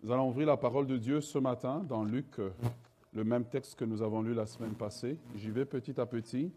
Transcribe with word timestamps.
Nous 0.00 0.12
allons 0.12 0.28
ouvrir 0.28 0.46
la 0.46 0.56
parole 0.56 0.86
de 0.86 0.96
Dieu 0.96 1.20
ce 1.20 1.38
matin 1.38 1.84
dans 1.88 2.04
Luc, 2.04 2.38
euh, 2.38 2.50
le 3.14 3.24
même 3.24 3.44
texte 3.44 3.76
que 3.76 3.84
nous 3.84 4.00
avons 4.00 4.22
lu 4.22 4.32
la 4.32 4.46
semaine 4.46 4.74
passée. 4.74 5.18
J'y 5.34 5.50
vais 5.50 5.64
petit 5.64 6.00
à 6.00 6.06
petit 6.06 6.52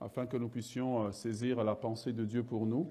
afin 0.00 0.24
que 0.24 0.38
nous 0.38 0.48
puissions 0.48 1.04
euh, 1.04 1.12
saisir 1.12 1.62
la 1.62 1.74
pensée 1.74 2.14
de 2.14 2.24
Dieu 2.24 2.42
pour 2.42 2.64
nous. 2.64 2.90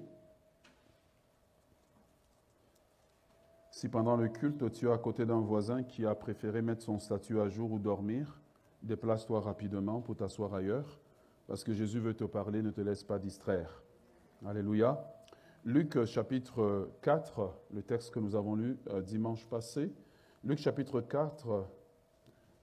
Si 3.72 3.88
pendant 3.88 4.16
le 4.16 4.28
culte 4.28 4.70
tu 4.70 4.86
es 4.86 4.92
à 4.92 4.98
côté 4.98 5.26
d'un 5.26 5.40
voisin 5.40 5.82
qui 5.82 6.06
a 6.06 6.14
préféré 6.14 6.62
mettre 6.62 6.82
son 6.82 7.00
statut 7.00 7.40
à 7.40 7.48
jour 7.48 7.72
ou 7.72 7.80
dormir, 7.80 8.40
déplace-toi 8.82 9.40
rapidement 9.40 10.00
pour 10.00 10.14
t'asseoir 10.14 10.54
ailleurs, 10.54 11.00
parce 11.48 11.64
que 11.64 11.72
Jésus 11.72 11.98
veut 11.98 12.14
te 12.14 12.24
parler, 12.24 12.62
ne 12.62 12.70
te 12.70 12.80
laisse 12.80 13.02
pas 13.02 13.18
distraire. 13.18 13.82
Alléluia. 14.46 15.17
Luc 15.64 16.04
chapitre 16.04 16.88
4, 17.02 17.52
le 17.74 17.82
texte 17.82 18.14
que 18.14 18.20
nous 18.20 18.36
avons 18.36 18.54
lu 18.54 18.78
euh, 18.90 19.02
dimanche 19.02 19.44
passé. 19.46 19.92
Luc 20.44 20.58
chapitre 20.58 21.00
4, 21.00 21.66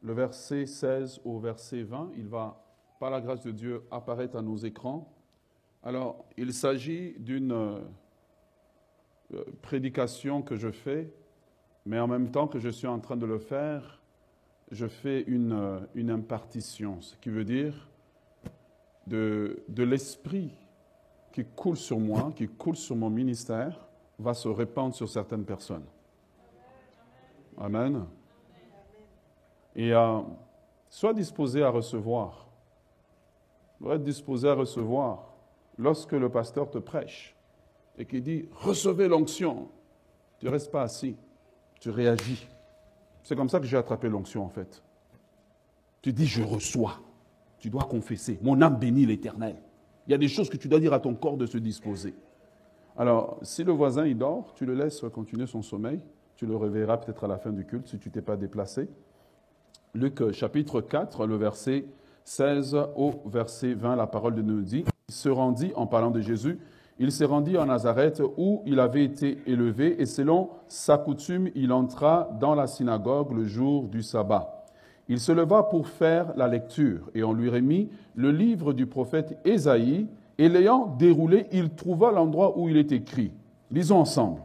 le 0.02 0.14
verset 0.14 0.66
16 0.66 1.22
au 1.26 1.40
verset 1.40 1.84
20, 1.84 2.12
il 2.16 2.28
va, 2.28 2.64
par 3.00 3.12
la 3.12 3.20
grâce 3.22 3.42
de 3.42 3.52
Dieu, 3.52 3.84
apparaître 3.92 4.38
à 4.38 4.42
nos 4.42 4.56
écrans. 4.56 5.14
Alors, 5.84 6.26
il 6.38 6.54
s'agit 6.54 7.16
d'une 7.20 7.52
euh, 7.52 7.82
prédication 9.62 10.42
que 10.42 10.56
je 10.56 10.72
fais, 10.72 11.12
mais 11.86 12.00
en 12.00 12.08
même 12.08 12.32
temps 12.32 12.48
que 12.48 12.60
je 12.60 12.70
suis 12.70 12.88
en 12.88 13.00
train 13.00 13.18
de 13.18 13.26
le 13.26 13.40
faire, 13.40 14.02
je 14.72 14.88
fais 14.88 15.22
une, 15.24 15.52
euh, 15.52 16.10
impartition, 16.10 17.02
ce 17.02 17.16
qui 17.18 17.30
veut 17.30 17.46
dire 17.46 17.90
de 19.06 19.62
l'esprit 19.78 20.65
qui 21.36 21.44
coule 21.44 21.76
sur 21.76 22.00
moi, 22.00 22.32
qui 22.34 22.48
coule 22.48 22.78
sur 22.78 22.96
mon 22.96 23.10
ministère, 23.10 23.78
va 24.18 24.34
se 24.34 24.48
répandre 24.48 24.96
sur 24.96 25.10
certaines 25.10 25.44
personnes. 25.44 25.84
Amen. 27.58 28.06
Et 29.76 29.94
euh, 29.94 30.22
sois 30.88 31.14
disposé 31.14 31.62
à 31.62 31.68
recevoir. 31.68 32.48
Sois 33.80 33.98
disposé 33.98 34.48
à 34.48 34.54
recevoir 34.54 35.34
lorsque 35.78 36.14
le 36.14 36.30
pasteur 36.30 36.70
te 36.70 36.78
prêche 36.78 37.36
et 37.98 38.06
qu'il 38.06 38.24
dit 38.24 38.48
recevez 38.54 39.10
l'onction. 39.10 39.68
Tu 40.40 40.46
ne 40.46 40.52
restes 40.52 40.72
pas 40.72 40.84
assis, 40.84 41.18
tu 41.82 41.90
réagis. 41.90 42.48
C'est 43.24 43.36
comme 43.36 43.50
ça 43.50 43.60
que 43.60 43.66
j'ai 43.66 43.76
attrapé 43.76 44.08
l'onction 44.08 44.46
en 44.46 44.50
fait. 44.50 44.82
Tu 46.02 46.14
dis 46.14 46.28
je 46.28 46.44
reçois. 46.44 47.02
Tu 47.60 47.70
dois 47.70 47.84
confesser. 47.84 48.40
Mon 48.42 48.62
âme 48.62 48.78
bénit 48.78 49.06
l'Éternel. 49.06 49.58
Il 50.08 50.12
y 50.12 50.14
a 50.14 50.18
des 50.18 50.28
choses 50.28 50.50
que 50.50 50.58
tu 50.58 50.68
dois 50.68 50.80
dire 50.80 50.94
à 50.94 51.00
ton 51.00 51.16
corps 51.16 51.38
de 51.38 51.46
se 51.46 51.58
disposer. 51.58 52.14
Alors, 52.98 53.38
si 53.42 53.64
le 53.64 53.72
voisin 53.72 54.06
il 54.06 54.18
dort, 54.18 54.54
tu 54.56 54.66
le 54.66 54.74
laisses 54.74 55.04
continuer 55.14 55.48
son 55.48 55.62
sommeil. 55.62 56.00
Tu 56.36 56.46
le 56.46 56.56
réveilleras 56.56 56.98
peut-être 56.98 57.24
à 57.24 57.28
la 57.28 57.38
fin 57.38 57.52
du 57.52 57.66
culte 57.66 57.88
si 57.88 57.98
tu 57.98 58.12
t'es 58.12 58.22
pas 58.22 58.38
déplacé. 58.38 58.90
Luc 59.94 60.22
euh, 60.22 60.34
chapitre 60.34 60.82
4, 60.82 61.26
le 61.26 61.38
verset 61.38 61.86
16 62.26 62.76
au 62.96 63.14
verset 63.28 63.74
20, 63.74 63.96
la 63.96 64.08
parole 64.08 64.36
de 64.36 64.42
nous 64.42 64.62
dit, 64.62 64.84
il 65.08 65.14
se 65.14 65.30
rendit, 65.30 65.72
en 65.76 65.88
parlant 65.88 66.12
de 66.12 66.20
Jésus, 66.20 66.60
il 66.98 67.12
s'est 67.12 67.26
rendu 67.26 67.58
en 67.58 67.66
Nazareth 67.66 68.22
où 68.38 68.62
il 68.66 68.80
avait 68.80 69.04
été 69.04 69.38
élevé 69.48 70.02
et 70.02 70.06
selon 70.06 70.50
sa 70.68 70.98
coutume, 70.98 71.50
il 71.56 71.72
entra 71.72 72.30
dans 72.40 72.56
la 72.56 72.68
synagogue 72.68 73.32
le 73.32 73.46
jour 73.46 73.88
du 73.88 74.02
sabbat. 74.02 74.65
Il 75.08 75.20
se 75.20 75.32
leva 75.32 75.64
pour 75.64 75.88
faire 75.88 76.34
la 76.36 76.48
lecture, 76.48 77.10
et 77.14 77.24
on 77.24 77.34
lui 77.34 77.50
remit 77.50 77.90
le 78.16 78.32
livre 78.32 78.74
du 78.74 78.88
prophète 78.88 79.38
Ésaïe, 79.46 80.08
et 80.38 80.50
l'ayant 80.50 80.96
déroulé, 80.98 81.46
il 81.52 81.70
trouva 81.70 82.12
l'endroit 82.12 82.58
où 82.58 82.68
il 82.70 82.78
est 82.78 82.92
écrit. 82.92 83.32
Lisons 83.72 84.00
ensemble. 84.00 84.42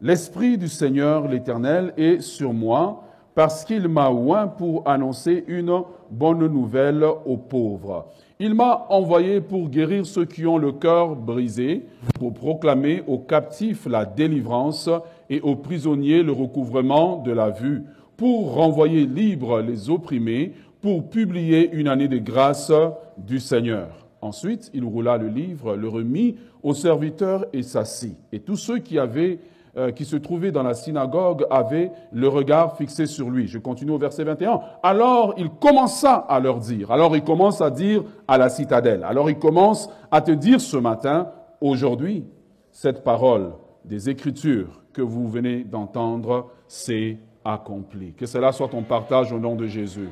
L'Esprit 0.00 0.58
du 0.58 0.68
Seigneur 0.68 1.28
l'Éternel 1.28 1.92
est 1.96 2.20
sur 2.20 2.52
moi, 2.52 3.04
parce 3.34 3.64
qu'il 3.64 3.86
m'a 3.88 4.10
oint 4.10 4.48
pour 4.48 4.88
annoncer 4.88 5.44
une 5.46 5.82
bonne 6.10 6.46
nouvelle 6.46 7.04
aux 7.24 7.36
pauvres. 7.36 8.06
Il 8.40 8.54
m'a 8.54 8.86
envoyé 8.88 9.40
pour 9.40 9.68
guérir 9.68 10.06
ceux 10.06 10.24
qui 10.24 10.46
ont 10.46 10.58
le 10.58 10.72
cœur 10.72 11.14
brisé, 11.14 11.86
pour 12.18 12.34
proclamer 12.34 13.02
aux 13.06 13.18
captifs 13.18 13.86
la 13.86 14.04
délivrance 14.04 14.90
et 15.28 15.40
aux 15.42 15.56
prisonniers 15.56 16.22
le 16.22 16.32
recouvrement 16.32 17.18
de 17.18 17.32
la 17.32 17.50
vue 17.50 17.84
pour 18.20 18.52
renvoyer 18.52 19.06
libres 19.06 19.62
les 19.62 19.88
opprimés, 19.88 20.52
pour 20.82 21.08
publier 21.08 21.70
une 21.72 21.88
année 21.88 22.06
de 22.06 22.18
grâce 22.18 22.70
du 23.16 23.40
Seigneur. 23.40 24.06
Ensuite, 24.20 24.70
il 24.74 24.84
roula 24.84 25.16
le 25.16 25.28
livre, 25.28 25.74
le 25.74 25.88
remit 25.88 26.36
aux 26.62 26.74
serviteurs 26.74 27.46
et 27.54 27.62
s'assit. 27.62 28.18
Et 28.30 28.40
tous 28.40 28.56
ceux 28.56 28.76
qui 28.76 28.98
avaient 28.98 29.38
euh, 29.78 29.90
qui 29.90 30.04
se 30.04 30.16
trouvaient 30.16 30.52
dans 30.52 30.62
la 30.62 30.74
synagogue 30.74 31.46
avaient 31.48 31.92
le 32.12 32.28
regard 32.28 32.76
fixé 32.76 33.06
sur 33.06 33.30
lui. 33.30 33.48
Je 33.48 33.56
continue 33.56 33.92
au 33.92 33.98
verset 33.98 34.24
21. 34.24 34.60
Alors 34.82 35.32
il 35.38 35.48
commença 35.48 36.16
à 36.16 36.40
leur 36.40 36.58
dire, 36.58 36.90
alors 36.90 37.16
il 37.16 37.22
commence 37.22 37.62
à 37.62 37.70
dire 37.70 38.04
à 38.28 38.36
la 38.36 38.50
citadelle, 38.50 39.02
alors 39.02 39.30
il 39.30 39.38
commence 39.38 39.88
à 40.10 40.20
te 40.20 40.32
dire 40.32 40.60
ce 40.60 40.76
matin, 40.76 41.30
aujourd'hui, 41.62 42.26
cette 42.70 43.02
parole 43.02 43.52
des 43.86 44.10
Écritures 44.10 44.82
que 44.92 45.00
vous 45.00 45.26
venez 45.26 45.64
d'entendre, 45.64 46.50
c'est 46.68 47.16
accompli. 47.44 48.12
Que 48.12 48.26
cela 48.26 48.52
soit 48.52 48.68
ton 48.68 48.82
partage 48.82 49.32
au 49.32 49.38
nom 49.38 49.54
de 49.54 49.66
Jésus. 49.66 50.08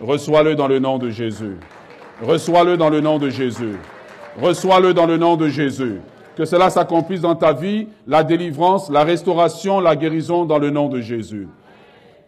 Reçois-le 0.00 0.54
dans 0.54 0.68
le 0.68 0.78
nom 0.78 0.98
de 0.98 1.10
Jésus. 1.10 1.56
Reçois-le 2.22 2.76
dans 2.76 2.90
le 2.90 3.00
nom 3.00 3.18
de 3.18 3.28
Jésus. 3.28 3.76
Reçois-le 4.40 4.94
dans 4.94 5.06
le 5.06 5.16
nom 5.16 5.36
de 5.36 5.48
Jésus. 5.48 6.00
Que 6.36 6.44
cela 6.44 6.70
s'accomplisse 6.70 7.20
dans 7.20 7.34
ta 7.34 7.52
vie, 7.52 7.88
la 8.06 8.24
délivrance, 8.24 8.90
la 8.90 9.04
restauration, 9.04 9.80
la 9.80 9.96
guérison 9.96 10.44
dans 10.44 10.58
le 10.58 10.70
nom 10.70 10.88
de 10.88 11.00
Jésus. 11.00 11.48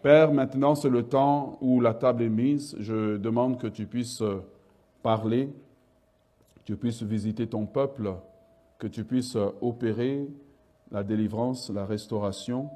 Père, 0.01 0.33
maintenant 0.33 0.75
c'est 0.75 0.89
le 0.89 1.03
temps 1.03 1.57
où 1.61 1.79
la 1.79 1.93
table 1.93 2.23
est 2.23 2.29
mise. 2.29 2.75
Je 2.79 3.17
demande 3.17 3.57
que 3.57 3.67
tu 3.67 3.85
puisses 3.85 4.21
parler, 5.01 5.49
que 6.57 6.61
tu 6.65 6.75
puisses 6.75 7.01
visiter 7.01 7.47
ton 7.47 7.65
peuple, 7.65 8.13
que 8.77 8.87
tu 8.87 9.03
puisses 9.03 9.37
opérer 9.61 10.27
la 10.91 11.03
délivrance, 11.03 11.71
la 11.73 11.85
restauration. 11.85 12.69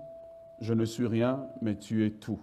Je 0.59 0.73
ne 0.73 0.85
suis 0.85 1.07
rien, 1.07 1.45
mais 1.62 1.78
tu 1.78 2.06
es 2.06 2.12
tout. 2.12 2.40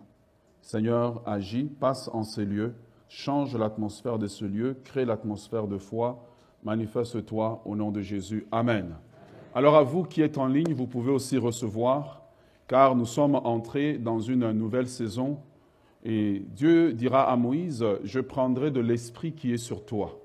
Seigneur, 0.63 1.23
agis, 1.27 1.65
passe 1.65 2.09
en 2.13 2.23
ces 2.23 2.45
lieux, 2.45 2.75
change 3.09 3.57
l'atmosphère 3.57 4.19
de 4.19 4.27
ce 4.27 4.45
lieu, 4.45 4.77
crée 4.85 5.05
l'atmosphère 5.05 5.67
de 5.67 5.79
foi, 5.79 6.25
manifeste-toi 6.63 7.63
au 7.65 7.77
nom 7.77 7.91
de 7.91 8.01
Jésus. 8.01 8.47
Amen. 8.51 8.97
Alors 9.55 9.77
à 9.77 9.83
vous 9.83 10.05
qui 10.05 10.23
êtes 10.23 10.39
en 10.39 10.47
ligne, 10.47 10.73
vous 10.75 10.87
pouvez 10.87 11.13
aussi 11.13 11.39
recevoir, 11.39 12.23
car 12.67 12.97
nous 12.97 13.07
sommes 13.07 13.35
entrés 13.35 13.99
dans 13.99 14.21
une 14.21 14.51
nouvelle 14.53 14.89
saison. 14.89 15.39
Et 16.05 16.45
Dieu 16.55 16.93
dira 16.93 17.31
à 17.31 17.37
Moïse, 17.37 17.85
je 18.03 18.21
prendrai 18.21 18.71
de 18.71 18.81
l'esprit 18.81 19.33
qui 19.33 19.53
est 19.53 19.59
sur 19.59 19.85
toi 19.85 20.21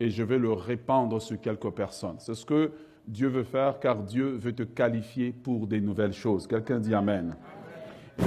et 0.00 0.10
je 0.10 0.22
vais 0.22 0.38
le 0.38 0.52
répandre 0.52 1.20
sur 1.20 1.40
quelques 1.40 1.70
personnes. 1.70 2.16
C'est 2.18 2.34
ce 2.34 2.44
que 2.44 2.72
Dieu 3.06 3.28
veut 3.28 3.44
faire 3.44 3.80
car 3.80 4.02
Dieu 4.02 4.36
veut 4.36 4.54
te 4.54 4.62
qualifier 4.62 5.32
pour 5.32 5.66
des 5.66 5.80
nouvelles 5.80 6.12
choses. 6.12 6.46
Quelqu'un 6.46 6.78
dit 6.78 6.94
Amen. 6.94 7.36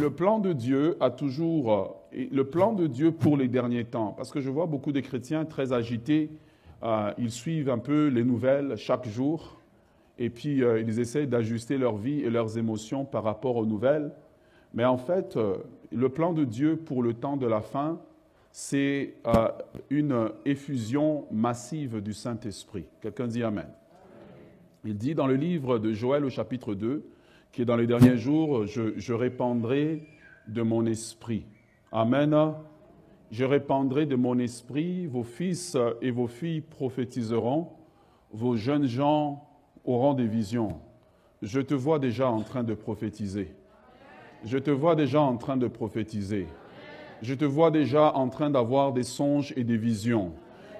Le 0.02 0.10
plan 0.12 0.40
de 0.40 0.54
Dieu 0.54 0.98
a 1.00 1.10
toujours, 1.10 2.04
le 2.12 2.44
plan 2.44 2.74
de 2.74 2.88
Dieu 2.88 3.12
pour 3.12 3.38
les 3.38 3.48
derniers 3.48 3.86
temps, 3.86 4.14
parce 4.16 4.32
que 4.32 4.42
je 4.42 4.50
vois 4.50 4.66
beaucoup 4.66 4.92
de 4.92 5.00
chrétiens 5.00 5.46
très 5.46 5.72
agités, 5.72 6.30
euh, 6.84 7.12
ils 7.18 7.32
suivent 7.32 7.70
un 7.70 7.80
peu 7.80 8.08
les 8.08 8.24
nouvelles 8.24 8.76
chaque 8.76 9.08
jour, 9.08 9.60
et 10.20 10.30
puis 10.30 10.62
euh, 10.62 10.82
ils 10.82 11.00
essaient 11.00 11.26
d'ajuster 11.26 11.78
leur 11.78 11.96
vie 11.96 12.22
et 12.22 12.30
leurs 12.30 12.58
émotions 12.58 13.06
par 13.06 13.24
rapport 13.24 13.56
aux 13.56 13.66
nouvelles. 13.66 14.12
Mais 14.74 14.86
en 14.86 14.98
fait, 14.98 15.38
euh, 15.38 15.56
le 15.92 16.10
plan 16.10 16.34
de 16.34 16.44
Dieu 16.44 16.76
pour 16.76 17.02
le 17.02 17.14
temps 17.14 17.38
de 17.38 17.48
la 17.48 17.62
fin, 17.62 18.00
c'est 18.52 19.14
une 19.90 20.30
effusion 20.46 21.26
massive 21.32 22.02
du 22.02 22.14
Saint-Esprit. 22.14 22.86
Quelqu'un 23.02 23.28
dit 23.28 23.44
Amen. 23.44 23.68
Il 24.90 24.98
dit 24.98 25.16
dans 25.16 25.28
le 25.28 25.36
livre 25.36 25.80
de 25.80 25.92
Joël 25.92 26.24
au 26.24 26.30
chapitre 26.30 26.74
2, 26.74 27.06
qui 27.52 27.62
est 27.62 27.66
dans 27.66 27.76
les 27.76 27.88
derniers 27.88 28.16
jours, 28.16 28.66
je, 28.68 29.12
répandrai 29.12 30.08
de 30.48 30.62
mon 30.62 30.86
esprit. 30.86 31.46
Amen. 31.92 32.54
Je 33.30 33.44
répandrai 33.44 34.06
de 34.06 34.16
mon 34.16 34.40
esprit, 34.40 35.06
vos 35.06 35.24
fils 35.24 35.76
et 36.02 36.10
vos 36.10 36.28
filles 36.28 36.62
prophétiseront, 36.62 37.68
vos 38.32 38.56
jeunes 38.56 38.86
gens 38.86 39.46
auront 39.84 40.14
des 40.14 40.26
visions. 40.26 40.80
Je 41.42 41.60
te 41.60 41.74
vois 41.74 42.00
déjà 42.00 42.30
en 42.30 42.42
train 42.44 42.64
de 42.64 42.74
prophétiser. 42.74 43.54
Je 44.46 44.58
te 44.58 44.72
vois 44.72 44.96
déjà 44.96 45.20
en 45.20 45.36
train 45.36 45.58
de 45.58 45.68
prophétiser. 45.68 46.48
Je 47.22 47.34
te 47.34 47.44
vois 47.44 47.72
déjà 47.72 48.16
en 48.16 48.30
train 48.30 48.50
d'avoir 48.50 48.94
des 48.94 49.04
songes 49.04 49.54
et 49.58 49.66
des 49.66 49.76
visions. 49.76 50.32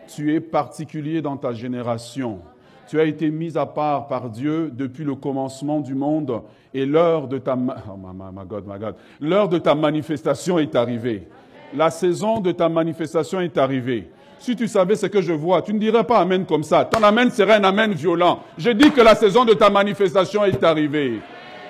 Tu 0.08 0.34
es 0.34 0.40
particulier 0.40 1.22
dans 1.22 1.36
ta 1.36 1.52
génération. 1.52 2.40
Tu 2.88 3.00
as 3.00 3.04
été 3.04 3.30
mis 3.30 3.58
à 3.58 3.66
part 3.66 4.08
par 4.08 4.30
Dieu 4.30 4.72
depuis 4.74 5.04
le 5.04 5.16
commencement 5.16 5.82
du 5.82 5.94
monde 5.94 6.42
et 6.74 6.86
l'heure 6.86 7.28
de 7.28 7.38
ta, 7.38 7.56
de 7.56 9.74
manifestation 9.74 10.60
est 10.60 10.76
arrivée. 10.76 11.28
La 11.76 11.90
saison 11.90 12.40
de 12.40 12.54
ta 12.54 12.70
manifestation 12.70 13.42
est 13.42 13.58
arrivée. 13.58 14.10
Si 14.40 14.56
tu 14.56 14.68
savais 14.68 14.96
ce 14.96 15.08
que 15.08 15.22
je 15.22 15.34
vois, 15.34 15.62
tu 15.62 15.74
ne 15.74 15.80
dirais 15.80 16.04
pas 16.04 16.20
Amen 16.20 16.46
comme 16.46 16.64
ça. 16.64 16.86
Ton 16.86 17.04
Amen 17.04 17.30
serait 17.30 17.56
un 17.56 17.64
Amen 17.64 17.92
violent. 17.92 18.40
Je 18.58 18.70
dis 18.70 18.92
que 18.92 19.02
la 19.02 19.16
saison 19.16 19.44
de 19.44 19.54
ta 19.54 19.70
manifestation 19.70 20.46
est 20.46 20.64
arrivée. 20.64 21.20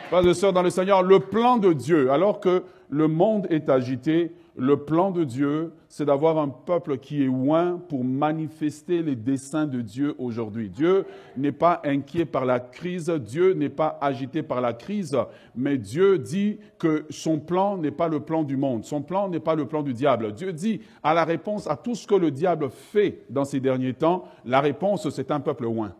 Frères 0.09 0.27
et 0.27 0.33
sœurs 0.33 0.53
dans 0.53 0.61
le 0.61 0.69
Seigneur, 0.69 1.01
le 1.01 1.19
plan 1.19 1.57
de 1.57 1.73
Dieu, 1.73 2.11
alors 2.11 2.39
que 2.39 2.63
le 2.89 3.07
monde 3.07 3.47
est 3.49 3.69
agité, 3.69 4.31
le 4.57 4.77
plan 4.77 5.11
de 5.11 5.23
Dieu, 5.23 5.73
c'est 5.87 6.05
d'avoir 6.05 6.39
un 6.39 6.49
peuple 6.49 6.97
qui 6.97 7.21
est 7.21 7.27
loin 7.27 7.79
pour 7.89 8.03
manifester 8.03 9.03
les 9.03 9.15
desseins 9.15 9.67
de 9.67 9.81
Dieu 9.81 10.15
aujourd'hui. 10.17 10.69
Dieu 10.69 11.05
n'est 11.37 11.51
pas 11.51 11.79
inquiet 11.85 12.25
par 12.25 12.43
la 12.43 12.59
crise, 12.59 13.09
Dieu 13.09 13.53
n'est 13.53 13.69
pas 13.69 13.99
agité 14.01 14.41
par 14.41 14.59
la 14.59 14.73
crise, 14.73 15.15
mais 15.55 15.77
Dieu 15.77 16.17
dit 16.17 16.57
que 16.79 17.05
son 17.11 17.39
plan 17.39 17.77
n'est 17.77 17.91
pas 17.91 18.07
le 18.07 18.19
plan 18.19 18.41
du 18.41 18.57
monde, 18.57 18.83
son 18.83 19.03
plan 19.03 19.29
n'est 19.29 19.39
pas 19.39 19.53
le 19.53 19.67
plan 19.67 19.83
du 19.83 19.93
diable. 19.93 20.33
Dieu 20.33 20.51
dit 20.51 20.81
à 21.03 21.13
la 21.13 21.23
réponse 21.23 21.67
à 21.67 21.77
tout 21.77 21.93
ce 21.93 22.07
que 22.07 22.15
le 22.15 22.31
diable 22.31 22.71
fait 22.71 23.25
dans 23.29 23.45
ces 23.45 23.59
derniers 23.59 23.93
temps, 23.93 24.25
la 24.43 24.59
réponse 24.59 25.07
c'est 25.11 25.29
un 25.29 25.39
peuple 25.39 25.65
loin. 25.65 25.93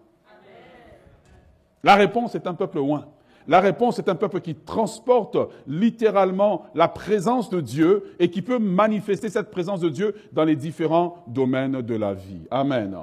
La 1.83 1.94
réponse 1.95 2.33
est 2.33 2.48
un 2.48 2.56
peuple 2.56 2.80
loin. 2.80 3.06
La 3.47 3.61
réponse 3.61 3.97
est 3.97 4.09
un 4.09 4.15
peuple 4.15 4.41
qui 4.41 4.55
transporte 4.55 5.38
littéralement 5.67 6.65
la 6.75 6.88
présence 6.88 7.49
de 7.49 7.61
Dieu 7.61 8.03
et 8.19 8.29
qui 8.29 8.41
peut 8.41 8.59
manifester 8.59 9.29
cette 9.29 9.51
présence 9.51 9.79
de 9.79 9.89
Dieu 9.89 10.15
dans 10.33 10.44
les 10.44 10.55
différents 10.55 11.23
domaines 11.27 11.81
de 11.81 11.95
la 11.95 12.13
vie. 12.13 12.41
Amen. 12.51 12.97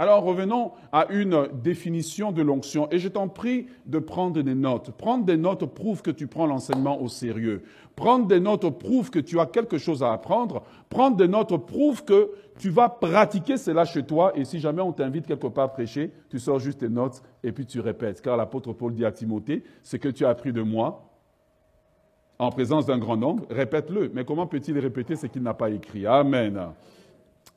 Alors 0.00 0.22
revenons 0.22 0.72
à 0.92 1.06
une 1.10 1.48
définition 1.60 2.30
de 2.30 2.40
l'onction 2.40 2.88
et 2.92 3.00
je 3.00 3.08
t'en 3.08 3.26
prie 3.26 3.66
de 3.86 3.98
prendre 3.98 4.40
des 4.42 4.54
notes. 4.54 4.92
Prendre 4.92 5.24
des 5.24 5.36
notes 5.36 5.64
prouve 5.66 6.02
que 6.02 6.12
tu 6.12 6.28
prends 6.28 6.46
l'enseignement 6.46 7.02
au 7.02 7.08
sérieux. 7.08 7.64
Prendre 7.98 8.28
des 8.28 8.38
notes 8.38 8.78
prouve 8.78 9.10
que 9.10 9.18
tu 9.18 9.40
as 9.40 9.46
quelque 9.46 9.76
chose 9.76 10.04
à 10.04 10.12
apprendre. 10.12 10.62
Prendre 10.88 11.16
des 11.16 11.26
notes 11.26 11.56
prouve 11.66 12.04
que 12.04 12.30
tu 12.56 12.70
vas 12.70 12.88
pratiquer 12.88 13.56
cela 13.56 13.84
chez 13.84 14.04
toi 14.04 14.30
et 14.36 14.44
si 14.44 14.60
jamais 14.60 14.82
on 14.82 14.92
t'invite 14.92 15.26
quelque 15.26 15.48
part 15.48 15.64
à 15.64 15.68
prêcher, 15.72 16.12
tu 16.30 16.38
sors 16.38 16.60
juste 16.60 16.78
tes 16.78 16.88
notes 16.88 17.20
et 17.42 17.50
puis 17.50 17.66
tu 17.66 17.80
répètes. 17.80 18.22
Car 18.22 18.36
l'apôtre 18.36 18.72
Paul 18.72 18.94
dit 18.94 19.04
à 19.04 19.10
Timothée, 19.10 19.64
ce 19.82 19.96
que 19.96 20.08
tu 20.08 20.24
as 20.24 20.28
appris 20.28 20.52
de 20.52 20.62
moi 20.62 21.10
en 22.38 22.50
présence 22.50 22.86
d'un 22.86 22.98
grand 22.98 23.16
nombre, 23.16 23.46
répète-le. 23.50 24.12
Mais 24.14 24.24
comment 24.24 24.46
peut-il 24.46 24.78
répéter 24.78 25.16
ce 25.16 25.26
qu'il 25.26 25.42
n'a 25.42 25.54
pas 25.54 25.70
écrit? 25.70 26.06
Amen. 26.06 26.68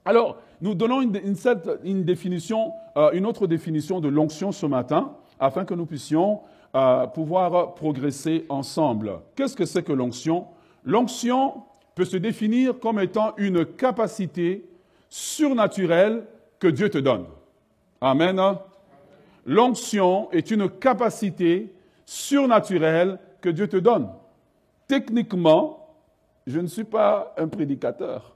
Alors, 0.06 0.38
nous 0.60 0.74
donnons 0.74 1.04
une, 1.04 2.04
définition, 2.04 2.72
euh, 2.98 3.12
une 3.14 3.28
autre 3.28 3.46
définition 3.46 4.00
de 4.00 4.08
l'onction 4.08 4.52
ce 4.52 4.66
matin, 4.66 5.14
afin 5.40 5.66
que 5.66 5.76
nous 5.76 5.86
puissions 5.86 6.40
euh, 6.76 7.08
pouvoir 7.08 7.76
progresser 7.76 8.46
ensemble. 8.50 9.20
Qu'est-ce 9.36 9.56
que 9.56 9.66
c'est 9.66 9.84
que 9.84 9.92
l'onction? 9.92 10.48
L'onction 10.86 11.64
peut 11.96 12.06
se 12.06 12.18
définir 12.18 12.80
comme 12.80 13.00
étant 13.00 13.34
une 13.38 13.66
capacité 13.66 14.66
surnaturelle 15.10 16.24
que 16.60 16.68
Dieu 16.68 16.90
te 16.90 16.98
donne. 16.98 17.26
Amen. 18.00 18.40
L'onction 19.46 20.32
est 20.32 20.50
une 20.52 20.70
capacité 20.70 21.74
surnaturelle 22.06 23.20
que 23.42 23.50
Dieu 23.50 23.68
te 23.68 23.78
donne. 23.78 24.10
Techniquement, 24.88 25.96
je 26.48 26.60
ne 26.60 26.68
suis 26.68 26.84
pas 26.84 27.34
un 27.38 27.48
prédicateur. 27.48 28.36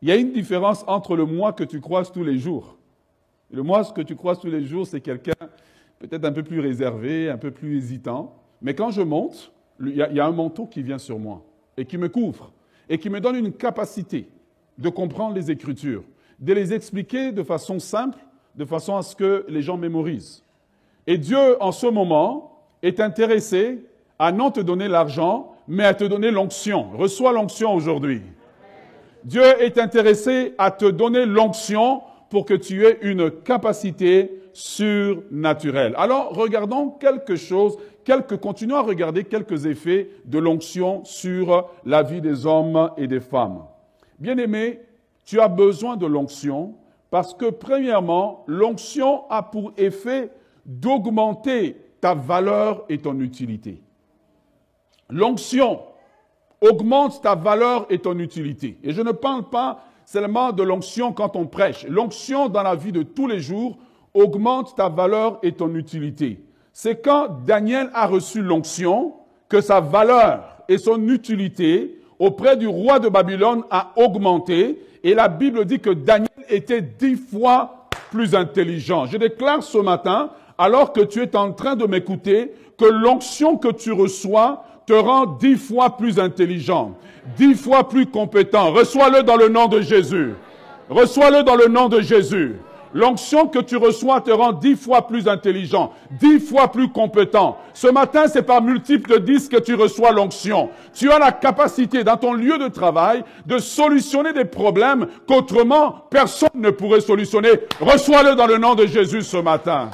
Il 0.00 0.08
y 0.08 0.12
a 0.12 0.16
une 0.16 0.32
différence 0.32 0.84
entre 0.86 1.16
le 1.16 1.24
moi 1.24 1.52
que 1.52 1.64
tu 1.64 1.80
croises 1.80 2.10
tous 2.10 2.24
les 2.24 2.38
jours. 2.38 2.76
Le 3.50 3.62
moi 3.62 3.84
que 3.84 4.00
tu 4.02 4.16
croises 4.16 4.40
tous 4.40 4.48
les 4.50 4.64
jours, 4.64 4.86
c'est 4.86 5.00
quelqu'un 5.00 5.34
peut-être 6.02 6.24
un 6.24 6.32
peu 6.32 6.42
plus 6.42 6.58
réservé, 6.58 7.30
un 7.30 7.38
peu 7.38 7.52
plus 7.52 7.76
hésitant. 7.76 8.34
Mais 8.60 8.74
quand 8.74 8.90
je 8.90 9.02
monte, 9.02 9.52
il 9.80 9.94
y, 9.94 10.20
a, 10.20 10.26
un 10.26 10.32
manteau 10.32 10.66
qui 10.66 10.82
vient 10.82 10.98
sur 10.98 11.18
moi 11.18 11.44
et 11.76 11.84
qui 11.84 11.96
me 11.96 12.08
couvre 12.08 12.52
et 12.88 12.98
qui 12.98 13.08
me 13.08 13.20
donne 13.20 13.36
une 13.36 13.52
capacité 13.52 14.28
de 14.78 14.88
comprendre 14.88 15.34
les 15.34 15.50
Écritures, 15.50 16.02
de 16.40 16.52
les 16.52 16.74
expliquer 16.74 17.30
de 17.30 17.42
façon 17.42 17.78
simple, 17.78 18.18
de 18.56 18.64
façon 18.64 18.96
à 18.96 19.02
ce 19.02 19.14
que 19.14 19.46
les 19.48 19.62
gens 19.62 19.76
mémorisent. 19.76 20.44
Et 21.06 21.18
Dieu, 21.18 21.62
en 21.62 21.70
ce 21.70 21.86
moment, 21.86 22.64
est 22.82 22.98
intéressé 22.98 23.84
à 24.18 24.32
non 24.32 24.50
te 24.50 24.60
donner 24.60 24.88
l'argent, 24.88 25.54
mais 25.68 25.84
à 25.84 25.94
te 25.94 26.04
donner 26.04 26.32
l'onction. 26.32 26.90
Reçois 26.96 27.32
l'onction 27.32 27.72
aujourd'hui. 27.74 28.22
Dieu 29.24 29.42
est 29.60 29.78
intéressé 29.78 30.54
à 30.58 30.72
te 30.72 30.86
donner 30.86 31.26
l'onction 31.26 32.02
pour 32.28 32.44
que 32.44 32.54
tu 32.54 32.84
aies 32.86 32.98
une 33.02 33.30
capacité 33.30 34.41
surnaturelle. 34.52 35.94
Alors, 35.96 36.34
regardons 36.34 36.90
quelque 36.90 37.36
chose, 37.36 37.76
continuons 38.40 38.76
à 38.76 38.82
regarder 38.82 39.24
quelques 39.24 39.66
effets 39.66 40.10
de 40.24 40.38
l'onction 40.38 41.04
sur 41.04 41.68
la 41.84 42.02
vie 42.02 42.20
des 42.20 42.46
hommes 42.46 42.90
et 42.96 43.06
des 43.06 43.20
femmes. 43.20 43.64
Bien-aimé, 44.18 44.80
tu 45.24 45.40
as 45.40 45.48
besoin 45.48 45.96
de 45.96 46.06
l'onction 46.06 46.74
parce 47.10 47.34
que, 47.34 47.50
premièrement, 47.50 48.44
l'onction 48.46 49.28
a 49.30 49.42
pour 49.42 49.72
effet 49.76 50.30
d'augmenter 50.64 51.76
ta 52.00 52.14
valeur 52.14 52.84
et 52.88 52.98
ton 52.98 53.18
utilité. 53.20 53.82
L'onction 55.10 55.80
augmente 56.60 57.20
ta 57.22 57.34
valeur 57.34 57.86
et 57.90 57.98
ton 57.98 58.18
utilité. 58.18 58.78
Et 58.82 58.92
je 58.92 59.02
ne 59.02 59.12
parle 59.12 59.50
pas 59.50 59.84
seulement 60.04 60.52
de 60.52 60.62
l'onction 60.62 61.12
quand 61.12 61.36
on 61.36 61.46
prêche. 61.46 61.84
L'onction 61.88 62.48
dans 62.48 62.62
la 62.62 62.74
vie 62.74 62.92
de 62.92 63.02
tous 63.02 63.26
les 63.26 63.40
jours 63.40 63.76
augmente 64.14 64.74
ta 64.76 64.88
valeur 64.88 65.38
et 65.42 65.52
ton 65.52 65.74
utilité. 65.74 66.40
C'est 66.72 67.02
quand 67.02 67.44
Daniel 67.46 67.90
a 67.94 68.06
reçu 68.06 68.42
l'onction 68.42 69.14
que 69.48 69.60
sa 69.60 69.80
valeur 69.80 70.64
et 70.68 70.78
son 70.78 71.08
utilité 71.08 71.98
auprès 72.18 72.56
du 72.56 72.66
roi 72.66 72.98
de 72.98 73.08
Babylone 73.08 73.62
a 73.70 73.92
augmenté. 73.96 74.80
Et 75.04 75.14
la 75.14 75.28
Bible 75.28 75.64
dit 75.64 75.80
que 75.80 75.90
Daniel 75.90 76.28
était 76.48 76.80
dix 76.80 77.16
fois 77.16 77.88
plus 78.10 78.34
intelligent. 78.34 79.06
Je 79.06 79.16
déclare 79.16 79.62
ce 79.62 79.78
matin, 79.78 80.30
alors 80.56 80.92
que 80.92 81.00
tu 81.00 81.22
es 81.22 81.36
en 81.36 81.52
train 81.52 81.76
de 81.76 81.86
m'écouter, 81.86 82.52
que 82.78 82.84
l'onction 82.84 83.56
que 83.56 83.68
tu 83.68 83.92
reçois 83.92 84.64
te 84.86 84.92
rend 84.92 85.26
dix 85.26 85.56
fois 85.56 85.96
plus 85.96 86.18
intelligent, 86.18 86.96
dix 87.36 87.54
fois 87.54 87.88
plus 87.88 88.06
compétent. 88.06 88.72
Reçois-le 88.72 89.22
dans 89.22 89.36
le 89.36 89.48
nom 89.48 89.66
de 89.66 89.80
Jésus. 89.80 90.34
Reçois-le 90.88 91.42
dans 91.42 91.56
le 91.56 91.68
nom 91.68 91.88
de 91.88 92.00
Jésus. 92.00 92.56
L'onction 92.94 93.48
que 93.48 93.58
tu 93.58 93.76
reçois 93.76 94.20
te 94.20 94.30
rend 94.30 94.52
dix 94.52 94.76
fois 94.76 95.06
plus 95.06 95.26
intelligent, 95.26 95.92
dix 96.10 96.40
fois 96.40 96.68
plus 96.68 96.88
compétent. 96.88 97.56
Ce 97.72 97.86
matin, 97.86 98.28
c'est 98.28 98.42
par 98.42 98.60
multiples 98.62 99.20
dix 99.20 99.48
que 99.48 99.56
tu 99.56 99.74
reçois 99.74 100.12
l'onction. 100.12 100.68
Tu 100.92 101.10
as 101.10 101.18
la 101.18 101.32
capacité 101.32 102.04
dans 102.04 102.16
ton 102.18 102.34
lieu 102.34 102.58
de 102.58 102.68
travail 102.68 103.24
de 103.46 103.58
solutionner 103.58 104.32
des 104.32 104.44
problèmes 104.44 105.06
qu'autrement 105.26 106.04
personne 106.10 106.50
ne 106.54 106.70
pourrait 106.70 107.00
solutionner. 107.00 107.52
Reçois-le 107.80 108.34
dans 108.34 108.46
le 108.46 108.58
nom 108.58 108.74
de 108.74 108.86
Jésus 108.86 109.22
ce 109.22 109.38
matin. 109.38 109.90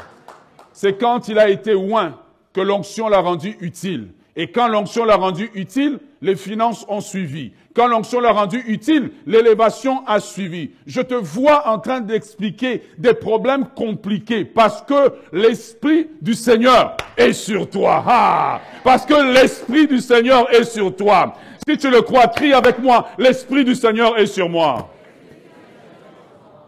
C'est 0.73 0.99
quand 0.99 1.29
il 1.29 1.39
a 1.39 1.49
été 1.49 1.73
loin 1.73 2.15
que 2.53 2.61
l'onction 2.61 3.09
l'a 3.09 3.21
rendu 3.21 3.57
utile. 3.61 4.09
Et 4.41 4.53
quand 4.53 4.69
l'onction 4.69 5.05
l'a 5.05 5.17
rendu 5.17 5.51
utile, 5.55 5.99
les 6.23 6.37
finances 6.37 6.87
ont 6.89 7.01
suivi. 7.01 7.51
Quand 7.75 7.89
l'onction 7.89 8.21
l'a 8.21 8.31
rendu 8.31 8.63
utile, 8.69 9.11
l'élévation 9.27 10.07
a 10.07 10.21
suivi. 10.21 10.71
Je 10.87 11.01
te 11.01 11.15
vois 11.15 11.67
en 11.67 11.81
train 11.81 12.01
d'expliquer 12.01 12.85
des 12.99 13.15
problèmes 13.15 13.67
compliqués 13.75 14.45
parce 14.45 14.83
que 14.83 15.13
l'Esprit 15.33 16.07
du 16.23 16.35
Seigneur 16.35 16.97
est 17.17 17.33
sur 17.33 17.69
toi. 17.69 18.05
Ah, 18.07 18.61
parce 18.85 19.05
que 19.05 19.35
l'Esprit 19.35 19.89
du 19.89 19.99
Seigneur 19.99 20.49
est 20.55 20.63
sur 20.63 20.95
toi. 20.95 21.35
Si 21.69 21.77
tu 21.77 21.91
le 21.91 22.03
crois, 22.03 22.29
crie 22.29 22.53
avec 22.53 22.79
moi, 22.79 23.09
l'Esprit 23.19 23.65
du 23.65 23.75
Seigneur 23.75 24.17
est 24.21 24.27
sur 24.27 24.49
moi. 24.49 24.89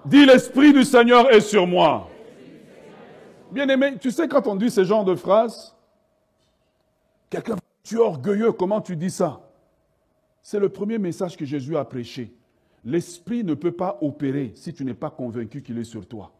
Dis, 0.04 0.26
l'Esprit 0.26 0.72
du 0.72 0.82
Seigneur 0.82 1.32
est 1.32 1.40
sur 1.40 1.68
moi. 1.68 2.08
Bien 3.52 3.68
aimé, 3.68 3.94
tu 4.00 4.10
sais 4.10 4.26
quand 4.26 4.48
on 4.48 4.56
dit 4.56 4.70
ce 4.70 4.82
genre 4.82 5.04
de 5.04 5.14
phrases, 5.14 5.76
Quelqu'un, 7.30 7.56
tu 7.84 7.94
es 7.94 8.00
orgueilleux, 8.00 8.52
comment 8.52 8.80
tu 8.80 8.96
dis 8.96 9.10
ça? 9.10 9.48
C'est 10.42 10.58
le 10.58 10.68
premier 10.68 10.98
message 10.98 11.36
que 11.36 11.44
Jésus 11.44 11.76
a 11.76 11.84
prêché. 11.84 12.34
L'Esprit 12.84 13.44
ne 13.44 13.54
peut 13.54 13.72
pas 13.72 13.98
opérer 14.00 14.52
si 14.56 14.74
tu 14.74 14.84
n'es 14.84 14.94
pas 14.94 15.10
convaincu 15.10 15.62
qu'il 15.62 15.78
est 15.78 15.84
sur 15.84 16.06
toi. 16.06 16.32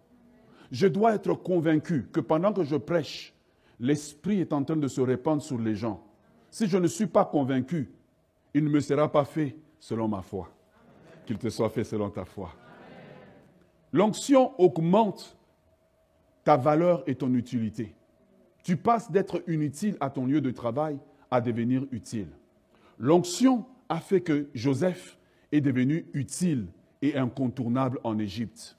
Je 0.72 0.86
dois 0.86 1.14
être 1.14 1.34
convaincu 1.34 2.08
que 2.12 2.20
pendant 2.20 2.52
que 2.52 2.64
je 2.64 2.76
prêche, 2.76 3.34
l'Esprit 3.78 4.40
est 4.40 4.52
en 4.52 4.64
train 4.64 4.76
de 4.76 4.88
se 4.88 5.00
répandre 5.00 5.42
sur 5.42 5.58
les 5.58 5.76
gens. 5.76 6.02
Si 6.50 6.66
je 6.66 6.78
ne 6.78 6.88
suis 6.88 7.06
pas 7.06 7.24
convaincu, 7.24 7.92
il 8.52 8.64
ne 8.64 8.70
me 8.70 8.80
sera 8.80 9.10
pas 9.10 9.24
fait 9.24 9.56
selon 9.78 10.08
ma 10.08 10.22
foi. 10.22 10.50
Qu'il 11.26 11.38
te 11.38 11.48
soit 11.50 11.70
fait 11.70 11.84
selon 11.84 12.10
ta 12.10 12.24
foi. 12.24 12.50
L'onction 13.92 14.58
augmente 14.60 15.36
ta 16.42 16.56
valeur 16.56 17.04
et 17.06 17.14
ton 17.14 17.32
utilité. 17.34 17.94
Tu 18.62 18.76
passes 18.76 19.10
d'être 19.10 19.42
inutile 19.48 19.96
à 20.00 20.10
ton 20.10 20.26
lieu 20.26 20.40
de 20.40 20.50
travail 20.50 20.98
à 21.30 21.40
devenir 21.40 21.84
utile. 21.92 22.28
L'onction 22.98 23.64
a 23.88 24.00
fait 24.00 24.20
que 24.20 24.48
Joseph 24.54 25.18
est 25.52 25.60
devenu 25.60 26.06
utile 26.12 26.66
et 27.02 27.16
incontournable 27.16 27.98
en 28.04 28.18
Égypte. 28.18 28.76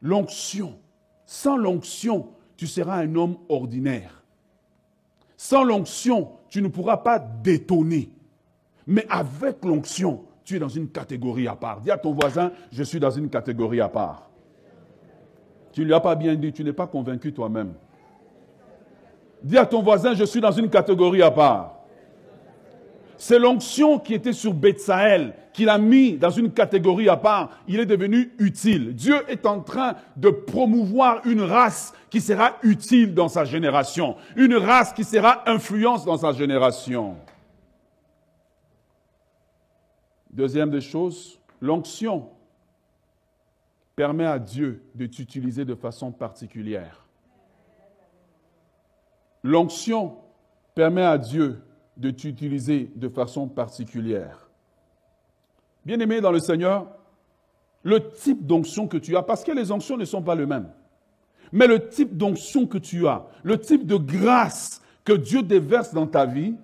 L'onction. 0.00 0.78
Sans 1.26 1.56
l'onction, 1.56 2.28
tu 2.56 2.66
seras 2.66 2.98
un 2.98 3.14
homme 3.14 3.38
ordinaire. 3.48 4.22
Sans 5.36 5.64
l'onction, 5.64 6.32
tu 6.48 6.62
ne 6.62 6.68
pourras 6.68 6.98
pas 6.98 7.18
détonner. 7.18 8.10
Mais 8.86 9.06
avec 9.08 9.64
l'onction, 9.64 10.24
tu 10.44 10.56
es 10.56 10.58
dans 10.58 10.68
une 10.68 10.88
catégorie 10.88 11.48
à 11.48 11.56
part. 11.56 11.80
Dis 11.80 11.90
à 11.90 11.98
ton 11.98 12.12
voisin, 12.12 12.52
je 12.70 12.82
suis 12.82 13.00
dans 13.00 13.10
une 13.10 13.30
catégorie 13.30 13.80
à 13.80 13.88
part. 13.88 14.30
Tu 15.72 15.80
ne 15.80 15.86
lui 15.86 15.94
as 15.94 16.00
pas 16.00 16.14
bien 16.14 16.34
dit, 16.36 16.52
tu 16.52 16.62
n'es 16.62 16.72
pas 16.72 16.86
convaincu 16.86 17.32
toi-même. 17.32 17.74
Dis 19.44 19.58
à 19.58 19.66
ton 19.66 19.82
voisin, 19.82 20.14
je 20.14 20.24
suis 20.24 20.40
dans 20.40 20.52
une 20.52 20.70
catégorie 20.70 21.22
à 21.22 21.30
part. 21.30 21.74
C'est 23.18 23.38
l'onction 23.38 23.98
qui 23.98 24.14
était 24.14 24.32
sur 24.32 24.54
Bethsaël 24.54 25.34
qu'il 25.52 25.68
a 25.68 25.78
mis 25.78 26.14
dans 26.14 26.30
une 26.30 26.50
catégorie 26.50 27.10
à 27.10 27.16
part. 27.16 27.50
Il 27.68 27.78
est 27.78 27.86
devenu 27.86 28.32
utile. 28.38 28.94
Dieu 28.94 29.16
est 29.28 29.46
en 29.46 29.60
train 29.60 29.96
de 30.16 30.30
promouvoir 30.30 31.20
une 31.26 31.42
race 31.42 31.92
qui 32.10 32.22
sera 32.22 32.56
utile 32.62 33.14
dans 33.14 33.28
sa 33.28 33.44
génération. 33.44 34.16
Une 34.34 34.56
race 34.56 34.94
qui 34.94 35.04
sera 35.04 35.48
influence 35.48 36.06
dans 36.06 36.16
sa 36.16 36.32
génération. 36.32 37.16
Deuxième 40.32 40.70
des 40.70 40.80
choses, 40.80 41.38
l'onction 41.60 42.30
permet 43.94 44.26
à 44.26 44.38
Dieu 44.38 44.82
de 44.94 45.06
t'utiliser 45.06 45.64
de 45.64 45.74
façon 45.74 46.10
particulière. 46.10 47.03
L'onction 49.44 50.16
permet 50.74 51.04
à 51.04 51.18
Dieu 51.18 51.62
de 51.98 52.10
t'utiliser 52.10 52.90
de 52.96 53.08
façon 53.08 53.46
particulière. 53.46 54.48
Bien-aimé 55.84 56.20
dans 56.22 56.32
le 56.32 56.40
Seigneur, 56.40 56.88
le 57.82 58.10
type 58.10 58.46
d'onction 58.46 58.88
que 58.88 58.96
tu 58.96 59.16
as, 59.16 59.22
parce 59.22 59.44
que 59.44 59.52
les 59.52 59.70
onctions 59.70 59.98
ne 59.98 60.06
sont 60.06 60.22
pas 60.22 60.34
les 60.34 60.46
mêmes, 60.46 60.70
mais 61.52 61.66
le 61.66 61.88
type 61.88 62.16
d'onction 62.16 62.66
que 62.66 62.78
tu 62.78 63.06
as, 63.06 63.26
le 63.42 63.60
type 63.60 63.86
de 63.86 63.96
grâce 63.96 64.80
que 65.04 65.12
Dieu 65.12 65.42
déverse 65.42 65.92
dans 65.92 66.06
ta 66.06 66.24
vie, 66.24 66.54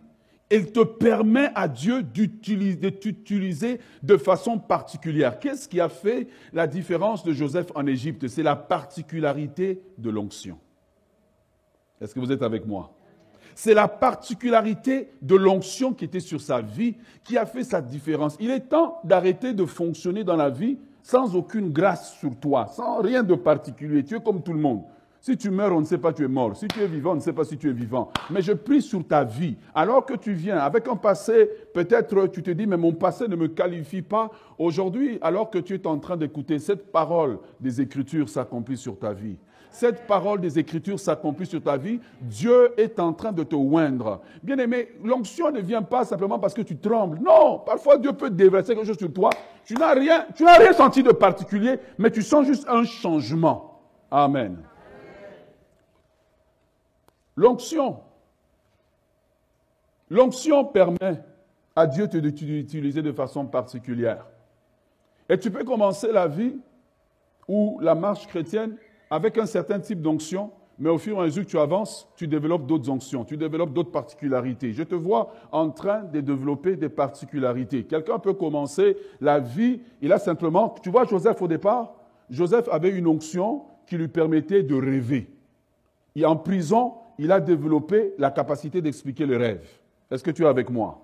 il 0.51 0.73
te 0.73 0.81
permet 0.81 1.51
à 1.55 1.69
Dieu 1.69 2.03
de 2.03 2.89
t'utiliser 2.89 3.79
de 4.03 4.17
façon 4.17 4.59
particulière. 4.59 5.39
Qu'est-ce 5.39 5.69
qui 5.69 5.81
a 5.81 5.91
fait 5.91 6.29
la 6.55 6.67
différence 6.67 7.23
de 7.23 7.33
Joseph 7.33 7.71
en 7.75 7.87
Égypte? 7.87 8.27
C'est 8.27 8.43
la 8.43 8.57
particularité 8.57 9.83
de 9.99 10.11
l'onction. 10.11 10.59
Est-ce 12.01 12.15
que 12.15 12.21
vous 12.21 12.33
êtes 12.33 12.43
avec 12.43 12.67
moi? 12.67 12.91
C'est 13.55 13.75
la 13.75 13.89
particularité 13.89 15.11
de 15.21 15.35
l'onction 15.35 15.93
qui 15.93 16.07
était 16.07 16.21
sur 16.21 16.41
sa 16.41 16.63
vie 16.63 16.97
qui 17.25 17.37
a 17.37 17.45
fait 17.45 17.65
sa 17.65 17.83
différence. 17.83 18.37
Il 18.41 18.51
est 18.51 18.71
temps 18.71 19.01
d'arrêter 19.05 19.53
de 19.53 19.67
fonctionner 19.67 20.25
dans 20.25 20.37
la 20.37 20.49
vie 20.49 20.79
sans 21.03 21.37
aucune 21.37 21.71
grâce 21.71 22.15
sur 22.19 22.35
toi, 22.37 22.67
sans 22.69 23.03
rien 23.03 23.23
de 23.23 23.35
particulier. 23.35 24.05
Tu 24.05 24.17
es 24.17 24.21
comme 24.21 24.43
tout 24.43 24.53
le 24.53 24.61
monde. 24.61 24.83
Si 25.21 25.37
tu 25.37 25.51
meurs, 25.51 25.75
on 25.77 25.81
ne 25.81 25.85
sait 25.85 25.99
pas 25.99 26.15
tu 26.15 26.25
es 26.25 26.29
mort. 26.29 26.57
Si 26.57 26.67
tu 26.69 26.81
es 26.81 26.87
vivant, 26.87 27.13
on 27.13 27.17
ne 27.17 27.21
sait 27.21 27.35
pas 27.35 27.45
si 27.45 27.59
tu 27.59 27.69
es 27.69 27.73
vivant. 27.73 28.11
Mais 28.31 28.41
je 28.41 28.53
prie 28.53 28.81
sur 28.81 29.07
ta 29.07 29.23
vie. 29.23 29.57
Alors 29.75 30.07
que 30.07 30.15
tu 30.15 30.33
viens 30.33 30.57
avec 30.57 30.89
un 30.89 30.97
passé, 30.97 31.51
peut-être 31.75 32.29
tu 32.29 32.43
te 32.43 32.51
dis, 32.51 32.67
mais 32.67 32.79
mon 32.79 32.93
passé 32.93 33.29
ne 33.29 33.37
me 33.37 33.49
qualifie 33.49 34.01
pas. 34.01 34.31
Aujourd'hui, 34.57 35.19
alors 35.21 35.51
que 35.51 35.59
tu 35.59 35.75
es 35.75 35.87
en 35.87 35.99
train 35.99 36.17
d'écouter 36.17 36.59
cette 36.59 36.91
parole 36.91 37.39
des 37.61 37.83
Écritures 37.83 38.31
s'accomplit 38.31 38.79
sur 38.79 38.99
ta 38.99 39.13
vie 39.13 39.37
cette 39.71 40.07
parole 40.07 40.41
des 40.41 40.59
Écritures 40.59 40.99
s'accomplit 40.99 41.47
sur 41.47 41.63
ta 41.63 41.77
vie, 41.77 42.01
Dieu 42.21 42.73
est 42.77 42.99
en 42.99 43.13
train 43.13 43.33
de 43.33 43.45
te 43.45 43.55
oindre. 43.55 44.21
Bien 44.43 44.59
aimé, 44.59 44.89
l'onction 45.03 45.51
ne 45.51 45.61
vient 45.61 45.83
pas 45.83 46.05
simplement 46.05 46.39
parce 46.39 46.55
que 46.55 46.63
tu 46.63 46.77
trembles. 46.77 47.19
Non, 47.21 47.61
parfois 47.61 47.97
Dieu 47.97 48.13
peut 48.13 48.31
déverser 48.31 48.75
quelque 48.75 48.87
chose 48.87 48.99
sur 48.99 49.13
toi. 49.13 49.31
Tu 49.65 49.75
n'as 49.75 49.95
rien, 49.95 50.27
tu 50.35 50.45
n'as 50.45 50.59
rien 50.59 50.73
senti 50.73 51.03
de 51.03 51.13
particulier, 51.13 51.79
mais 51.99 52.11
tu 52.11 52.23
sens 52.23 52.47
juste 52.47 52.69
un 52.69 52.85
changement. 52.85 53.81
Amen. 54.11 54.59
L'onction. 57.37 58.01
L'onction 60.11 60.65
permet 60.65 61.23
à 61.77 61.87
Dieu 61.87 62.09
de 62.09 62.31
t'utiliser 62.31 63.03
de 63.03 63.13
façon 63.13 63.47
particulière. 63.47 64.27
Et 65.29 65.39
tu 65.39 65.51
peux 65.53 65.63
commencer 65.63 66.11
la 66.11 66.27
vie 66.27 66.57
ou 67.47 67.79
la 67.81 67.95
marche 67.95 68.27
chrétienne 68.27 68.77
avec 69.11 69.37
un 69.39 69.47
certain 69.47 69.81
type 69.81 70.01
d'onction, 70.01 70.51
mais 70.79 70.89
au 70.89 70.97
fur 70.97 71.17
et 71.17 71.21
à 71.21 71.25
mesure 71.25 71.45
que 71.45 71.51
tu 71.51 71.59
avances, 71.59 72.09
tu 72.17 72.27
développes 72.27 72.67
d'autres 72.67 72.89
onctions, 72.89 73.25
tu 73.25 73.37
développes 73.37 73.73
d'autres 73.75 73.91
particularités. 73.91 74.73
Je 74.73 74.83
te 74.83 74.95
vois 74.95 75.33
en 75.53 75.71
train 75.71 76.05
de 76.05 76.21
développer 76.21 76.77
des 76.77 76.89
particularités. 76.89 77.85
Quelqu'un 77.85 78.19
peut 78.19 78.33
commencer 78.33 78.97
la 79.21 79.41
vie, 79.41 79.81
il 80.01 80.13
a 80.13 80.19
simplement, 80.19 80.75
tu 80.83 80.89
vois 80.89 81.05
Joseph 81.05 81.43
au 81.43 81.49
départ, 81.49 81.93
Joseph 82.31 82.69
avait 82.71 82.91
une 82.91 83.09
onction 83.09 83.63
qui 83.87 83.97
lui 83.97 84.09
permettait 84.09 84.63
de 84.63 84.75
rêver. 84.75 85.29
Et 86.15 86.25
en 86.25 86.37
prison, 86.37 86.95
il 87.19 87.31
a 87.33 87.41
développé 87.41 88.15
la 88.19 88.31
capacité 88.31 88.81
d'expliquer 88.81 89.27
les 89.27 89.37
rêves. 89.37 89.69
Est-ce 90.11 90.25
que 90.25 90.31
tu 90.31 90.45
es 90.45 90.47
avec 90.47 90.71
moi? 90.71 91.03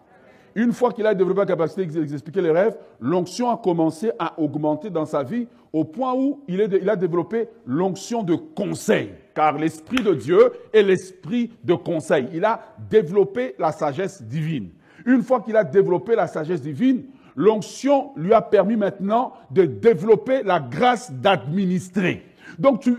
Une 0.54 0.72
fois 0.72 0.90
qu'il 0.90 1.06
a 1.06 1.14
développé 1.14 1.40
la 1.40 1.46
capacité 1.46 1.84
d'expliquer 1.84 2.40
les 2.40 2.50
rêves, 2.50 2.78
l'onction 2.98 3.50
a 3.50 3.58
commencé 3.58 4.10
à 4.18 4.40
augmenter 4.40 4.88
dans 4.88 5.04
sa 5.04 5.22
vie 5.22 5.46
au 5.76 5.84
point 5.84 6.14
où 6.14 6.40
il, 6.48 6.88
a 6.88 6.96
développé 6.96 7.48
l'onction 7.66 8.22
de 8.22 8.34
conseil. 8.34 9.10
Car 9.34 9.58
l'Esprit 9.58 10.02
de 10.02 10.14
Dieu 10.14 10.52
est 10.72 10.82
l'Esprit 10.82 11.50
de 11.64 11.74
conseil. 11.74 12.28
Il 12.32 12.46
a 12.46 12.74
développé 12.88 13.54
la 13.58 13.72
sagesse 13.72 14.22
divine. 14.22 14.70
Une 15.04 15.22
fois 15.22 15.42
qu'il 15.42 15.54
a 15.54 15.64
développé 15.64 16.16
la 16.16 16.28
sagesse 16.28 16.62
divine, 16.62 17.04
l'onction 17.34 18.12
lui 18.16 18.32
a 18.32 18.40
permis 18.40 18.76
maintenant 18.76 19.34
de 19.50 19.66
développer 19.66 20.42
la 20.42 20.60
grâce 20.60 21.12
d'administrer. 21.12 22.24
Donc, 22.58 22.80
tu, 22.80 22.94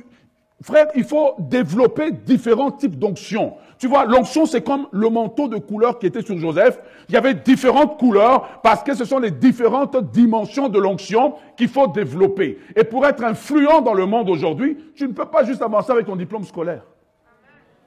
frère, 0.63 0.87
il 0.95 1.03
faut 1.03 1.35
développer 1.39 2.11
différents 2.11 2.71
types 2.71 2.97
d'onction. 2.97 3.55
Tu 3.77 3.87
vois, 3.87 4.05
l'onction, 4.05 4.45
c'est 4.45 4.63
comme 4.63 4.87
le 4.91 5.09
manteau 5.09 5.47
de 5.47 5.57
couleur 5.57 5.99
qui 5.99 6.07
était 6.07 6.23
sur 6.23 6.37
Joseph. 6.37 6.79
Il 7.09 7.13
y 7.13 7.17
avait 7.17 7.35
différentes 7.35 7.99
couleurs 7.99 8.59
parce 8.63 8.81
que 8.81 8.95
ce 8.95 9.05
sont 9.05 9.19
les 9.19 9.29
différentes 9.29 9.97
dimensions 10.11 10.67
de 10.67 10.79
l'onction 10.79 11.35
qu'il 11.55 11.67
faut 11.67 11.87
développer. 11.87 12.57
Et 12.75 12.83
pour 12.83 13.05
être 13.05 13.23
influent 13.23 13.81
dans 13.81 13.93
le 13.93 14.05
monde 14.07 14.29
aujourd'hui, 14.29 14.77
tu 14.95 15.07
ne 15.07 15.13
peux 15.13 15.25
pas 15.25 15.43
juste 15.43 15.61
avancer 15.61 15.91
avec 15.91 16.07
ton 16.07 16.15
diplôme 16.15 16.43
scolaire. 16.43 16.83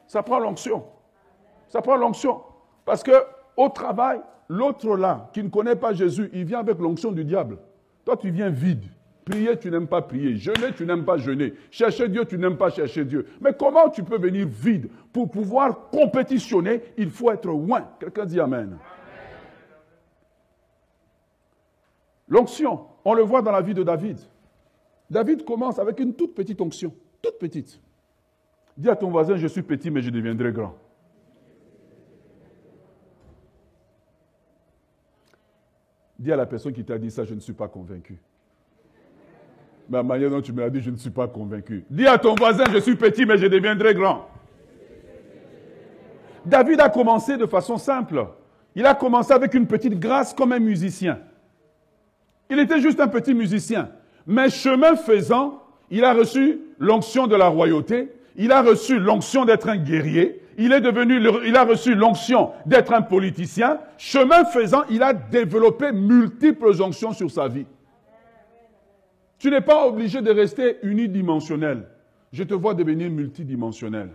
Ça 0.06 0.22
prend 0.22 0.38
l'onction. 0.38 0.84
Ça 1.68 1.82
prend 1.82 1.96
l'onction. 1.96 2.40
Parce 2.84 3.02
que 3.02 3.12
au 3.56 3.68
travail, 3.68 4.20
l'autre 4.48 4.96
là, 4.96 5.28
qui 5.32 5.42
ne 5.42 5.48
connaît 5.48 5.76
pas 5.76 5.92
Jésus, 5.92 6.30
il 6.32 6.44
vient 6.44 6.60
avec 6.60 6.78
l'onction 6.78 7.10
du 7.10 7.24
diable. 7.24 7.58
Toi, 8.04 8.16
tu 8.16 8.30
viens 8.30 8.48
vide. 8.48 8.84
Prier, 9.24 9.58
tu 9.58 9.70
n'aimes 9.70 9.86
pas 9.86 10.02
prier. 10.02 10.36
Jeûner, 10.36 10.72
tu 10.74 10.86
n'aimes 10.86 11.04
pas 11.04 11.18
jeûner. 11.18 11.54
Chercher 11.70 12.08
Dieu, 12.08 12.24
tu 12.24 12.38
n'aimes 12.38 12.56
pas 12.56 12.70
chercher 12.70 13.04
Dieu. 13.04 13.26
Mais 13.40 13.52
comment 13.52 13.88
tu 13.90 14.02
peux 14.02 14.18
venir 14.18 14.46
vide 14.48 14.88
Pour 15.12 15.30
pouvoir 15.30 15.90
compétitionner, 15.90 16.82
il 16.96 17.10
faut 17.10 17.30
être 17.30 17.46
loin. 17.46 17.88
Quelqu'un 17.98 18.24
dit 18.24 18.40
Amen. 18.40 18.78
L'onction, 22.28 22.86
on 23.04 23.14
le 23.14 23.22
voit 23.22 23.42
dans 23.42 23.52
la 23.52 23.60
vie 23.60 23.74
de 23.74 23.82
David. 23.82 24.18
David 25.10 25.44
commence 25.44 25.78
avec 25.78 25.98
une 25.98 26.14
toute 26.14 26.34
petite 26.34 26.60
onction, 26.60 26.94
toute 27.20 27.38
petite. 27.38 27.80
Dis 28.76 28.88
à 28.88 28.96
ton 28.96 29.10
voisin, 29.10 29.36
je 29.36 29.48
suis 29.48 29.62
petit, 29.62 29.90
mais 29.90 30.00
je 30.00 30.10
deviendrai 30.10 30.52
grand. 30.52 30.76
Dis 36.18 36.30
à 36.30 36.36
la 36.36 36.46
personne 36.46 36.72
qui 36.72 36.84
t'a 36.84 36.98
dit 36.98 37.10
ça, 37.10 37.24
je 37.24 37.34
ne 37.34 37.40
suis 37.40 37.52
pas 37.52 37.66
convaincu 37.66 38.20
la 39.90 40.02
manière 40.02 40.30
dont 40.30 40.40
tu 40.40 40.52
me 40.52 40.60
l'as 40.60 40.70
dit, 40.70 40.80
je 40.80 40.90
ne 40.90 40.96
suis 40.96 41.10
pas 41.10 41.26
convaincu. 41.26 41.84
Dis 41.90 42.06
à 42.06 42.18
ton 42.18 42.34
voisin, 42.34 42.64
je 42.72 42.78
suis 42.78 42.94
petit, 42.94 43.26
mais 43.26 43.38
je 43.38 43.46
deviendrai 43.46 43.94
grand. 43.94 44.28
David 46.46 46.80
a 46.80 46.88
commencé 46.88 47.36
de 47.36 47.46
façon 47.46 47.76
simple. 47.76 48.26
Il 48.74 48.86
a 48.86 48.94
commencé 48.94 49.32
avec 49.32 49.52
une 49.54 49.66
petite 49.66 49.98
grâce 49.98 50.32
comme 50.32 50.52
un 50.52 50.58
musicien. 50.58 51.18
Il 52.48 52.58
était 52.58 52.80
juste 52.80 53.00
un 53.00 53.08
petit 53.08 53.34
musicien. 53.34 53.90
Mais 54.26 54.48
chemin 54.48 54.96
faisant, 54.96 55.62
il 55.90 56.04
a 56.04 56.14
reçu 56.14 56.60
l'onction 56.78 57.26
de 57.26 57.34
la 57.36 57.48
royauté. 57.48 58.12
Il 58.36 58.52
a 58.52 58.62
reçu 58.62 58.98
l'onction 58.98 59.44
d'être 59.44 59.68
un 59.68 59.76
guerrier. 59.76 60.40
Il 60.56 60.72
est 60.72 60.80
devenu, 60.80 61.20
il 61.46 61.56
a 61.56 61.64
reçu 61.64 61.94
l'onction 61.94 62.50
d'être 62.64 62.92
un 62.92 63.02
politicien. 63.02 63.78
Chemin 63.98 64.44
faisant, 64.44 64.82
il 64.88 65.02
a 65.02 65.12
développé 65.12 65.90
multiples 65.92 66.80
onctions 66.80 67.12
sur 67.12 67.30
sa 67.30 67.48
vie. 67.48 67.66
Tu 69.40 69.50
n'es 69.50 69.62
pas 69.62 69.86
obligé 69.86 70.20
de 70.20 70.30
rester 70.30 70.76
unidimensionnel. 70.82 71.86
Je 72.30 72.44
te 72.44 72.52
vois 72.52 72.74
devenir 72.74 73.10
multidimensionnel. 73.10 74.10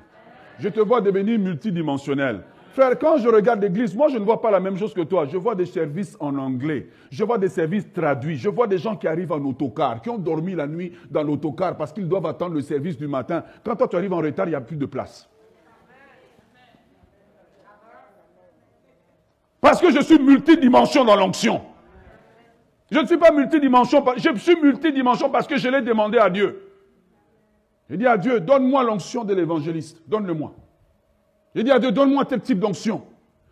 Je 0.59 0.69
te 0.69 0.79
vois 0.79 1.01
devenir 1.01 1.39
multidimensionnel. 1.39 2.43
Frère, 2.73 2.99
quand 2.99 3.17
je 3.17 3.27
regarde 3.27 3.59
l'église, 3.59 3.95
moi 3.95 4.07
je 4.07 4.19
ne 4.19 4.23
vois 4.23 4.39
pas 4.39 4.51
la 4.51 4.59
même 4.59 4.77
chose 4.77 4.93
que 4.93 5.01
toi. 5.01 5.25
Je 5.25 5.35
vois 5.35 5.55
des 5.55 5.65
services 5.65 6.15
en 6.19 6.37
anglais. 6.37 6.89
Je 7.09 7.23
vois 7.23 7.39
des 7.39 7.47
services 7.47 7.91
traduits. 7.91 8.37
Je 8.37 8.49
vois 8.49 8.67
des 8.67 8.77
gens 8.77 8.95
qui 8.95 9.07
arrivent 9.07 9.31
en 9.31 9.43
autocar, 9.43 9.99
qui 9.99 10.11
ont 10.11 10.19
dormi 10.19 10.53
la 10.53 10.67
nuit 10.67 10.91
dans 11.09 11.23
l'autocar 11.23 11.75
parce 11.75 11.91
qu'ils 11.91 12.07
doivent 12.07 12.27
attendre 12.27 12.53
le 12.53 12.61
service 12.61 12.95
du 12.95 13.07
matin. 13.07 13.43
Quand 13.63 13.75
toi 13.75 13.87
tu 13.87 13.95
arrives 13.95 14.13
en 14.13 14.21
retard, 14.21 14.45
il 14.45 14.51
n'y 14.51 14.55
a 14.55 14.61
plus 14.61 14.77
de 14.77 14.85
place. 14.85 15.27
Parce 19.59 19.81
que 19.81 19.91
je 19.91 20.01
suis 20.01 20.19
multidimension 20.19 21.03
dans 21.03 21.15
l'onction. 21.15 21.61
Je 22.91 22.99
ne 22.99 23.05
suis 23.05 23.17
pas 23.17 23.31
multidimension, 23.31 24.03
je 24.17 24.37
suis 24.37 24.55
multidimension 24.61 25.29
parce 25.29 25.47
que 25.47 25.57
je 25.57 25.67
l'ai 25.67 25.81
demandé 25.81 26.17
à 26.17 26.29
Dieu. 26.29 26.71
J'ai 27.89 27.97
dit 27.97 28.07
à 28.07 28.17
Dieu, 28.17 28.39
donne-moi 28.39 28.83
l'onction 28.83 29.23
de 29.23 29.33
l'évangéliste, 29.33 30.01
donne-le-moi. 30.07 30.53
J'ai 31.55 31.63
dit 31.63 31.71
à 31.71 31.79
Dieu, 31.79 31.91
donne-moi 31.91 32.25
tel 32.25 32.41
type 32.41 32.59
d'onction. 32.59 33.03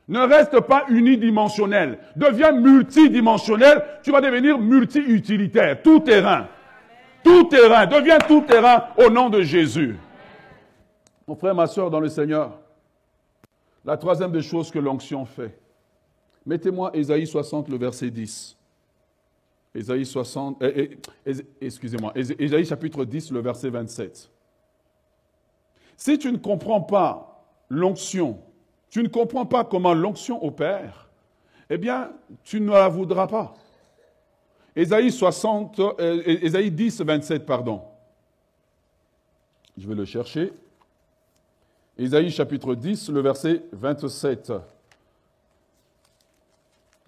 Ne 0.07 0.19
reste 0.19 0.59
pas 0.61 0.85
unidimensionnel, 0.89 1.99
deviens 2.15 2.51
multidimensionnel, 2.51 3.83
tu 4.03 4.11
vas 4.11 4.21
devenir 4.21 4.59
multi-utilitaire, 4.59 5.81
tout 5.81 5.99
terrain. 5.99 6.47
Tout 7.23 7.45
terrain, 7.45 7.85
deviens 7.85 8.17
tout 8.19 8.41
terrain 8.41 8.87
au 8.97 9.09
nom 9.09 9.29
de 9.29 9.41
Jésus. 9.41 9.95
Mon 11.25 11.35
frère, 11.35 11.55
ma 11.55 11.67
soeur 11.67 11.89
dans 11.89 12.01
le 12.01 12.09
Seigneur, 12.09 12.59
La 13.85 13.97
troisième 13.97 14.31
des 14.31 14.41
choses 14.41 14.71
que 14.71 14.79
l'onction 14.79 15.25
fait. 15.25 15.57
Mettez-moi 16.45 16.91
Ésaïe 16.93 17.27
60, 17.27 17.69
le 17.69 17.77
verset 17.77 18.09
10. 18.09 18.57
Ésaïe 19.75 20.05
60, 20.05 20.61
eh, 20.61 20.99
eh, 21.25 21.33
excusez-moi, 21.61 22.11
Ésaïe 22.15 22.65
chapitre 22.65 23.05
10, 23.05 23.31
le 23.31 23.41
verset 23.41 23.69
27. 23.69 24.29
Si 25.97 26.17
tu 26.19 26.31
ne 26.31 26.37
comprends 26.37 26.81
pas 26.81 27.45
l'onction, 27.69 28.39
tu 28.89 29.01
ne 29.01 29.07
comprends 29.07 29.45
pas 29.45 29.63
comment 29.63 29.93
l'onction 29.93 30.43
opère, 30.45 31.09
eh 31.69 31.77
bien, 31.77 32.11
tu 32.43 32.61
ne 32.61 32.71
la 32.71 32.87
voudras 32.87 33.27
pas. 33.27 33.55
Ésaïe 34.75 35.11
60, 35.11 35.79
euh, 35.79 36.21
Ésaïe 36.25 36.71
10, 36.71 37.01
27, 37.01 37.45
pardon. 37.45 37.81
Je 39.77 39.87
vais 39.87 39.95
le 39.95 40.05
chercher. 40.05 40.53
Ésaïe 41.97 42.29
chapitre 42.29 42.75
10, 42.75 43.09
le 43.09 43.21
verset 43.21 43.63
27. 43.71 44.51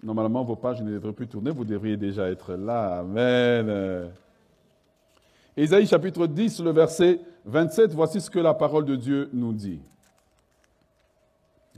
Normalement, 0.02 0.44
vos 0.44 0.56
pages 0.56 0.82
ne 0.82 0.92
devraient 0.92 1.12
plus 1.12 1.26
tourner, 1.26 1.50
vous 1.50 1.64
devriez 1.64 1.96
déjà 1.96 2.28
être 2.28 2.54
là. 2.54 2.98
Amen. 2.98 4.10
Ésaïe 5.56 5.86
chapitre 5.86 6.26
10, 6.26 6.60
le 6.60 6.70
verset 6.70 7.20
27, 7.46 7.92
voici 7.92 8.20
ce 8.20 8.30
que 8.30 8.38
la 8.38 8.54
parole 8.54 8.84
de 8.84 8.94
Dieu 8.94 9.30
nous 9.32 9.52
dit. 9.52 9.80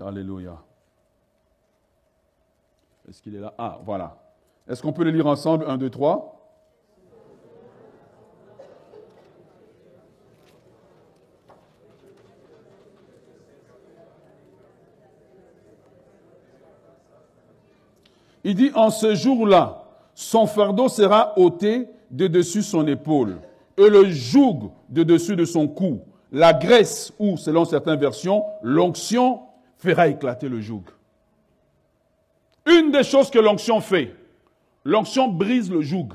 Alléluia. 0.00 0.56
Est-ce 3.08 3.22
qu'il 3.22 3.34
est 3.34 3.40
là? 3.40 3.54
Ah, 3.56 3.78
voilà. 3.84 4.16
Est-ce 4.68 4.82
qu'on 4.82 4.92
peut 4.92 5.04
le 5.04 5.10
lire 5.10 5.26
ensemble? 5.26 5.64
1, 5.66 5.78
2, 5.78 5.90
3 5.90 6.37
Il 18.48 18.54
dit, 18.54 18.70
en 18.74 18.88
ce 18.88 19.14
jour-là, 19.14 19.84
son 20.14 20.46
fardeau 20.46 20.88
sera 20.88 21.38
ôté 21.38 21.86
de 22.10 22.28
dessus 22.28 22.62
son 22.62 22.86
épaule 22.86 23.36
et 23.76 23.90
le 23.90 24.10
joug 24.10 24.72
de 24.88 25.02
dessus 25.02 25.36
de 25.36 25.44
son 25.44 25.68
cou. 25.68 26.00
La 26.32 26.54
graisse, 26.54 27.12
ou 27.18 27.36
selon 27.36 27.66
certaines 27.66 28.00
versions, 28.00 28.42
l'onction 28.62 29.40
fera 29.76 30.08
éclater 30.08 30.48
le 30.48 30.62
joug. 30.62 30.80
Une 32.64 32.90
des 32.90 33.02
choses 33.02 33.28
que 33.30 33.38
l'onction 33.38 33.82
fait, 33.82 34.16
l'onction 34.82 35.28
brise 35.28 35.70
le 35.70 35.82
joug. 35.82 36.08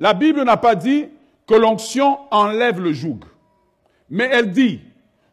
La 0.00 0.14
Bible 0.14 0.42
n'a 0.42 0.56
pas 0.56 0.74
dit 0.74 1.06
que 1.46 1.54
l'onction 1.54 2.18
enlève 2.32 2.80
le 2.80 2.92
joug, 2.92 3.20
mais 4.10 4.28
elle 4.32 4.50
dit 4.50 4.80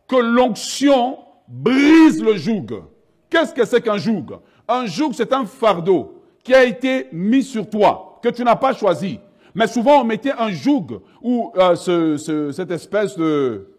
que 0.08 0.18
l'onction 0.18 1.18
brise 1.48 2.22
le 2.22 2.38
joug. 2.38 2.84
Qu'est-ce 3.28 3.56
que 3.56 3.66
c'est 3.66 3.82
qu'un 3.82 3.98
joug? 3.98 4.40
Un 4.68 4.86
joug, 4.86 5.12
c'est 5.14 5.34
un 5.34 5.46
fardeau 5.46 6.22
qui 6.44 6.54
a 6.54 6.64
été 6.64 7.08
mis 7.12 7.44
sur 7.44 7.70
toi, 7.70 8.20
que 8.22 8.30
tu 8.30 8.44
n'as 8.44 8.56
pas 8.56 8.74
choisi. 8.74 9.20
Mais 9.54 9.68
souvent, 9.68 10.02
on 10.02 10.04
mettait 10.04 10.34
un 10.38 10.50
joug 10.52 11.02
ou 11.22 11.52
euh, 11.56 12.18
cette 12.52 12.72
espèce 12.72 13.18
de 13.18 13.70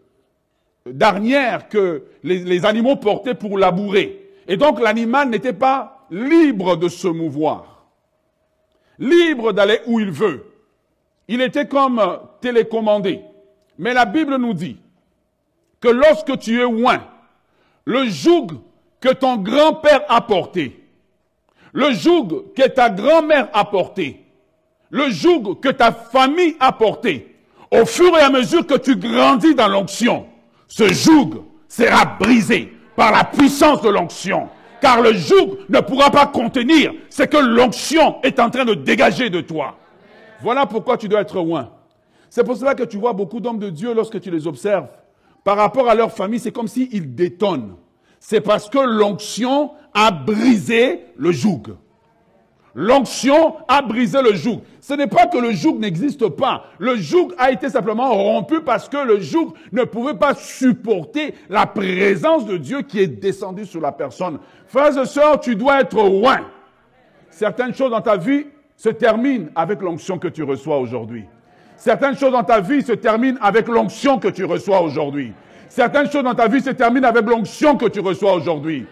d'arnière 0.86 1.68
que 1.68 2.04
les, 2.22 2.38
les 2.38 2.64
animaux 2.64 2.94
portaient 2.94 3.34
pour 3.34 3.58
labourer. 3.58 4.30
Et 4.46 4.56
donc, 4.56 4.80
l'animal 4.80 5.28
n'était 5.28 5.52
pas 5.52 6.06
libre 6.10 6.76
de 6.76 6.88
se 6.88 7.08
mouvoir, 7.08 7.86
libre 8.98 9.52
d'aller 9.52 9.80
où 9.86 9.98
il 9.98 10.12
veut. 10.12 10.44
Il 11.26 11.40
était 11.40 11.66
comme 11.66 12.00
télécommandé. 12.40 13.20
Mais 13.78 13.94
la 13.94 14.04
Bible 14.04 14.36
nous 14.36 14.54
dit 14.54 14.78
que 15.80 15.88
lorsque 15.88 16.38
tu 16.38 16.60
es 16.60 16.62
loin, 16.62 17.02
le 17.84 18.08
joug 18.08 18.46
que 19.06 19.14
ton 19.14 19.36
grand-père 19.36 20.02
a 20.08 20.20
porté, 20.20 20.84
le 21.72 21.92
joug 21.92 22.46
que 22.56 22.66
ta 22.66 22.90
grand-mère 22.90 23.48
a 23.52 23.64
porté, 23.64 24.24
le 24.90 25.10
joug 25.10 25.60
que 25.62 25.68
ta 25.68 25.92
famille 25.92 26.56
a 26.58 26.72
porté, 26.72 27.36
au 27.70 27.86
fur 27.86 28.16
et 28.18 28.20
à 28.20 28.30
mesure 28.30 28.66
que 28.66 28.74
tu 28.74 28.96
grandis 28.96 29.54
dans 29.54 29.68
l'onction, 29.68 30.26
ce 30.66 30.92
joug 30.92 31.44
sera 31.68 32.16
brisé 32.18 32.72
par 32.96 33.12
la 33.12 33.22
puissance 33.22 33.80
de 33.82 33.90
l'onction. 33.90 34.48
Car 34.80 35.00
le 35.00 35.14
joug 35.14 35.58
ne 35.68 35.80
pourra 35.80 36.10
pas 36.10 36.26
contenir 36.26 36.92
ce 37.08 37.22
que 37.22 37.36
l'onction 37.36 38.16
est 38.22 38.40
en 38.40 38.50
train 38.50 38.64
de 38.64 38.74
dégager 38.74 39.30
de 39.30 39.40
toi. 39.40 39.76
Voilà 40.42 40.66
pourquoi 40.66 40.96
tu 40.96 41.08
dois 41.08 41.20
être 41.20 41.36
loin. 41.36 41.70
C'est 42.28 42.44
pour 42.44 42.56
cela 42.56 42.74
que 42.74 42.82
tu 42.82 42.98
vois 42.98 43.12
beaucoup 43.12 43.40
d'hommes 43.40 43.58
de 43.58 43.70
Dieu 43.70 43.94
lorsque 43.94 44.20
tu 44.20 44.30
les 44.30 44.46
observes. 44.46 44.88
Par 45.44 45.56
rapport 45.56 45.88
à 45.88 45.94
leur 45.94 46.12
famille, 46.12 46.40
c'est 46.40 46.52
comme 46.52 46.68
s'ils 46.68 47.14
détonnent. 47.14 47.76
C'est 48.20 48.40
parce 48.40 48.68
que 48.68 48.78
l'onction 48.78 49.72
a 49.94 50.10
brisé 50.10 51.06
le 51.16 51.32
joug. 51.32 51.76
L'onction 52.78 53.56
a 53.68 53.80
brisé 53.80 54.20
le 54.20 54.34
joug. 54.34 54.60
Ce 54.82 54.92
n'est 54.92 55.06
pas 55.06 55.26
que 55.26 55.38
le 55.38 55.52
joug 55.52 55.78
n'existe 55.78 56.28
pas. 56.28 56.64
Le 56.78 56.96
joug 56.96 57.32
a 57.38 57.50
été 57.50 57.70
simplement 57.70 58.12
rompu 58.12 58.60
parce 58.60 58.86
que 58.86 58.98
le 58.98 59.18
joug 59.18 59.54
ne 59.72 59.84
pouvait 59.84 60.14
pas 60.14 60.34
supporter 60.34 61.32
la 61.48 61.64
présence 61.64 62.44
de 62.44 62.58
Dieu 62.58 62.82
qui 62.82 63.00
est 63.00 63.06
descendue 63.06 63.64
sur 63.64 63.80
la 63.80 63.92
personne. 63.92 64.38
Frères 64.66 64.98
et 64.98 65.06
sœurs, 65.06 65.40
tu 65.40 65.56
dois 65.56 65.80
être 65.80 65.96
loin. 65.96 66.40
Certaines 67.30 67.74
choses 67.74 67.92
dans 67.92 68.02
ta 68.02 68.18
vie 68.18 68.44
se 68.76 68.90
terminent 68.90 69.46
avec 69.54 69.80
l'onction 69.80 70.18
que 70.18 70.28
tu 70.28 70.42
reçois 70.42 70.78
aujourd'hui. 70.78 71.24
Certaines 71.78 72.16
choses 72.16 72.32
dans 72.32 72.44
ta 72.44 72.60
vie 72.60 72.82
se 72.82 72.92
terminent 72.92 73.38
avec 73.40 73.68
l'onction 73.68 74.18
que 74.18 74.28
tu 74.28 74.44
reçois 74.44 74.82
aujourd'hui. 74.82 75.32
Certaines 75.68 76.10
choses 76.10 76.24
dans 76.24 76.34
ta 76.34 76.48
vie 76.48 76.60
se 76.60 76.70
terminent 76.70 77.08
avec 77.08 77.26
l'onction 77.26 77.76
que 77.76 77.86
tu 77.86 78.00
reçois 78.00 78.34
aujourd'hui. 78.34 78.86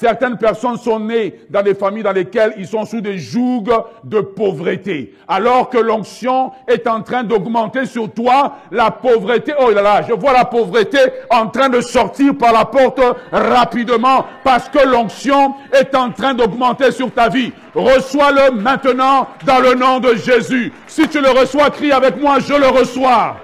Certaines 0.00 0.38
personnes 0.38 0.78
sont 0.78 0.98
nées 0.98 1.40
dans 1.50 1.62
des 1.62 1.74
familles 1.74 2.02
dans 2.04 2.12
lesquelles 2.12 2.54
ils 2.56 2.66
sont 2.66 2.86
sous 2.86 3.02
des 3.02 3.18
jougs 3.18 3.70
de 4.02 4.20
pauvreté. 4.20 5.14
Alors 5.28 5.68
que 5.68 5.76
l'onction 5.76 6.52
est 6.66 6.86
en 6.86 7.02
train 7.02 7.22
d'augmenter 7.22 7.84
sur 7.84 8.10
toi, 8.10 8.56
la 8.70 8.90
pauvreté, 8.90 9.52
oh 9.60 9.70
là 9.70 9.82
là, 9.82 10.02
je 10.08 10.14
vois 10.14 10.32
la 10.32 10.46
pauvreté 10.46 10.96
en 11.28 11.48
train 11.48 11.68
de 11.68 11.82
sortir 11.82 12.34
par 12.38 12.54
la 12.54 12.64
porte 12.64 13.00
rapidement 13.30 14.24
parce 14.42 14.70
que 14.70 14.78
l'onction 14.88 15.52
est 15.70 15.94
en 15.94 16.10
train 16.10 16.32
d'augmenter 16.32 16.92
sur 16.92 17.12
ta 17.12 17.28
vie. 17.28 17.52
Reçois-le 17.74 18.52
maintenant 18.52 19.28
dans 19.44 19.58
le 19.58 19.74
nom 19.74 20.00
de 20.00 20.14
Jésus. 20.14 20.72
Si 20.86 21.06
tu 21.08 21.20
le 21.20 21.28
reçois, 21.28 21.68
crie 21.68 21.92
avec 21.92 22.18
moi, 22.18 22.38
je 22.38 22.54
le 22.54 22.68
reçois. 22.68 23.36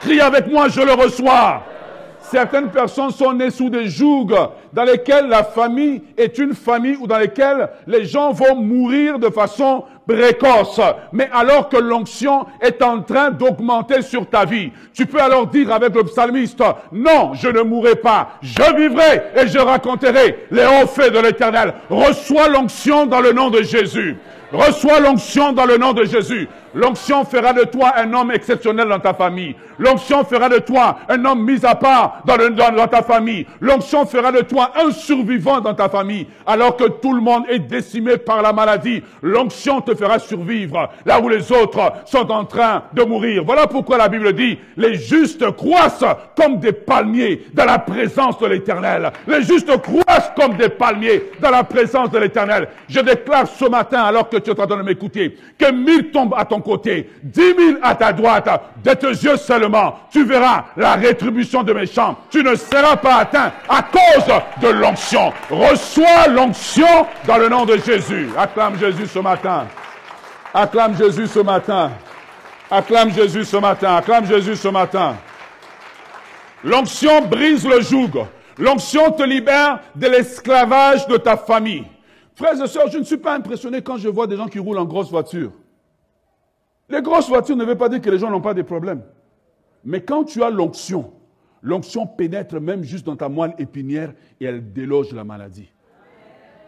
Crie 0.00 0.20
avec 0.20 0.48
moi, 0.48 0.68
je 0.68 0.80
le 0.80 0.94
reçois. 0.94 1.62
Certaines 2.32 2.70
personnes 2.70 3.10
sont 3.10 3.34
nées 3.34 3.50
sous 3.50 3.68
des 3.68 3.88
jougs 3.90 4.34
dans 4.72 4.84
lesquels 4.84 5.28
la 5.28 5.44
famille 5.44 6.00
est 6.16 6.38
une 6.38 6.54
famille 6.54 6.96
ou 6.98 7.06
dans 7.06 7.18
lesquels 7.18 7.68
les 7.86 8.06
gens 8.06 8.32
vont 8.32 8.56
mourir 8.56 9.18
de 9.18 9.28
façon 9.28 9.84
précoce. 10.08 10.80
Mais 11.12 11.28
alors 11.30 11.68
que 11.68 11.76
l'onction 11.76 12.46
est 12.62 12.80
en 12.80 13.02
train 13.02 13.32
d'augmenter 13.32 14.00
sur 14.00 14.26
ta 14.26 14.46
vie, 14.46 14.70
tu 14.94 15.04
peux 15.04 15.20
alors 15.20 15.46
dire 15.46 15.70
avec 15.74 15.94
le 15.94 16.04
psalmiste, 16.04 16.62
non, 16.90 17.34
je 17.34 17.48
ne 17.48 17.60
mourrai 17.60 17.96
pas, 17.96 18.38
je 18.40 18.76
vivrai 18.78 19.24
et 19.36 19.46
je 19.46 19.58
raconterai 19.58 20.46
les 20.50 20.64
hauts 20.64 20.86
faits 20.86 21.12
de 21.12 21.18
l'éternel. 21.18 21.74
Reçois 21.90 22.48
l'onction 22.48 23.04
dans 23.04 23.20
le 23.20 23.32
nom 23.32 23.50
de 23.50 23.60
Jésus. 23.60 24.16
Reçois 24.52 25.00
l'onction 25.00 25.52
dans 25.52 25.66
le 25.66 25.76
nom 25.76 25.92
de 25.92 26.04
Jésus. 26.04 26.48
L'onction 26.74 27.24
fera 27.24 27.52
de 27.52 27.64
toi 27.64 27.92
un 27.96 28.12
homme 28.14 28.30
exceptionnel 28.30 28.88
dans 28.88 28.98
ta 28.98 29.12
famille. 29.12 29.54
L'onction 29.78 30.24
fera 30.24 30.48
de 30.48 30.58
toi 30.58 30.98
un 31.08 31.24
homme 31.24 31.44
mis 31.44 31.64
à 31.66 31.74
part 31.74 32.22
dans, 32.24 32.86
ta 32.86 33.02
famille. 33.02 33.46
L'onction 33.60 34.06
fera 34.06 34.32
de 34.32 34.40
toi 34.40 34.70
un 34.76 34.90
survivant 34.90 35.60
dans 35.60 35.74
ta 35.74 35.88
famille. 35.88 36.26
Alors 36.46 36.76
que 36.76 36.84
tout 36.84 37.12
le 37.12 37.20
monde 37.20 37.44
est 37.48 37.58
décimé 37.58 38.16
par 38.16 38.42
la 38.42 38.52
maladie, 38.52 39.02
l'onction 39.22 39.80
te 39.80 39.94
fera 39.94 40.18
survivre 40.18 40.88
là 41.04 41.20
où 41.20 41.28
les 41.28 41.52
autres 41.52 41.92
sont 42.06 42.30
en 42.30 42.44
train 42.44 42.84
de 42.94 43.02
mourir. 43.02 43.44
Voilà 43.44 43.66
pourquoi 43.66 43.98
la 43.98 44.08
Bible 44.08 44.32
dit, 44.32 44.58
les 44.76 44.94
justes 44.94 45.50
croissent 45.52 46.04
comme 46.36 46.58
des 46.58 46.72
palmiers 46.72 47.46
dans 47.52 47.66
la 47.66 47.78
présence 47.78 48.38
de 48.38 48.46
l'éternel. 48.46 49.10
Les 49.26 49.42
justes 49.42 49.76
croissent 49.82 50.32
comme 50.34 50.56
des 50.56 50.70
palmiers 50.70 51.24
dans 51.40 51.50
la 51.50 51.64
présence 51.64 52.10
de 52.10 52.18
l'éternel. 52.18 52.68
Je 52.88 53.00
déclare 53.00 53.46
ce 53.46 53.66
matin, 53.66 54.02
alors 54.02 54.28
que 54.28 54.38
tu 54.38 54.50
es 54.50 54.60
en 54.60 54.66
train 54.66 54.78
de 54.78 54.82
m'écouter, 54.82 55.36
que 55.58 55.70
mille 55.70 56.10
tombent 56.10 56.34
à 56.36 56.44
ton 56.44 56.61
côté, 56.62 57.10
dix 57.22 57.54
mille 57.54 57.78
à 57.82 57.94
ta 57.94 58.12
droite, 58.12 58.48
de 58.82 58.94
tes 58.94 59.08
yeux 59.08 59.36
seulement, 59.36 59.98
tu 60.10 60.24
verras 60.24 60.64
la 60.76 60.94
rétribution 60.94 61.62
de 61.62 61.72
mes 61.72 61.86
chants. 61.86 62.16
Tu 62.30 62.42
ne 62.42 62.54
seras 62.54 62.96
pas 62.96 63.16
atteint 63.16 63.52
à 63.68 63.82
cause 63.82 64.26
de 64.62 64.68
l'onction. 64.68 65.32
Reçois 65.50 66.28
l'onction 66.28 67.06
dans 67.26 67.38
le 67.38 67.48
nom 67.48 67.64
de 67.64 67.76
Jésus. 67.76 68.30
Acclame 68.38 68.78
Jésus 68.78 69.06
ce 69.06 69.18
matin. 69.18 69.66
Acclame 70.54 70.96
Jésus 70.96 71.26
ce 71.26 71.40
matin. 71.40 71.90
Acclame 72.70 73.12
Jésus 73.12 73.44
ce 73.44 73.56
matin. 73.56 73.96
Acclame 73.96 74.26
Jésus 74.26 74.56
ce 74.56 74.68
matin. 74.68 75.16
L'onction 76.64 77.22
brise 77.22 77.66
le 77.66 77.80
joug. 77.80 78.24
L'onction 78.58 79.10
te 79.12 79.22
libère 79.22 79.80
de 79.94 80.06
l'esclavage 80.06 81.06
de 81.06 81.16
ta 81.16 81.36
famille. 81.36 81.84
Frères 82.34 82.60
et 82.62 82.66
sœurs, 82.66 82.88
je 82.90 82.98
ne 82.98 83.04
suis 83.04 83.16
pas 83.16 83.34
impressionné 83.34 83.82
quand 83.82 83.98
je 83.98 84.08
vois 84.08 84.26
des 84.26 84.36
gens 84.36 84.48
qui 84.48 84.58
roulent 84.58 84.78
en 84.78 84.84
grosse 84.84 85.10
voiture. 85.10 85.50
Les 86.92 87.02
grosses 87.02 87.28
voitures 87.28 87.56
ne 87.56 87.64
veulent 87.64 87.76
pas 87.76 87.88
dire 87.88 88.00
que 88.00 88.10
les 88.10 88.18
gens 88.18 88.30
n'ont 88.30 88.40
pas 88.40 88.54
de 88.54 88.62
problèmes. 88.62 89.02
Mais 89.84 90.02
quand 90.02 90.24
tu 90.24 90.42
as 90.44 90.50
l'onction, 90.50 91.12
L'onction 91.62 92.08
pénètre 92.08 92.60
même 92.60 92.82
juste 92.82 93.06
dans 93.06 93.16
ta 93.16 93.28
moelle 93.28 93.54
épinière 93.58 94.12
et 94.40 94.46
elle 94.46 94.72
déloge 94.72 95.12
la 95.12 95.22
maladie. 95.22 95.72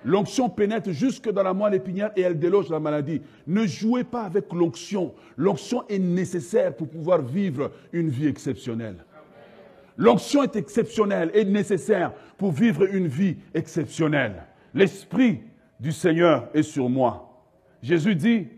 L'onction 0.05 0.49
pénètre 0.49 0.93
jusque 0.93 1.31
dans 1.31 1.43
la 1.43 1.53
moelle 1.53 1.75
épinière 1.75 2.13
et 2.15 2.21
elle 2.21 2.39
déloge 2.39 2.69
la 2.69 2.79
maladie. 2.79 3.21
Ne 3.47 3.67
jouez 3.67 4.05
pas 4.05 4.23
avec 4.23 4.53
l'onction. 4.53 5.15
L'onction 5.37 5.85
est 5.89 5.99
nécessaire 5.99 6.77
pour 6.77 6.89
pouvoir 6.89 7.23
vivre 7.23 7.73
une 7.93 8.09
vie 8.09 8.29
exceptionnelle. 8.29 9.05
L'onction 9.97 10.43
est 10.43 10.57
exceptionnelle 10.57 11.31
et 11.35 11.45
nécessaire 11.45 12.13
pour 12.37 12.53
vivre 12.53 12.85
une 12.95 13.09
vie 13.09 13.37
exceptionnelle. 13.55 14.45
L'Esprit 14.75 15.41
du 15.81 15.91
Seigneur 15.91 16.49
est 16.55 16.63
sur 16.63 16.89
moi. 16.89 17.43
Jésus 17.83 18.15
dit, 18.15 18.49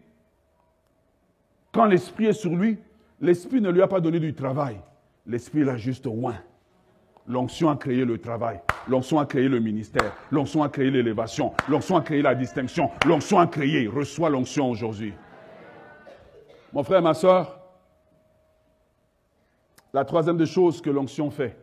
quand 1.77 1.85
l'Esprit 1.85 2.27
est 2.27 2.33
sur 2.33 2.57
lui, 2.57 2.79
l'Esprit 3.21 3.61
ne 3.61 3.71
lui 3.71 3.83
a 3.83 3.87
pas 3.87 4.01
donné 4.01 4.19
du 4.19 4.35
travail. 4.35 4.81
L'Esprit 5.27 5.63
l'a 5.63 5.77
juste 5.77 6.07
oint. 6.07 6.43
L'onction 7.29 7.69
a 7.69 7.77
créé 7.77 8.05
le 8.05 8.19
travail. 8.19 8.61
L'onction 8.89 9.19
a 9.19 9.27
créé 9.27 9.49
le 9.49 9.61
ministère. 9.61 10.17
L'onction 10.31 10.63
a 10.63 10.69
créé 10.69 10.91
l'élévation. 10.91 11.53
L'onction 11.69 11.97
a 11.97 12.01
créé 12.01 12.23
la 12.23 12.35
distinction. 12.35 12.91
L'onction 13.05 13.39
a 13.39 13.47
créé. 13.47 13.89
Reçois 13.89 14.31
l'onction 14.31 14.71
aujourd'hui. 14.71 15.13
Mon 16.73 16.83
frère, 16.83 17.03
ma 17.03 17.15
soeur, 17.15 17.61
la 19.93 20.05
troisième 20.05 20.37
des 20.37 20.47
choses 20.47 20.81
que 20.81 20.91
l'onction 20.91 21.31
fait, 21.31 21.57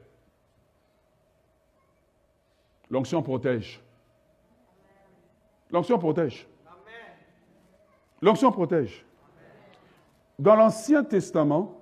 l'onction 2.89 3.21
protège. 3.21 3.81
L'onction 5.71 5.97
protège. 5.97 6.47
L'onction 8.21 8.51
protège. 8.51 9.05
Dans 10.39 10.55
l'Ancien 10.55 11.03
Testament, 11.03 11.79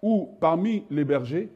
ou 0.00 0.36
parmi 0.40 0.84
les 0.90 1.04
bergers, 1.04 1.50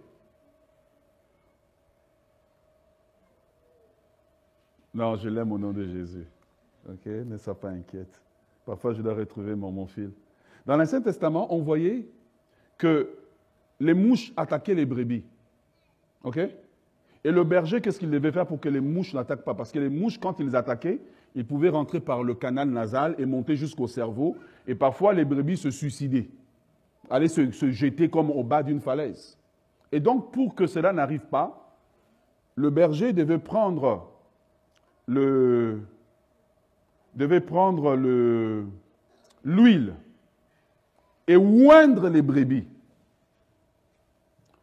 Non, 4.97 5.15
je 5.17 5.29
l'aime 5.29 5.53
au 5.53 5.59
nom 5.59 5.73
de 5.73 5.85
Jésus. 5.85 6.27
OK 6.89 7.05
Ne 7.05 7.37
sois 7.37 7.61
pas 7.61 7.69
inquiète. 7.69 8.19
Parfois, 8.65 8.95
je 8.95 9.03
dois 9.03 9.13
retrouver 9.13 9.55
mon, 9.55 9.71
mon 9.71 9.87
fil. 9.87 10.11
Dans 10.65 10.75
l'Ancien 10.75 11.03
Testament, 11.03 11.55
on 11.55 11.61
voyait 11.61 12.09
que 12.79 13.11
les 13.79 13.93
mouches 13.93 14.33
attaquaient 14.39 14.75
les 14.75 14.87
brebis. 14.87 15.23
OK? 16.25 16.39
Et 16.39 17.31
le 17.31 17.45
berger, 17.45 17.83
qu'est-ce 17.83 17.99
qu'il 17.99 18.11
devait 18.11 18.33
faire 18.33 18.47
pour 18.47 18.59
que 18.59 18.71
les 18.71 18.81
mouches 18.81 19.13
n'attaquent 19.13 19.45
pas? 19.45 19.55
Parce 19.55 19.71
que 19.71 19.79
les 19.79 19.91
mouches, 19.91 20.19
quand 20.19 20.41
ils 20.41 20.57
attaquaient, 20.57 21.01
ils 21.37 21.47
pouvaient 21.47 21.69
rentrer 21.69 22.01
par 22.01 22.25
le 22.25 22.35
canal 22.35 22.71
nasal 22.71 23.15
et 23.19 23.27
monter 23.27 23.57
jusqu'au 23.57 23.87
cerveau. 23.87 24.37
Et 24.67 24.75
parfois, 24.75 25.13
les 25.13 25.27
brebis 25.27 25.59
se 25.59 25.71
suicidaient, 25.71 26.31
allaient 27.11 27.29
se, 27.29 27.71
jeter 27.71 28.09
comme 28.09 28.31
au 28.31 28.43
bas 28.43 28.63
d'une 28.63 28.81
falaise. 28.81 29.39
Et 29.93 30.01
donc, 30.01 30.33
pour 30.33 30.55
que 30.55 30.67
cela 30.67 30.95
n'arrive 30.95 31.27
pas, 31.27 31.77
le 32.57 32.71
berger 32.71 33.13
devait 33.13 33.39
prendre 33.39 34.11
le, 35.07 35.83
devait 37.15 37.43
prendre 37.43 37.95
l'huile 39.45 39.95
et 41.29 41.37
oindre 41.37 42.09
les 42.09 42.23
brebis 42.23 42.65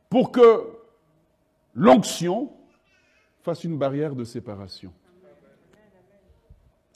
pour 0.09 0.31
que 0.31 0.63
l'onction 1.75 2.51
fasse 3.43 3.63
une 3.63 3.77
barrière 3.77 4.15
de 4.15 4.23
séparation. 4.23 4.91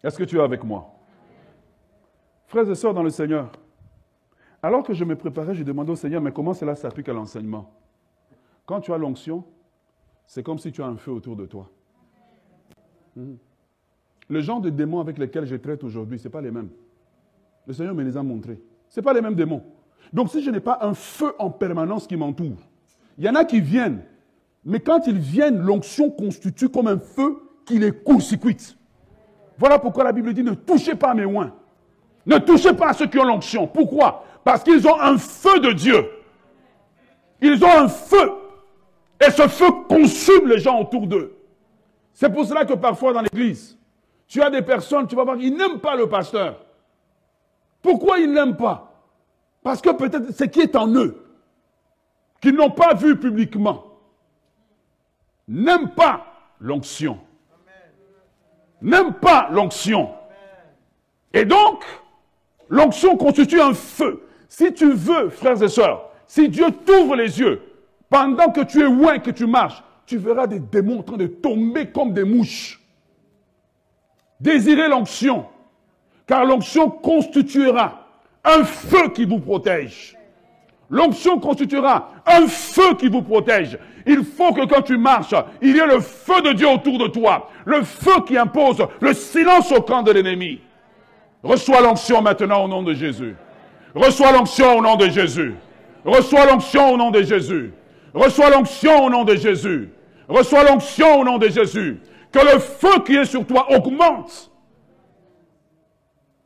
Est-ce 0.04 0.18
que 0.18 0.24
tu 0.24 0.38
es 0.38 0.42
avec 0.42 0.64
moi? 0.64 0.94
Frères 2.46 2.70
et 2.70 2.76
sœurs 2.76 2.94
dans 2.94 3.04
le 3.04 3.10
Seigneur, 3.10 3.52
alors 4.62 4.84
que 4.84 4.94
je 4.94 5.04
me 5.04 5.16
préparais, 5.16 5.54
je 5.54 5.64
demandais 5.64 5.92
au 5.92 5.96
Seigneur, 5.96 6.22
mais 6.22 6.32
comment 6.32 6.54
cela 6.54 6.76
s'applique 6.76 7.10
à 7.10 7.14
l'enseignement? 7.14 7.74
Quand 8.66 8.82
tu 8.82 8.94
as 8.94 8.98
l'onction, 8.98 9.44
c'est 10.26 10.44
comme 10.44 10.58
si 10.58 10.72
tu 10.72 10.82
as 10.82 10.88
un 10.88 10.98
feu 10.98 11.12
autour 11.12 11.36
de 11.36 11.46
toi. 11.46 11.70
Mhm. 13.16 13.38
Le 14.30 14.42
genre 14.42 14.60
de 14.60 14.70
démons 14.70 15.00
avec 15.00 15.18
lesquels 15.18 15.46
je 15.46 15.56
traite 15.56 15.84
aujourd'hui, 15.84 16.20
ce 16.20 16.26
n'est 16.26 16.32
pas 16.32 16.42
les 16.42 16.52
mêmes. 16.52 16.70
Le 17.66 17.74
Seigneur 17.74 17.96
me 17.96 18.04
les 18.04 18.18
a 18.18 18.24
montrés. 18.24 18.62
Ce 18.90 19.00
n'est 19.00 19.04
pas 19.04 19.14
les 19.14 19.22
mêmes 19.22 19.36
démons. 19.36 19.64
Donc 20.14 20.30
si 20.30 20.42
je 20.42 20.52
n'ai 20.52 20.60
pas 20.60 20.80
un 20.82 20.94
feu 20.94 21.34
en 21.40 21.50
permanence 21.50 22.08
qui 22.08 22.16
m'entoure, 22.16 22.58
il 23.18 23.26
y 23.26 23.30
en 23.30 23.36
a 23.36 23.46
qui 23.46 23.62
viennent, 23.62 24.04
mais 24.64 24.80
quand 24.80 25.08
ils 25.08 25.18
viennent, 25.18 25.60
l'onction 25.60 26.12
constitue 26.12 26.70
comme 26.70 26.88
un 26.88 27.00
feu 27.00 27.38
qui 27.66 27.80
les 27.80 27.92
court-circuite. 27.92 28.77
Voilà 29.58 29.80
pourquoi 29.80 30.04
la 30.04 30.12
Bible 30.12 30.34
dit 30.34 30.44
ne 30.44 30.54
touchez 30.54 30.96
pas 30.96 31.12
à 31.12 31.14
mes 31.14 31.26
oins. 31.26 31.54
Ne 32.26 32.38
touchez 32.38 32.74
pas 32.74 32.90
à 32.90 32.94
ceux 32.94 33.08
qui 33.08 33.18
ont 33.18 33.24
l'onction. 33.24 33.68
Pourquoi? 33.68 34.24
Parce 34.44 34.64
qu'ils 34.64 34.88
ont 34.88 35.00
un 35.00 35.18
feu 35.18 35.60
de 35.60 35.72
Dieu. 35.72 36.10
Ils 37.42 37.64
ont 37.64 37.72
un 37.72 37.88
feu. 37.88 38.32
Et 39.26 39.32
ce 39.32 39.48
feu 39.48 39.72
consume 39.88 40.48
les 40.48 40.60
gens 40.60 40.80
autour 40.80 41.08
d'eux. 41.08 41.36
C'est 42.14 42.32
pour 42.32 42.46
cela 42.46 42.66
que 42.66 42.74
parfois 42.74 43.14
dans 43.14 43.22
l'église, 43.22 43.78
tu 44.28 44.42
as 44.42 44.50
des 44.50 44.62
personnes, 44.62 45.08
tu 45.08 45.16
vas 45.16 45.24
voir, 45.24 45.38
ils 45.38 45.56
n'aiment 45.56 45.80
pas 45.80 45.96
le 45.96 46.08
pasteur. 46.10 46.60
Pourquoi 47.82 48.20
ils 48.20 48.32
n'aiment 48.32 48.58
pas? 48.58 48.92
Parce 49.64 49.82
que 49.82 49.90
peut-être 49.92 50.32
ce 50.34 50.44
qui 50.44 50.62
est 50.62 50.76
en 50.76 50.88
eux, 50.94 51.24
qu'ils 52.42 52.56
n'ont 52.56 52.72
pas 52.72 52.94
vu 52.94 53.18
publiquement, 53.20 53.84
n'aiment 55.48 55.90
pas 55.90 56.26
l'onction. 56.60 57.20
N'aiment 58.82 59.14
pas 59.14 59.50
l'onction. 59.52 60.10
Et 61.34 61.46
donc, 61.46 61.84
l'onction 62.70 63.18
constitue 63.18 63.62
un 63.62 63.74
feu. 63.74 64.28
Si 64.50 64.74
tu 64.74 64.92
veux, 64.92 65.30
frères 65.30 65.62
et 65.62 65.68
sœurs, 65.68 66.10
si 66.26 66.50
Dieu 66.50 66.68
t'ouvre 66.86 67.16
les 67.16 67.40
yeux, 67.40 67.62
pendant 68.10 68.52
que 68.52 68.62
tu 68.62 68.82
es 68.82 68.90
loin, 68.90 69.20
que 69.20 69.32
tu 69.32 69.46
marches, 69.46 69.84
tu 70.06 70.18
verras 70.18 70.48
des 70.48 70.60
démons 70.60 71.00
en 71.00 71.04
train 71.04 71.18
de 71.18 71.28
tomber 71.28 71.92
comme 71.92 72.14
des 72.14 72.24
mouches. 72.24 72.82
Désirez 74.40 74.88
l'onction, 74.88 75.46
car 76.26 76.46
l'onction 76.46 76.90
constituera 76.90 78.08
un 78.44 78.64
feu 78.64 79.10
qui 79.10 79.26
vous 79.26 79.40
protège. 79.40 80.17
L'onction 80.90 81.40
constituera 81.40 82.10
un 82.26 82.48
feu 82.48 82.94
qui 82.96 83.10
vous 83.10 83.22
protège. 83.22 83.78
Il 84.06 84.24
faut 84.24 84.54
que 84.54 84.66
quand 84.66 84.82
tu 84.82 84.98
marches, 84.98 85.36
il 85.62 85.76
y 85.76 85.80
ait 85.80 85.86
le 85.86 86.00
feu 86.00 86.42
de 86.42 86.54
Dieu 86.54 86.70
autour 86.70 86.98
de 86.98 87.08
toi. 87.08 87.50
Le 87.66 87.84
feu 87.84 88.22
qui 88.26 88.38
impose 88.38 88.86
le 89.02 89.14
silence 89.14 89.72
au 89.72 89.82
camp 89.82 90.02
de 90.02 90.12
l'ennemi. 90.12 90.62
Reçois 91.44 91.82
l'onction 91.82 92.22
maintenant 92.22 92.64
au 92.64 92.68
nom 92.68 92.84
de 92.84 92.94
Jésus. 92.94 93.36
Reçois 93.94 94.32
l'onction 94.32 94.78
au 94.78 94.82
nom 94.82 94.96
de 94.96 95.10
Jésus. 95.10 95.56
Reçois 96.06 96.46
l'onction 96.46 96.94
au 96.94 96.98
nom 96.98 97.12
de 97.12 97.22
Jésus. 97.22 97.74
Reçois 98.14 98.50
l'onction 98.50 99.06
au 99.06 99.10
nom 99.10 99.24
de 99.26 99.36
Jésus. 99.36 99.90
Reçois 100.30 100.64
l'onction 100.64 101.20
au 101.20 101.24
nom 101.26 101.38
de 101.38 101.50
Jésus. 101.50 102.00
Que 102.32 102.40
le 102.40 102.60
feu 102.60 103.00
qui 103.06 103.16
est 103.16 103.26
sur 103.26 103.46
toi 103.46 103.68
augmente. 103.72 104.52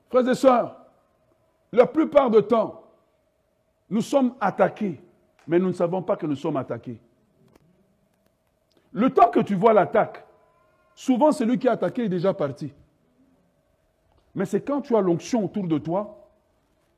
Frères 0.09 0.27
et 0.27 0.35
sœurs, 0.35 0.75
la 1.71 1.85
plupart 1.85 2.29
du 2.29 2.41
temps, 2.43 2.80
nous 3.91 4.01
sommes 4.01 4.33
attaqués, 4.39 4.99
mais 5.45 5.59
nous 5.59 5.67
ne 5.67 5.73
savons 5.73 6.01
pas 6.01 6.15
que 6.15 6.25
nous 6.25 6.35
sommes 6.35 6.57
attaqués. 6.57 6.99
Le 8.93 9.09
temps 9.09 9.29
que 9.29 9.41
tu 9.41 9.53
vois 9.53 9.73
l'attaque, 9.73 10.25
souvent 10.95 11.31
celui 11.31 11.59
qui 11.59 11.67
est 11.67 11.71
attaqué 11.71 12.05
est 12.05 12.09
déjà 12.09 12.33
parti. 12.33 12.73
Mais 14.33 14.45
c'est 14.45 14.61
quand 14.61 14.81
tu 14.81 14.95
as 14.95 15.01
l'onction 15.01 15.43
autour 15.43 15.67
de 15.67 15.77
toi 15.77 16.29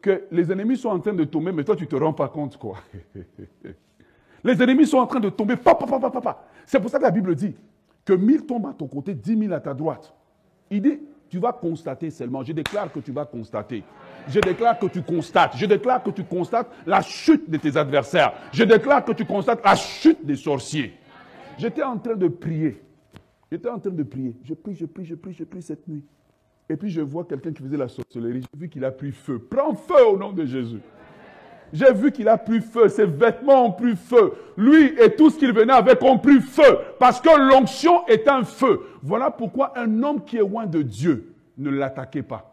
que 0.01 0.25
les 0.31 0.51
ennemis 0.51 0.77
sont 0.77 0.89
en 0.89 0.99
train 0.99 1.13
de 1.13 1.23
tomber, 1.23 1.51
mais 1.51 1.63
toi 1.63 1.75
tu 1.75 1.83
ne 1.83 1.89
te 1.89 1.95
rends 1.95 2.13
pas 2.13 2.29
compte 2.29 2.57
quoi. 2.57 2.77
Les 4.43 4.61
ennemis 4.61 4.85
sont 4.85 4.97
en 4.97 5.07
train 5.07 5.21
de 5.21 5.29
tomber. 5.29 5.55
C'est 6.65 6.79
pour 6.81 6.89
ça 6.89 6.97
que 6.97 7.03
la 7.03 7.11
Bible 7.11 7.33
dit 7.33 7.55
que 8.03 8.11
mille 8.11 8.45
tombent 8.45 8.67
à 8.67 8.73
ton 8.73 8.87
côté, 8.87 9.13
dix 9.13 9.37
mille 9.37 9.53
à 9.53 9.61
ta 9.61 9.73
droite. 9.73 10.13
Il 10.69 10.81
dit, 10.81 10.99
tu 11.29 11.39
vas 11.39 11.53
constater 11.53 12.09
seulement. 12.09 12.43
Je 12.43 12.51
déclare 12.51 12.91
que 12.91 12.99
tu 12.99 13.13
vas 13.13 13.25
constater. 13.25 13.83
Je 14.27 14.39
déclare 14.39 14.79
que 14.79 14.87
tu 14.87 15.01
constates. 15.01 15.57
Je 15.57 15.65
déclare 15.65 16.01
que 16.03 16.09
tu 16.11 16.23
constates 16.23 16.69
la 16.85 17.01
chute 17.01 17.49
de 17.49 17.57
tes 17.57 17.75
adversaires. 17.77 18.33
Je 18.51 18.63
déclare 18.63 19.03
que 19.03 19.11
tu 19.11 19.25
constates 19.25 19.63
la 19.63 19.75
chute 19.75 20.25
des 20.25 20.35
sorciers. 20.35 20.93
J'étais 21.57 21.83
en 21.83 21.97
train 21.97 22.15
de 22.15 22.27
prier. 22.27 22.81
J'étais 23.51 23.69
en 23.69 23.79
train 23.79 23.91
de 23.91 24.03
prier. 24.03 24.35
Je 24.43 24.53
prie, 24.53 24.75
je 24.75 24.85
prie, 24.85 25.05
je 25.05 25.15
prie, 25.15 25.33
je 25.33 25.43
prie 25.43 25.61
cette 25.61 25.87
nuit. 25.87 26.03
Et 26.69 26.75
puis 26.75 26.89
je 26.89 27.01
vois 27.01 27.25
quelqu'un 27.25 27.51
qui 27.51 27.61
faisait 27.61 27.77
la 27.77 27.87
sorcellerie. 27.87 28.41
J'ai 28.41 28.59
vu 28.59 28.69
qu'il 28.69 28.85
a 28.85 28.91
pris 28.91 29.11
feu. 29.11 29.39
Prends 29.39 29.75
feu 29.75 30.07
au 30.07 30.17
nom 30.17 30.31
de 30.31 30.45
Jésus. 30.45 30.79
J'ai 31.73 31.91
vu 31.91 32.11
qu'il 32.11 32.27
a 32.27 32.37
pris 32.37 32.61
feu, 32.61 32.87
ses 32.87 33.05
vêtements 33.05 33.65
ont 33.65 33.71
pris 33.71 33.95
feu. 33.95 34.33
Lui 34.55 34.93
et 35.01 35.15
tout 35.15 35.31
ce 35.31 35.39
qu'il 35.39 35.51
venait 35.51 35.73
avec 35.73 36.01
ont 36.03 36.19
pris 36.19 36.39
feu. 36.39 36.77
Parce 36.99 37.19
que 37.19 37.29
l'onction 37.49 38.05
est 38.07 38.27
un 38.27 38.43
feu. 38.43 38.81
Voilà 39.01 39.31
pourquoi 39.31 39.77
un 39.77 40.03
homme 40.03 40.23
qui 40.23 40.37
est 40.37 40.41
loin 40.41 40.67
de 40.67 40.83
Dieu, 40.83 41.33
ne 41.57 41.71
l'attaquez 41.71 42.21
pas. 42.21 42.52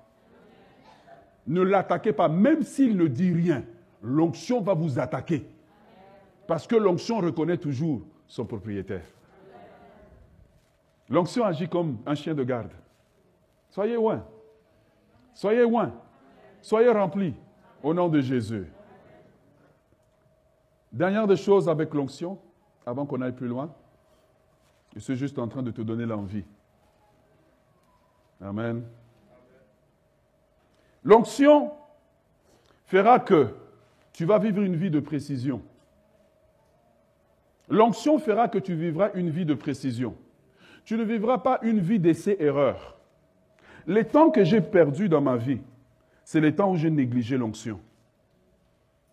Ne 1.47 1.63
l'attaquez 1.63 2.13
pas, 2.13 2.29
même 2.29 2.63
s'il 2.63 2.97
ne 2.97 3.07
dit 3.07 3.33
rien. 3.33 3.65
L'onction 4.03 4.61
va 4.61 4.75
vous 4.75 4.99
attaquer. 4.99 5.47
Parce 6.47 6.67
que 6.67 6.77
l'onction 6.77 7.19
reconnaît 7.19 7.59
toujours 7.59 8.03
son 8.27 8.45
propriétaire. 8.45 9.05
L'onction 11.09 11.45
agit 11.45 11.69
comme 11.69 11.99
un 12.07 12.15
chien 12.15 12.35
de 12.35 12.45
garde. 12.45 12.73
Soyez 13.69 13.95
loin. 13.95 14.25
Soyez 15.35 15.63
loin. 15.63 15.93
Soyez 16.63 16.91
remplis 16.91 17.35
au 17.83 17.95
nom 17.95 18.09
de 18.09 18.21
Jésus. 18.21 18.67
Dernière 20.93 21.27
des 21.27 21.37
choses 21.37 21.69
avec 21.69 21.95
l'onction, 21.95 22.39
avant 22.85 23.07
qu'on 23.07 23.21
aille 23.21 23.35
plus 23.35 23.49
loin. 23.49 23.73
Je 24.95 25.01
suis 25.01 25.17
juste 25.17 25.39
en 25.39 25.47
train 25.47 25.63
de 25.63 25.71
te 25.71 25.83
donner 25.83 26.05
l'envie. 26.05 26.45
Amen. 28.41 28.85
L'onction 31.05 31.73
fera 32.87 33.19
que 33.19 33.55
tu 34.13 34.25
vas 34.25 34.39
vivre 34.39 34.63
une 34.63 34.77
vie 34.77 34.91
de 34.91 35.01
précision. 35.01 35.63
L'onction 37.69 38.19
fera 38.19 38.49
que 38.49 38.59
tu 38.59 38.75
vivras 38.75 39.11
une 39.15 39.31
vie 39.31 39.47
de 39.47 39.55
précision. 39.55 40.17
Tu 40.85 40.97
ne 40.97 41.05
vivras 41.05 41.39
pas 41.39 41.61
une 41.63 41.79
vie 41.79 42.01
d'essai-erreur. 42.01 42.99
Les 43.87 44.05
temps 44.05 44.31
que 44.31 44.45
j'ai 44.45 44.61
perdus 44.61 45.09
dans 45.09 45.21
ma 45.21 45.37
vie, 45.37 45.61
c'est 46.25 46.41
les 46.41 46.55
temps 46.55 46.73
où 46.73 46.77
j'ai 46.77 46.91
négligé 46.91 47.37
l'onction. 47.37 47.81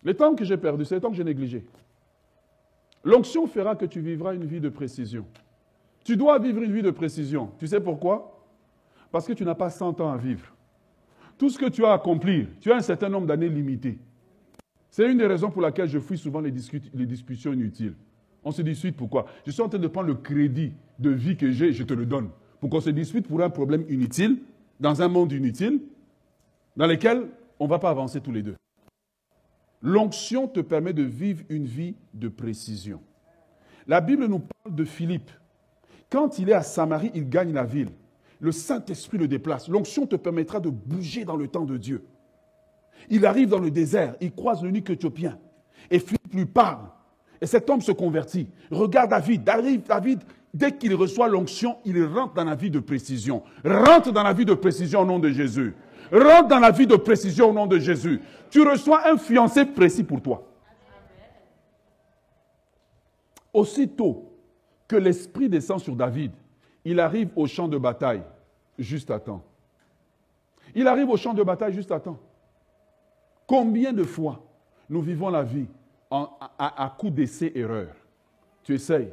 Les 0.02 0.14
temps 0.14 0.34
que 0.34 0.44
j'ai 0.44 0.56
perdus, 0.56 0.84
c'est 0.84 0.96
les 0.96 1.00
temps 1.00 1.10
que 1.10 1.16
j'ai 1.16 1.24
négligé. 1.24 1.64
L'onction 3.04 3.46
fera 3.46 3.76
que 3.76 3.86
tu 3.86 4.00
vivras 4.00 4.34
une 4.34 4.44
vie 4.44 4.60
de 4.60 4.68
précision. 4.68 5.24
Tu 6.04 6.16
dois 6.16 6.38
vivre 6.38 6.62
une 6.62 6.72
vie 6.72 6.82
de 6.82 6.90
précision. 6.90 7.52
Tu 7.58 7.66
sais 7.66 7.80
pourquoi? 7.80 8.44
Parce 9.10 9.26
que 9.26 9.32
tu 9.32 9.44
n'as 9.44 9.54
pas 9.54 9.70
100 9.70 10.00
ans 10.00 10.10
à 10.10 10.16
vivre. 10.16 10.52
Tout 11.38 11.48
ce 11.48 11.58
que 11.58 11.66
tu 11.66 11.84
as 11.84 11.92
à 11.92 11.94
accomplir, 11.94 12.48
tu 12.60 12.72
as 12.72 12.76
un 12.76 12.80
certain 12.80 13.08
nombre 13.08 13.28
d'années 13.28 13.48
limitées. 13.48 13.98
C'est 14.90 15.10
une 15.10 15.18
des 15.18 15.26
raisons 15.26 15.50
pour 15.50 15.62
laquelle 15.62 15.88
je 15.88 16.00
fuis 16.00 16.18
souvent 16.18 16.40
les, 16.40 16.50
discussions 16.50 17.52
inutiles. 17.52 17.94
On 18.42 18.50
se 18.50 18.62
dispute 18.62 18.96
pourquoi? 18.96 19.26
Je 19.46 19.52
suis 19.52 19.62
en 19.62 19.68
train 19.68 19.78
de 19.78 19.86
prendre 19.86 20.08
le 20.08 20.16
crédit 20.16 20.72
de 20.98 21.10
vie 21.10 21.36
que 21.36 21.52
j'ai, 21.52 21.72
je 21.72 21.84
te 21.84 21.94
le 21.94 22.06
donne. 22.06 22.30
Pour 22.60 22.70
qu'on 22.70 22.80
se 22.80 22.90
dispute 22.90 23.28
pour 23.28 23.40
un 23.40 23.50
problème 23.50 23.84
inutile, 23.88 24.38
dans 24.80 25.00
un 25.00 25.08
monde 25.08 25.32
inutile, 25.32 25.80
dans 26.76 26.86
lequel 26.86 27.28
on 27.60 27.64
ne 27.64 27.70
va 27.70 27.78
pas 27.78 27.90
avancer 27.90 28.20
tous 28.20 28.32
les 28.32 28.42
deux. 28.42 28.56
L'onction 29.80 30.48
te 30.48 30.60
permet 30.60 30.92
de 30.92 31.04
vivre 31.04 31.44
une 31.48 31.66
vie 31.66 31.94
de 32.14 32.28
précision. 32.28 33.00
La 33.86 34.00
Bible 34.00 34.26
nous 34.26 34.40
parle 34.40 34.74
de 34.74 34.84
Philippe. 34.84 35.30
Quand 36.10 36.38
il 36.38 36.50
est 36.50 36.54
à 36.54 36.62
Samarie, 36.62 37.12
il 37.14 37.28
gagne 37.28 37.52
la 37.52 37.64
ville. 37.64 37.90
Le 38.40 38.52
Saint-Esprit 38.52 39.18
le 39.18 39.28
déplace. 39.28 39.68
L'onction 39.68 40.06
te 40.06 40.16
permettra 40.16 40.60
de 40.60 40.70
bouger 40.70 41.24
dans 41.24 41.36
le 41.36 41.48
temps 41.48 41.64
de 41.64 41.76
Dieu. 41.76 42.04
Il 43.10 43.26
arrive 43.26 43.48
dans 43.48 43.58
le 43.58 43.70
désert, 43.70 44.14
il 44.20 44.32
croise 44.32 44.62
le 44.62 44.68
l'unique 44.68 44.90
éthiopien. 44.90 45.38
Et 45.90 45.98
Philippe 45.98 46.34
lui 46.34 46.46
parle. 46.46 46.86
Et 47.40 47.46
cet 47.46 47.70
homme 47.70 47.80
se 47.80 47.92
convertit. 47.92 48.48
Regarde 48.70 49.10
David. 49.10 49.44
David, 49.44 50.20
dès 50.52 50.72
qu'il 50.72 50.94
reçoit 50.94 51.28
l'onction, 51.28 51.76
il 51.84 52.04
rentre 52.04 52.34
dans 52.34 52.44
la 52.44 52.54
vie 52.54 52.70
de 52.70 52.80
précision. 52.80 53.42
Rentre 53.64 54.12
dans 54.12 54.22
la 54.22 54.32
vie 54.32 54.44
de 54.44 54.54
précision 54.54 55.02
au 55.02 55.04
nom 55.04 55.18
de 55.18 55.30
Jésus. 55.30 55.74
Rentre 56.12 56.48
dans 56.48 56.58
la 56.58 56.70
vie 56.70 56.86
de 56.86 56.96
précision 56.96 57.50
au 57.50 57.52
nom 57.52 57.66
de 57.66 57.78
Jésus. 57.78 58.20
Tu 58.50 58.62
reçois 58.62 59.08
un 59.08 59.16
fiancé 59.16 59.64
précis 59.64 60.04
pour 60.04 60.20
toi. 60.20 60.44
Aussitôt 63.52 64.32
que 64.86 64.96
l'Esprit 64.96 65.48
descend 65.48 65.80
sur 65.80 65.94
David, 65.94 66.32
il 66.90 67.00
arrive 67.00 67.28
au 67.36 67.46
champ 67.46 67.68
de 67.68 67.76
bataille 67.76 68.22
juste 68.78 69.10
à 69.10 69.20
temps. 69.20 69.44
Il 70.74 70.88
arrive 70.88 71.10
au 71.10 71.18
champ 71.18 71.34
de 71.34 71.42
bataille 71.42 71.74
juste 71.74 71.92
à 71.92 72.00
temps. 72.00 72.18
Combien 73.46 73.92
de 73.92 74.04
fois 74.04 74.42
nous 74.88 75.02
vivons 75.02 75.28
la 75.28 75.42
vie 75.42 75.66
à, 76.10 76.94
coup 76.98 77.10
d'essai-erreur 77.10 77.94
Tu 78.62 78.74
essayes, 78.74 79.12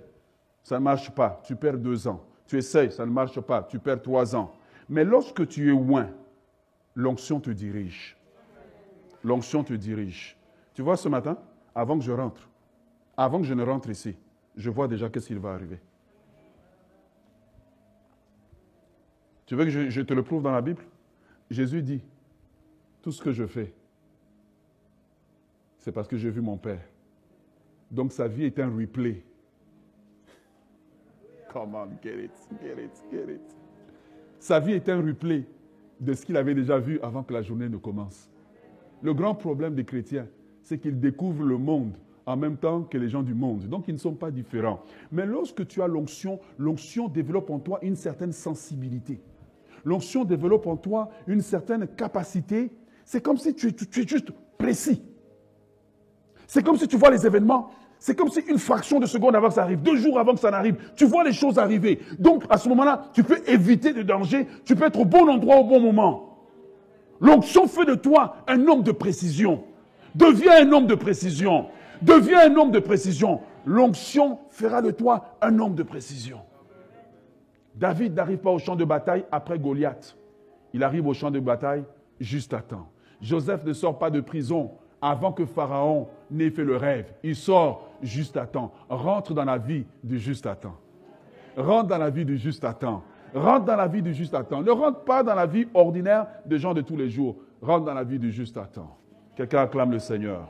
ça 0.63 0.79
ne 0.79 0.85
marche 0.85 1.11
pas, 1.11 1.41
tu 1.43 1.53
perds 1.57 1.77
deux 1.77 2.07
ans. 2.07 2.23
Tu 2.47 2.57
essayes, 2.57 2.93
ça 2.93 3.05
ne 3.05 3.11
marche 3.11 3.41
pas, 3.41 3.63
tu 3.63 3.77
perds 3.77 4.01
trois 4.01 4.33
ans. 4.37 4.53
Mais 4.87 5.03
lorsque 5.03 5.45
tu 5.45 5.67
es 5.67 5.71
loin, 5.71 6.07
l'onction 6.95 7.41
te 7.41 7.49
dirige. 7.49 8.15
L'onction 9.21 9.65
te 9.65 9.73
dirige. 9.73 10.37
Tu 10.73 10.81
vois 10.81 10.95
ce 10.95 11.09
matin, 11.09 11.37
avant 11.73 11.97
que 11.97 12.05
je 12.05 12.13
rentre, 12.13 12.47
avant 13.17 13.39
que 13.39 13.45
je 13.45 13.53
ne 13.53 13.63
rentre 13.63 13.89
ici, 13.89 14.15
je 14.55 14.69
vois 14.69 14.87
déjà 14.87 15.09
qu'est-ce 15.09 15.27
qui 15.27 15.33
va 15.33 15.51
arriver. 15.51 15.81
Tu 19.45 19.55
veux 19.55 19.65
que 19.65 19.89
je, 19.89 20.01
te 20.01 20.13
le 20.13 20.23
prouve 20.23 20.41
dans 20.41 20.51
la 20.51 20.61
Bible? 20.61 20.81
Jésus 21.51 21.81
dit, 21.81 22.01
tout 23.01 23.11
ce 23.11 23.21
que 23.21 23.31
je 23.31 23.45
fais, 23.45 23.73
c'est 25.77 25.91
parce 25.91 26.07
que 26.07 26.17
j'ai 26.17 26.31
vu 26.31 26.41
mon 26.41 26.57
Père. 26.57 26.81
Donc 27.91 28.11
sa 28.11 28.27
vie 28.27 28.45
est 28.45 28.59
un 28.59 28.75
replay. 28.75 29.23
Come 31.53 31.75
on, 31.75 31.89
get 32.01 32.23
it, 32.23 32.31
get 32.61 32.83
it, 32.83 33.03
get 33.11 33.31
it. 33.31 33.55
Sa 34.39 34.59
vie 34.59 34.73
est 34.73 34.89
un 34.89 35.01
replay 35.01 35.45
de 35.99 36.13
ce 36.13 36.25
qu'il 36.25 36.37
avait 36.37 36.55
déjà 36.55 36.79
vu 36.79 36.99
avant 37.01 37.23
que 37.23 37.33
la 37.33 37.43
journée 37.43 37.69
ne 37.69 37.77
commence. 37.77 38.29
Le 39.03 39.13
grand 39.13 39.35
problème 39.35 39.75
des 39.75 39.85
chrétiens, 39.85 40.27
c'est 40.63 40.79
qu'ils 40.79 40.99
découvrent 40.99 41.43
le 41.43 41.59
monde 41.59 41.93
en 42.25 42.35
même 42.35 42.57
temps 42.57 42.81
que 42.81 42.97
les 42.97 43.09
gens 43.09 43.21
du 43.21 43.35
monde. 43.35 43.67
Donc 43.67 43.87
ils 43.87 43.93
ne 43.93 43.99
sont 43.99 44.15
pas 44.15 44.31
différents. 44.31 44.81
Mais 45.11 45.27
lorsque 45.27 45.67
tu 45.67 45.83
as 45.83 45.87
l'onction, 45.87 46.39
l'onction 46.57 47.07
développe 47.07 47.51
en 47.51 47.59
toi 47.59 47.77
une 47.83 47.95
certaine 47.95 48.31
sensibilité. 48.31 49.21
L'onction 49.85 50.25
développe 50.25 50.67
en 50.67 50.75
toi 50.75 51.09
une 51.27 51.41
certaine 51.41 51.87
capacité. 51.87 52.71
C'est 53.05 53.21
comme 53.21 53.37
si 53.37 53.53
tu, 53.53 53.67
es 53.69 54.07
juste 54.07 54.31
précis. 54.57 55.01
C'est 56.47 56.63
comme 56.63 56.77
si 56.77 56.87
tu 56.87 56.97
vois 56.97 57.11
les 57.11 57.25
événements 57.25 57.69
c'est 57.97 58.13
comme 58.13 58.29
si 58.29 58.41
une 58.41 58.59
fraction 58.59 58.99
de 58.99 59.05
seconde 59.05 59.35
avant 59.35 59.47
que 59.47 59.53
ça 59.53 59.63
arrive, 59.63 59.81
deux 59.81 59.95
jours 59.95 60.19
avant 60.19 60.33
que 60.33 60.39
ça 60.39 60.51
n'arrive, 60.51 60.75
tu 60.95 61.05
vois 61.05 61.23
les 61.23 61.31
choses 61.31 61.57
arriver. 61.57 62.01
Donc 62.19 62.43
à 62.49 62.57
ce 62.57 62.67
moment-là, 62.69 63.05
tu 63.13 63.23
peux 63.23 63.39
éviter 63.47 63.93
des 63.93 64.03
dangers, 64.03 64.47
tu 64.65 64.75
peux 64.75 64.85
être 64.85 64.99
au 64.99 65.05
bon 65.05 65.27
endroit 65.29 65.57
au 65.57 65.63
bon 65.63 65.79
moment. 65.79 66.37
L'onction 67.19 67.67
fait 67.67 67.85
de 67.85 67.95
toi 67.95 68.35
un 68.47 68.67
homme 68.67 68.83
de 68.83 68.91
précision. 68.91 69.63
Deviens 70.13 70.67
un 70.67 70.71
homme 70.73 70.87
de 70.87 70.93
précision. 70.93 71.67
Deviens 72.01 72.51
un 72.51 72.55
homme 72.57 72.71
de 72.71 72.79
précision. 72.79 73.39
L'onction 73.65 74.39
fera 74.49 74.81
de 74.81 74.91
toi 74.91 75.37
un 75.41 75.57
homme 75.57 75.73
de 75.73 75.83
précision. 75.83 76.41
David 77.75 78.15
n'arrive 78.15 78.37
pas 78.37 78.51
au 78.51 78.59
champ 78.59 78.75
de 78.75 78.85
bataille 78.85 79.25
après 79.31 79.59
Goliath. 79.59 80.17
Il 80.73 80.83
arrive 80.83 81.07
au 81.07 81.13
champ 81.13 81.31
de 81.31 81.39
bataille 81.39 81.83
juste 82.19 82.53
à 82.53 82.61
temps. 82.61 82.89
Joseph 83.21 83.63
ne 83.63 83.73
sort 83.73 83.97
pas 83.97 84.09
de 84.09 84.21
prison 84.21 84.71
avant 85.01 85.31
que 85.31 85.45
Pharaon 85.45 86.07
n'ait 86.31 86.49
fait 86.49 86.63
le 86.63 86.77
rêve. 86.77 87.13
Il 87.23 87.35
sort 87.35 87.89
juste 88.01 88.37
à 88.37 88.45
temps. 88.45 88.73
Rentre 88.89 89.33
dans 89.33 89.45
la 89.45 89.57
vie 89.57 89.85
du 90.03 90.19
juste 90.19 90.45
à 90.45 90.55
temps. 90.55 90.77
Rentre 91.57 91.87
dans 91.87 91.97
la 91.97 92.09
vie 92.09 92.25
du 92.25 92.37
juste 92.37 92.63
à 92.63 92.73
temps. 92.73 93.03
Rentre 93.33 93.65
dans 93.65 93.75
la 93.75 93.87
vie 93.87 94.01
du 94.01 94.13
juste 94.13 94.33
à 94.33 94.43
temps. 94.43 94.61
Ne 94.61 94.71
rentre 94.71 95.01
pas 95.01 95.23
dans 95.23 95.35
la 95.35 95.45
vie 95.45 95.67
ordinaire 95.73 96.27
des 96.45 96.57
gens 96.57 96.73
de 96.73 96.81
tous 96.81 96.95
les 96.95 97.09
jours. 97.09 97.35
Rentre 97.61 97.85
dans 97.85 97.93
la 97.93 98.03
vie 98.03 98.19
du 98.19 98.31
juste 98.31 98.57
à 98.57 98.65
temps. 98.65 98.97
Quelqu'un 99.35 99.61
acclame 99.61 99.91
le 99.91 99.99
Seigneur. 99.99 100.47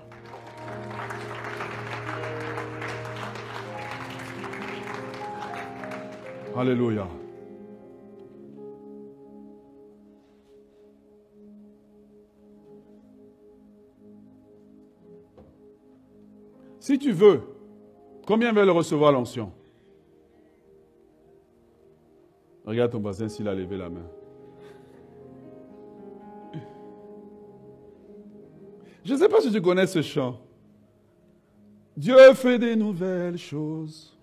Alléluia. 6.56 7.06
Si 16.80 16.98
tu 16.98 17.12
veux, 17.12 17.42
combien 18.26 18.54
veulent 18.54 18.70
recevoir 18.70 19.12
l'onction? 19.12 19.52
Regarde 22.64 22.92
ton 22.92 23.00
voisin 23.00 23.28
s'il 23.28 23.48
a 23.48 23.54
levé 23.54 23.76
la 23.76 23.90
main. 23.90 24.08
Je 29.04 29.14
ne 29.14 29.20
sais 29.20 29.30
pas 29.30 29.42
si 29.42 29.52
tu 29.52 29.62
connais 29.62 29.88
ce 29.88 30.02
chant. 30.02 30.40
Dieu 31.98 32.16
fait 32.34 32.60
des 32.60 32.76
nouvelles 32.76 33.38
choses, 33.38 34.15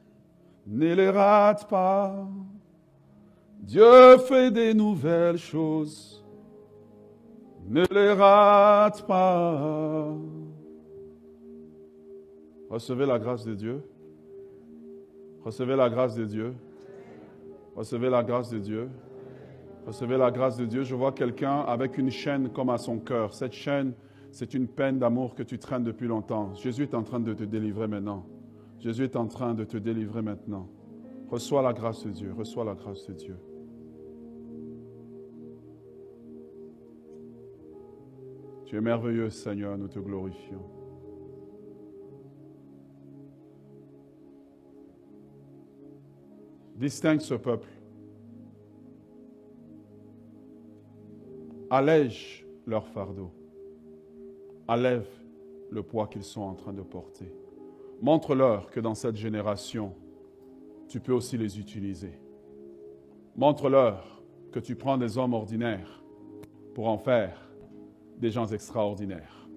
ne 0.66 0.94
les 0.94 1.10
rate 1.10 1.68
pas. 1.68 2.28
Dieu 3.60 4.18
fait 4.18 4.50
des 4.50 4.74
nouvelles 4.74 5.38
choses, 5.38 6.24
ne 7.68 7.84
les 7.90 8.12
rate 8.12 9.06
pas. 9.06 10.16
Recevez 12.68 13.06
la 13.06 13.18
grâce 13.18 13.44
de 13.44 13.54
Dieu. 13.54 13.82
Recevez 15.44 15.76
la 15.76 15.90
grâce 15.90 16.14
de 16.14 16.24
Dieu. 16.24 16.54
Recevez 17.76 18.10
la 18.10 18.22
grâce 18.22 18.50
de 18.50 18.58
Dieu. 18.58 18.88
Recevez 19.86 20.16
la 20.16 20.30
grâce 20.30 20.56
de 20.56 20.64
Dieu. 20.64 20.82
Je 20.82 20.94
vois 20.94 21.12
quelqu'un 21.12 21.60
avec 21.60 21.98
une 21.98 22.10
chaîne 22.10 22.48
comme 22.50 22.70
à 22.70 22.78
son 22.78 22.98
cœur. 22.98 23.34
Cette 23.34 23.52
chaîne, 23.52 23.92
c'est 24.30 24.54
une 24.54 24.68
peine 24.68 24.98
d'amour 24.98 25.34
que 25.34 25.42
tu 25.42 25.58
traînes 25.58 25.84
depuis 25.84 26.06
longtemps. 26.06 26.54
Jésus 26.54 26.84
est 26.84 26.94
en 26.94 27.02
train 27.02 27.20
de 27.20 27.34
te 27.34 27.44
délivrer 27.44 27.88
maintenant. 27.88 28.24
Jésus 28.82 29.04
est 29.04 29.14
en 29.14 29.28
train 29.28 29.54
de 29.54 29.62
te 29.62 29.76
délivrer 29.76 30.22
maintenant. 30.22 30.68
Reçois 31.30 31.62
la 31.62 31.72
grâce 31.72 32.04
de 32.04 32.10
Dieu. 32.10 32.32
Reçois 32.36 32.64
la 32.64 32.74
grâce 32.74 33.06
de 33.06 33.12
Dieu. 33.12 33.36
Tu 38.66 38.76
es 38.76 38.80
merveilleux, 38.80 39.30
Seigneur. 39.30 39.78
Nous 39.78 39.86
te 39.86 40.00
glorifions. 40.00 40.64
Distingue 46.74 47.20
ce 47.20 47.34
peuple. 47.34 47.68
Allège 51.70 52.44
leur 52.66 52.88
fardeau. 52.88 53.30
Allève 54.66 55.08
le 55.70 55.84
poids 55.84 56.08
qu'ils 56.08 56.24
sont 56.24 56.42
en 56.42 56.54
train 56.54 56.72
de 56.72 56.82
porter. 56.82 57.32
Montre-leur 58.02 58.68
que 58.72 58.80
dans 58.80 58.96
cette 58.96 59.14
génération, 59.14 59.94
tu 60.88 60.98
peux 60.98 61.12
aussi 61.12 61.38
les 61.38 61.60
utiliser. 61.60 62.18
Montre-leur 63.36 64.20
que 64.50 64.58
tu 64.58 64.74
prends 64.74 64.98
des 64.98 65.16
hommes 65.16 65.34
ordinaires 65.34 66.02
pour 66.74 66.88
en 66.88 66.98
faire 66.98 67.48
des 68.18 68.32
gens 68.32 68.48
extraordinaires. 68.48 69.48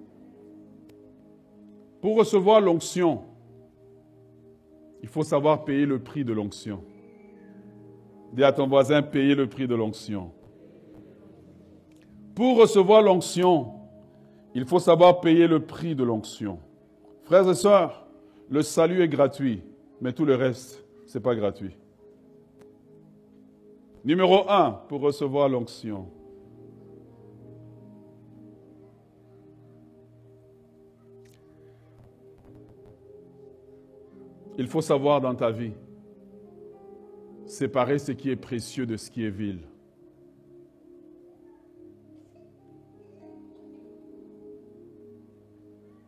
Pour 2.02 2.18
recevoir 2.18 2.62
l'onction, 2.62 3.24
il 5.02 5.10
faut 5.10 5.24
savoir 5.24 5.66
payer 5.66 5.88
le 5.88 5.98
prix 5.98 6.24
de 6.24 6.32
l'onction. 6.32 6.84
Dis 8.32 8.44
à 8.44 8.52
ton 8.52 8.68
voisin, 8.68 9.02
payer 9.02 9.34
le 9.34 9.50
prix 9.50 9.68
de 9.68 9.74
l'onction. 9.74 10.32
Pour 12.36 12.58
recevoir 12.58 13.02
l'onction, 13.02 13.74
il 14.54 14.66
faut 14.66 14.80
savoir 14.80 15.20
payer 15.20 15.48
le 15.48 15.66
prix 15.66 15.96
de 15.96 16.04
l'onction. 16.04 16.60
Frères 17.24 17.50
et 17.50 17.56
sœurs, 17.56 18.05
le 18.50 18.62
salut 18.62 19.02
est 19.02 19.08
gratuit, 19.08 19.64
mais 20.02 20.14
tout 20.14 20.26
le 20.26 20.36
reste, 20.36 20.86
ce 21.06 21.18
n'est 21.18 21.24
pas 21.24 21.36
gratuit. 21.36 21.76
Numéro 24.04 24.50
un, 24.50 24.72
pour 24.88 25.02
recevoir 25.02 25.50
l'onction. 25.50 26.08
Il 34.58 34.68
faut 34.68 34.82
savoir 34.82 35.20
dans 35.20 35.36
ta 35.36 35.52
vie 35.52 35.74
séparer 37.46 38.00
ce 38.00 38.12
qui 38.12 38.30
est 38.30 38.36
précieux 38.36 38.86
de 38.86 38.96
ce 38.96 39.10
qui 39.12 39.26
est 39.26 39.30
vil. 39.30 39.60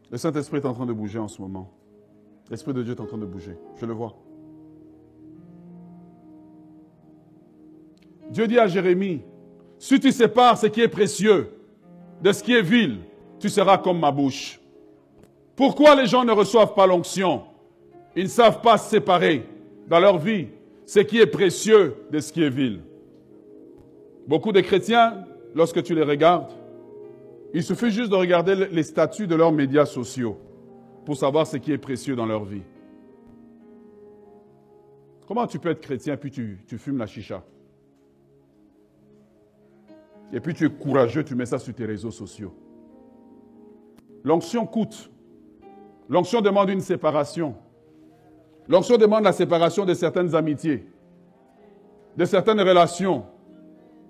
Le 0.09 0.17
Saint-Esprit 0.17 0.57
est 0.57 0.65
en 0.65 0.73
train 0.73 0.85
de 0.85 0.93
bouger 0.93 1.19
en 1.19 1.27
ce 1.27 1.41
moment. 1.41 1.76
L'Esprit 2.49 2.73
de 2.73 2.83
Dieu 2.83 2.93
est 2.93 3.01
en 3.01 3.05
train 3.05 3.17
de 3.17 3.25
bouger. 3.25 3.57
Je 3.79 3.85
le 3.85 3.93
vois. 3.93 4.15
Dieu 8.29 8.47
dit 8.47 8.59
à 8.59 8.67
Jérémie, 8.67 9.21
si 9.79 9.99
tu 9.99 10.11
sépares 10.11 10.57
ce 10.57 10.67
qui 10.67 10.81
est 10.81 10.87
précieux 10.87 11.49
de 12.21 12.31
ce 12.31 12.43
qui 12.43 12.53
est 12.53 12.61
vil, 12.61 12.99
tu 13.39 13.49
seras 13.49 13.77
comme 13.77 13.99
ma 13.99 14.11
bouche. 14.11 14.59
Pourquoi 15.55 15.95
les 15.95 16.07
gens 16.07 16.23
ne 16.23 16.31
reçoivent 16.31 16.73
pas 16.73 16.87
l'onction? 16.87 17.43
Ils 18.15 18.23
ne 18.23 18.29
savent 18.29 18.61
pas 18.61 18.77
séparer 18.77 19.45
dans 19.87 19.99
leur 19.99 20.17
vie 20.17 20.47
ce 20.85 20.99
qui 20.99 21.19
est 21.19 21.27
précieux 21.27 21.95
de 22.11 22.19
ce 22.19 22.31
qui 22.31 22.43
est 22.43 22.49
vil. 22.49 22.81
Beaucoup 24.27 24.51
de 24.51 24.61
chrétiens, 24.61 25.25
lorsque 25.53 25.83
tu 25.83 25.93
les 25.93 26.03
regardes, 26.03 26.51
il 27.53 27.63
suffit 27.63 27.91
juste 27.91 28.09
de 28.09 28.15
regarder 28.15 28.55
les 28.55 28.83
statuts 28.83 29.27
de 29.27 29.35
leurs 29.35 29.51
médias 29.51 29.85
sociaux 29.85 30.37
pour 31.07 31.15
savoir 31.15 31.47
ce 31.47 31.55
qui 31.55 31.71
est 31.71 31.77
précieux 31.77 32.17
dans 32.17 32.25
leur 32.25 32.43
vie. 32.43 32.63
Comment 35.25 35.47
tu 35.47 35.57
peux 35.57 35.69
être 35.69 35.79
chrétien 35.79 36.17
puis 36.17 36.31
tu, 36.31 36.59
tu 36.67 36.77
fumes 36.77 36.97
la 36.97 37.07
chicha? 37.07 37.45
Et 40.33 40.41
puis 40.41 40.53
tu 40.53 40.65
es 40.65 40.69
courageux, 40.69 41.23
tu 41.23 41.33
mets 41.33 41.45
ça 41.45 41.59
sur 41.59 41.73
tes 41.73 41.85
réseaux 41.85 42.11
sociaux. 42.11 42.53
L'onction 44.25 44.65
coûte. 44.65 45.09
L'onction 46.09 46.41
demande 46.41 46.71
une 46.71 46.81
séparation. 46.81 47.55
L'onction 48.67 48.97
demande 48.97 49.23
la 49.23 49.31
séparation 49.31 49.85
de 49.85 49.93
certaines 49.93 50.35
amitiés, 50.35 50.89
de 52.17 52.25
certaines 52.25 52.59
relations. 52.59 53.23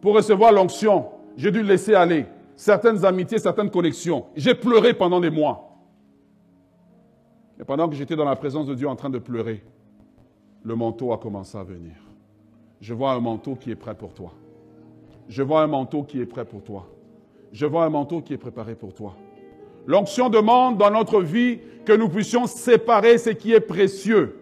Pour 0.02 0.16
recevoir 0.16 0.52
l'onction, 0.52 1.06
j'ai 1.36 1.52
dû 1.52 1.62
laisser 1.62 1.94
aller 1.94 2.26
certaines 2.56 3.06
amitiés, 3.06 3.38
certaines 3.38 3.70
connexions. 3.70 4.26
J'ai 4.36 4.56
pleuré 4.56 4.96
pendant 4.96 5.20
des 5.20 5.30
mois. 5.30 5.67
Et 7.60 7.64
pendant 7.64 7.90
que 7.90 7.96
j'étais 7.96 8.16
dans 8.16 8.26
la 8.26 8.36
présence 8.36 8.68
de 8.68 8.76
Dieu 8.76 8.88
en 8.88 8.96
train 8.96 9.10
de 9.10 9.20
pleurer, 9.20 9.64
le 10.64 10.76
manteau 10.76 11.12
a 11.14 11.18
commencé 11.18 11.58
à 11.58 11.64
venir. 11.64 11.96
Je 12.82 12.94
vois 12.94 13.14
un 13.14 13.20
manteau 13.20 13.56
qui 13.56 13.72
est 13.72 13.76
prêt 13.76 13.96
pour 13.96 14.14
toi. 14.14 14.34
Je 15.28 15.42
vois 15.42 15.62
un 15.62 15.68
manteau 15.68 16.04
qui 16.04 16.22
est 16.22 16.26
prêt 16.26 16.46
pour 16.46 16.64
toi. 16.64 16.88
Je 17.52 17.66
vois 17.66 17.86
un 17.86 17.90
manteau 17.90 18.22
qui 18.22 18.34
est 18.34 18.38
préparé 18.38 18.76
pour 18.76 18.94
toi. 18.94 19.16
L'onction 19.86 20.30
demande 20.30 20.78
dans 20.78 20.92
notre 20.92 21.22
vie 21.22 21.60
que 21.86 21.94
nous 21.94 22.10
puissions 22.10 22.46
séparer 22.46 23.18
ce 23.18 23.30
qui 23.30 23.54
est 23.54 23.62
précieux. 23.62 24.38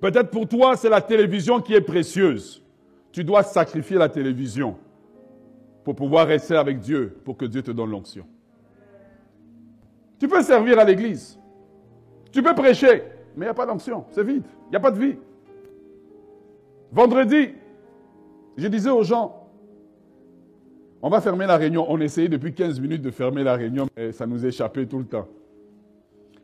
Peut-être 0.00 0.30
pour 0.30 0.46
toi, 0.46 0.76
c'est 0.76 0.90
la 0.90 1.00
télévision 1.00 1.60
qui 1.60 1.74
est 1.74 1.80
précieuse. 1.80 2.62
Tu 3.12 3.24
dois 3.24 3.42
sacrifier 3.42 3.96
la 3.96 4.08
télévision 4.08 4.76
pour 5.84 5.96
pouvoir 5.96 6.26
rester 6.26 6.54
avec 6.54 6.78
Dieu, 6.78 7.16
pour 7.24 7.36
que 7.36 7.46
Dieu 7.46 7.62
te 7.62 7.70
donne 7.70 7.90
l'onction. 7.90 8.26
Tu 10.18 10.28
peux 10.28 10.42
servir 10.42 10.78
à 10.78 10.84
l'église. 10.84 11.39
Tu 12.32 12.42
peux 12.42 12.54
prêcher, 12.54 13.02
mais 13.36 13.46
il 13.46 13.48
n'y 13.48 13.50
a 13.50 13.54
pas 13.54 13.66
d'onction. 13.66 14.04
C'est 14.10 14.24
vide. 14.24 14.44
Il 14.66 14.70
n'y 14.70 14.76
a 14.76 14.80
pas 14.80 14.90
de 14.90 14.98
vie. 14.98 15.16
Vendredi, 16.92 17.50
je 18.56 18.66
disais 18.68 18.90
aux 18.90 19.02
gens, 19.02 19.48
on 21.02 21.08
va 21.08 21.20
fermer 21.20 21.46
la 21.46 21.56
réunion. 21.56 21.86
On 21.88 22.00
essayait 22.00 22.28
depuis 22.28 22.52
15 22.52 22.80
minutes 22.80 23.02
de 23.02 23.10
fermer 23.10 23.42
la 23.42 23.54
réunion, 23.54 23.86
mais 23.96 24.12
ça 24.12 24.26
nous 24.26 24.44
échappait 24.44 24.86
tout 24.86 24.98
le 24.98 25.06
temps. 25.06 25.26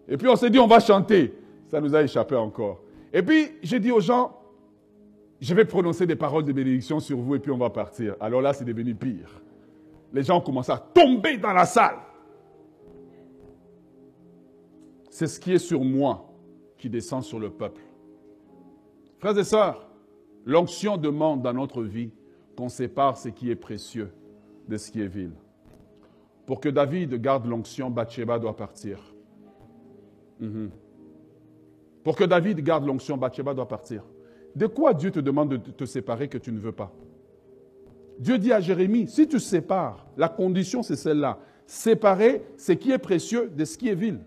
Et 0.09 0.17
puis 0.17 0.29
on 0.29 0.37
s'est 0.37 0.51
dit, 0.51 0.59
on 0.59 0.67
va 0.67 0.81
chanter. 0.81 1.35
Ça 1.69 1.81
nous 1.81 1.95
a 1.95 2.03
échappé 2.03 2.37
encore. 2.37 2.81
Et 3.13 3.23
puis 3.23 3.53
j'ai 3.63 3.81
dit 3.81 3.91
aux 3.91 4.01
gens, 4.01 4.33
je 5.41 5.55
vais 5.55 5.65
prononcer 5.65 6.07
des 6.07 6.17
paroles 6.17 6.45
de 6.45 6.53
bénédiction 6.53 7.01
sur 7.01 7.19
vous 7.19 7.35
et 7.35 7.39
puis 7.39 7.51
on 7.51 7.59
va 7.59 7.71
partir. 7.71 8.15
Alors 8.21 8.41
là, 8.41 8.53
c'est 8.53 8.65
devenu 8.65 8.95
pire. 8.95 9.43
Les 10.13 10.23
gens 10.23 10.41
commencé 10.41 10.73
à 10.73 10.79
tomber 10.79 11.37
dans 11.37 11.53
la 11.53 11.67
salle. 11.67 11.97
C'est 15.17 15.29
ce 15.29 15.41
qui 15.41 15.53
est 15.55 15.59
sur 15.59 15.83
moi 15.83 16.31
qui 16.77 16.91
descend 16.91 17.23
sur 17.23 17.39
le 17.39 17.49
peuple. 17.49 17.81
Frères 19.19 19.39
et 19.39 19.45
sœurs, 19.45 19.89
l'onction 20.45 20.99
demande 20.99 21.41
dans 21.41 21.55
notre 21.55 21.83
vie 21.83 22.11
qu'on 22.55 22.69
sépare 22.69 23.17
ce 23.17 23.31
qui 23.31 23.51
est 23.51 23.57
précieux 23.57 24.13
de 24.69 24.77
ce 24.77 24.91
qui 24.91 25.01
est 25.01 25.07
vil. 25.07 25.31
Pour 26.45 26.61
que 26.61 26.69
David 26.69 27.15
garde 27.15 27.47
l'onction, 27.47 27.89
Bathsheba 27.89 28.39
doit 28.39 28.57
partir. 28.57 29.15
Mhm. 30.39 30.69
Pour 32.05 32.15
que 32.15 32.25
David 32.25 32.61
garde 32.61 32.85
l'onction, 32.85 33.17
Bathsheba 33.17 33.55
doit 33.55 33.69
partir. 33.69 34.03
De 34.55 34.67
quoi 34.67 34.93
Dieu 34.93 35.11
te 35.11 35.21
demande 35.21 35.49
de 35.49 35.57
te 35.57 35.87
séparer 35.87 36.29
que 36.29 36.37
tu 36.37 36.53
ne 36.53 36.59
veux 36.59 36.73
pas? 36.73 36.93
Dieu 38.19 38.37
dit 38.37 38.53
à 38.53 38.61
Jérémie, 38.61 39.09
si 39.09 39.27
tu 39.27 39.41
sépares, 39.41 40.07
la 40.19 40.29
condition 40.29 40.83
c'est 40.83 40.95
celle-là. 40.95 41.39
Séparer 41.65 42.45
ce 42.59 42.73
qui 42.73 42.91
est 42.91 42.99
précieux 42.99 43.49
de 43.49 43.65
ce 43.65 43.79
qui 43.79 43.89
est 43.89 43.95
vil. 43.95 44.21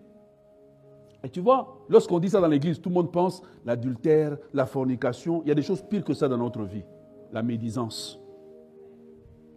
Et 1.24 1.30
tu 1.30 1.42
vois, 1.42 1.84
lorsqu'on 1.90 2.20
dit 2.20 2.30
ça 2.30 2.40
dans 2.40 2.48
l'église, 2.48 2.80
tout 2.80 2.90
le 2.90 2.96
monde 2.96 3.12
pense 3.12 3.42
l'adultère, 3.66 4.38
la 4.54 4.66
fornication. 4.66 5.42
Il 5.44 5.50
y 5.50 5.52
a 5.52 5.56
des 5.56 5.62
choses 5.62 5.82
pires 5.82 6.04
que 6.04 6.14
ça 6.14 6.28
dans 6.28 6.38
notre 6.38 6.64
vie. 6.64 6.84
La 7.34 7.44
médisance. 7.44 8.20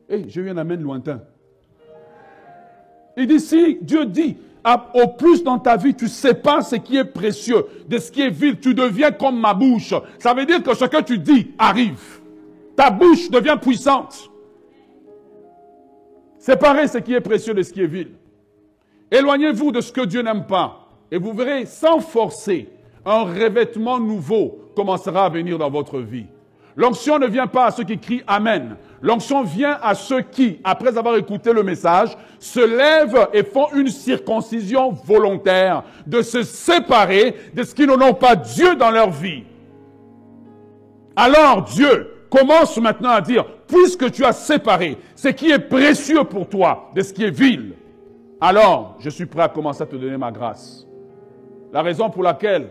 Et 0.09 0.29
j'ai 0.29 0.41
eu 0.43 0.51
un 0.51 0.57
amène 0.57 0.83
lointain. 0.83 1.23
Il 3.17 3.27
dit, 3.27 3.41
si 3.41 3.79
Dieu 3.81 4.07
dit, 4.07 4.37
au 4.95 5.09
plus 5.09 5.43
dans 5.43 5.59
ta 5.59 5.77
vie, 5.77 5.95
tu 5.95 6.07
pas 6.35 6.63
ce 6.63 6.77
qui 6.77 6.97
est 6.97 7.05
précieux, 7.05 7.65
de 7.89 7.99
ce 7.99 8.11
qui 8.11 8.23
est 8.23 8.31
vil, 8.31 8.59
tu 8.59 8.75
deviens 8.75 9.13
comme 9.13 9.41
ma 9.41 9.55
bouche. 9.55 9.95
Ça 10.19 10.35
veut 10.35 10.47
dire 10.47 10.63
que 10.63 10.75
ce 10.75 10.85
que 10.85 11.03
tu 11.03 11.19
dis 11.19 11.53
arrive. 11.59 12.21
Ta 12.77 12.91
bouche 12.91 13.31
devient 13.31 13.59
puissante. 13.61 14.31
Séparez 16.39 16.89
ce 16.89 16.99
qui 16.99 17.15
est 17.15 17.21
précieux 17.21 17.55
de 17.55 17.63
ce 17.63 17.73
qui 17.73 17.83
est 17.83 17.87
vil. 17.87 18.13
Éloignez-vous 19.11 19.73
de 19.73 19.81
ce 19.81 19.93
que 19.93 20.05
Dieu 20.05 20.23
n'aime 20.23 20.47
pas. 20.47 20.82
Et 21.13 21.19
vous 21.19 21.35
verrez, 21.35 21.67
sans 21.67 22.01
forcer, 22.01 22.71
un 23.05 23.25
revêtement 23.25 24.01
nouveau 24.01 24.71
commencera 24.75 25.27
à 25.27 25.29
venir 25.29 25.59
dans 25.59 25.69
votre 25.69 25.99
vie. 25.99 26.25
L'onction 26.75 27.19
ne 27.19 27.27
vient 27.27 27.47
pas 27.47 27.67
à 27.67 27.71
ceux 27.71 27.85
qui 27.85 27.99
crient 27.99 28.23
Amen. 28.27 28.77
L'onction 29.03 29.43
vient 29.43 29.79
à 29.83 29.95
ceux 29.95 30.23
qui, 30.23 30.59
après 30.65 30.97
avoir 30.97 31.17
écouté 31.17 31.53
le 31.53 31.63
message, 31.63 32.17
se 32.39 32.61
lèvent 32.61 33.29
et 33.35 33.43
font 33.43 33.67
une 33.75 33.89
circoncision 33.89 34.91
volontaire 34.91 35.83
de 36.07 36.23
se 36.23 36.43
séparer 36.43 37.37
de 37.53 37.63
ce 37.63 37.75
qui 37.75 37.87
n'ont 37.87 38.15
pas 38.15 38.35
Dieu 38.35 38.75
dans 38.77 38.91
leur 38.91 39.11
vie. 39.11 39.45
Alors 41.15 41.65
Dieu 41.65 42.11
commence 42.31 42.79
maintenant 42.79 43.11
à 43.11 43.21
dire, 43.21 43.45
puisque 43.67 44.11
tu 44.11 44.25
as 44.25 44.33
séparé 44.33 44.97
ce 45.15 45.29
qui 45.29 45.51
est 45.51 45.59
précieux 45.59 46.25
pour 46.25 46.49
toi 46.49 46.91
de 46.97 47.03
ce 47.03 47.13
qui 47.13 47.25
est 47.25 47.31
vil, 47.31 47.75
alors 48.41 48.97
je 48.99 49.11
suis 49.11 49.27
prêt 49.27 49.43
à 49.43 49.49
commencer 49.51 49.83
à 49.83 49.87
te 49.87 49.97
donner 49.97 50.17
ma 50.17 50.33
grâce. 50.33 50.87
La 51.73 51.83
raison 51.83 52.11
pour 52.11 52.23
laquelle 52.23 52.69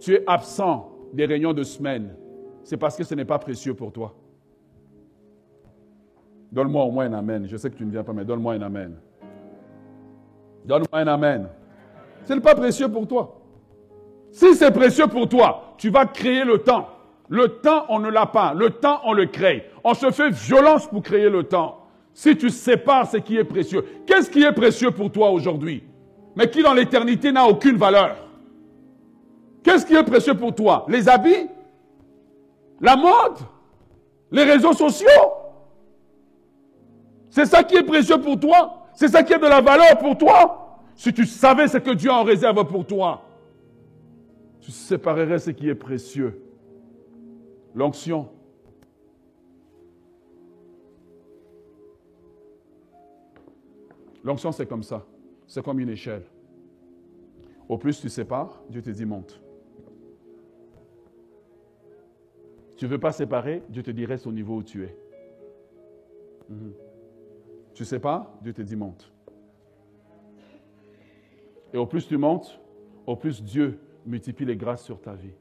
tu 0.00 0.14
es 0.14 0.22
absent 0.26 0.92
des 1.12 1.26
réunions 1.26 1.52
de 1.52 1.64
semaine, 1.64 2.14
c'est 2.62 2.76
parce 2.76 2.96
que 2.96 3.02
ce 3.02 3.14
n'est 3.14 3.24
pas 3.24 3.38
précieux 3.38 3.74
pour 3.74 3.92
toi. 3.92 4.14
Donne-moi 6.52 6.84
au 6.84 6.90
moins 6.90 7.06
un 7.06 7.14
amen. 7.14 7.46
Je 7.46 7.56
sais 7.56 7.68
que 7.68 7.76
tu 7.76 7.84
ne 7.84 7.90
viens 7.90 8.04
pas, 8.04 8.12
mais 8.12 8.24
donne-moi 8.24 8.54
un 8.54 8.62
amen. 8.62 8.96
Donne-moi 10.64 11.00
un 11.00 11.06
amen. 11.08 11.48
Ce 12.24 12.32
n'est 12.32 12.40
pas 12.40 12.54
précieux 12.54 12.88
pour 12.88 13.06
toi. 13.08 13.40
Si 14.30 14.54
c'est 14.54 14.70
précieux 14.70 15.08
pour 15.08 15.28
toi, 15.28 15.74
tu 15.76 15.90
vas 15.90 16.06
créer 16.06 16.44
le 16.44 16.58
temps. 16.58 16.88
Le 17.28 17.48
temps, 17.60 17.84
on 17.88 17.98
ne 17.98 18.08
l'a 18.08 18.26
pas. 18.26 18.54
Le 18.54 18.70
temps, 18.70 19.00
on 19.04 19.12
le 19.12 19.26
crée. 19.26 19.70
On 19.82 19.94
se 19.94 20.10
fait 20.10 20.30
violence 20.30 20.86
pour 20.86 21.02
créer 21.02 21.28
le 21.28 21.42
temps. 21.42 21.86
Si 22.14 22.36
tu 22.36 22.50
sépares 22.50 23.10
ce 23.10 23.18
qui 23.18 23.36
est 23.36 23.44
précieux, 23.44 23.84
qu'est-ce 24.06 24.30
qui 24.30 24.42
est 24.42 24.52
précieux 24.52 24.90
pour 24.90 25.10
toi 25.10 25.30
aujourd'hui, 25.30 25.84
mais 26.36 26.48
qui 26.48 26.62
dans 26.62 26.74
l'éternité 26.74 27.32
n'a 27.32 27.46
aucune 27.46 27.76
valeur? 27.76 28.27
Qu'est-ce 29.68 29.84
qui 29.84 29.94
est 29.94 30.02
précieux 30.02 30.32
pour 30.32 30.54
toi? 30.54 30.86
Les 30.88 31.10
habits? 31.10 31.46
La 32.80 32.96
mode? 32.96 33.36
Les 34.30 34.44
réseaux 34.44 34.72
sociaux? 34.72 35.06
C'est 37.28 37.44
ça 37.44 37.62
qui 37.62 37.76
est 37.76 37.82
précieux 37.82 38.18
pour 38.18 38.40
toi? 38.40 38.86
C'est 38.94 39.08
ça 39.08 39.22
qui 39.22 39.34
est 39.34 39.38
de 39.38 39.46
la 39.46 39.60
valeur 39.60 39.98
pour 39.98 40.16
toi? 40.16 40.78
Si 40.94 41.12
tu 41.12 41.26
savais 41.26 41.68
ce 41.68 41.76
que 41.76 41.90
Dieu 41.90 42.10
en 42.10 42.24
réserve 42.24 42.64
pour 42.64 42.86
toi, 42.86 43.26
tu 44.58 44.70
séparerais 44.70 45.38
ce 45.38 45.50
qui 45.50 45.68
est 45.68 45.74
précieux. 45.74 46.42
L'onction. 47.74 48.30
L'onction, 54.24 54.50
c'est 54.50 54.66
comme 54.66 54.82
ça. 54.82 55.04
C'est 55.46 55.62
comme 55.62 55.78
une 55.78 55.90
échelle. 55.90 56.24
Au 57.68 57.76
plus 57.76 58.00
tu 58.00 58.08
sépares, 58.08 58.62
Dieu 58.70 58.80
te 58.80 58.88
dit 58.88 59.04
monte. 59.04 59.42
Tu 62.78 62.84
ne 62.84 62.90
veux 62.90 62.98
pas 62.98 63.10
séparer, 63.10 63.64
Dieu 63.68 63.82
te 63.82 64.06
reste 64.06 64.28
au 64.28 64.32
niveau 64.32 64.58
où 64.58 64.62
tu 64.62 64.84
es. 64.84 64.96
Mhm. 66.48 66.72
Tu 67.74 67.84
sais 67.84 67.98
pas, 67.98 68.38
Dieu 68.40 68.52
te 68.52 68.62
dit 68.62 68.76
monte. 68.76 69.12
Et 71.74 71.76
au 71.76 71.86
plus 71.86 72.06
tu 72.06 72.16
montes, 72.16 72.60
au 73.04 73.16
plus 73.16 73.42
Dieu 73.42 73.80
multiplie 74.06 74.46
les 74.46 74.56
grâces 74.56 74.84
sur 74.84 75.00
ta 75.00 75.14
vie. 75.14 75.34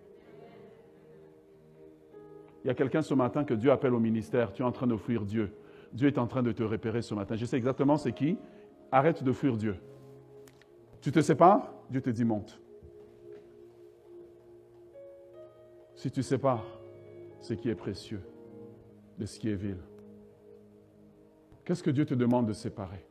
Il 2.63 2.67
y 2.67 2.71
a 2.71 2.73
quelqu'un 2.73 3.03
ce 3.03 3.13
matin 3.13 3.43
que 3.43 3.53
Dieu 3.53 3.71
appelle 3.71 3.93
au 3.93 3.99
ministère. 3.99 4.51
Tu 4.51 4.63
es 4.63 4.65
en 4.65 4.71
train 4.71 4.87
de 4.87 4.97
fuir 4.97 5.23
Dieu. 5.23 5.53
Dieu 5.93 6.07
est 6.07 6.17
en 6.17 6.25
train 6.25 6.41
de 6.41 6.51
te 6.51 6.63
repérer 6.63 7.03
ce 7.03 7.13
matin. 7.13 7.35
Je 7.35 7.45
sais 7.45 7.55
exactement 7.55 7.97
c'est 7.97 8.13
qui. 8.13 8.39
Arrête 8.91 9.23
de 9.23 9.31
fuir 9.31 9.57
Dieu. 9.57 9.75
Tu 11.01 11.11
te 11.11 11.21
sépares, 11.21 11.71
Dieu 11.91 12.01
te 12.01 12.09
dit 12.09 12.25
monte. 12.25 12.59
Si 15.93 16.09
tu 16.09 16.23
sépares 16.23 16.65
ce 17.39 17.53
qui 17.53 17.69
est 17.69 17.75
précieux 17.75 18.21
de 19.17 19.25
ce 19.25 19.39
qui 19.39 19.49
est 19.49 19.55
vil, 19.55 19.77
qu'est-ce 21.65 21.83
que 21.83 21.91
Dieu 21.91 22.05
te 22.05 22.13
demande 22.13 22.47
de 22.47 22.53
séparer? 22.53 23.05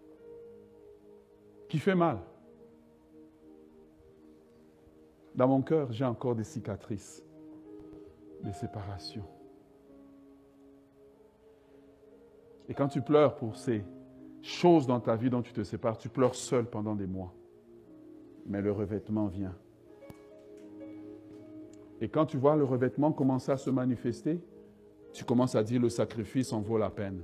Qui 1.68 1.79
fait 1.79 1.95
mal? 1.95 2.18
Dans 5.35 5.49
mon 5.49 5.62
cœur, 5.62 5.93
j'ai 5.93 6.05
encore 6.05 6.35
des 6.35 6.45
cicatrices, 6.45 7.22
des 8.43 8.53
séparations. 8.53 9.27
Et 12.68 12.74
quand 12.74 12.89
tu 12.89 13.03
pleures 13.03 13.37
pour 13.37 13.57
ces 13.57 13.85
choses 14.43 14.87
dans 14.87 15.01
ta 15.01 15.16
vie 15.16 15.31
dont 15.31 15.43
tu 15.43 15.53
te 15.53 15.62
sépares, 15.62 15.99
tu 15.99 16.09
pleures 16.09 16.35
seul 16.35 16.66
pendant 16.66 16.95
des 16.95 17.07
mois. 17.07 17.35
Mais 18.47 18.62
le 18.62 18.72
revêtement 18.72 19.27
vient. 19.27 19.57
Et 22.01 22.09
quand 22.09 22.26
tu 22.26 22.36
vois 22.36 22.57
le 22.57 22.64
revêtement 22.64 23.12
commencer 23.12 23.53
à 23.53 23.57
se 23.57 23.70
manifester, 23.70 24.40
tu 25.12 25.24
commences 25.24 25.55
à 25.55 25.62
dire 25.62 25.80
le 25.80 25.88
sacrifice 25.88 26.53
en 26.53 26.61
vaut 26.61 26.78
la 26.78 26.90
peine. 26.90 27.22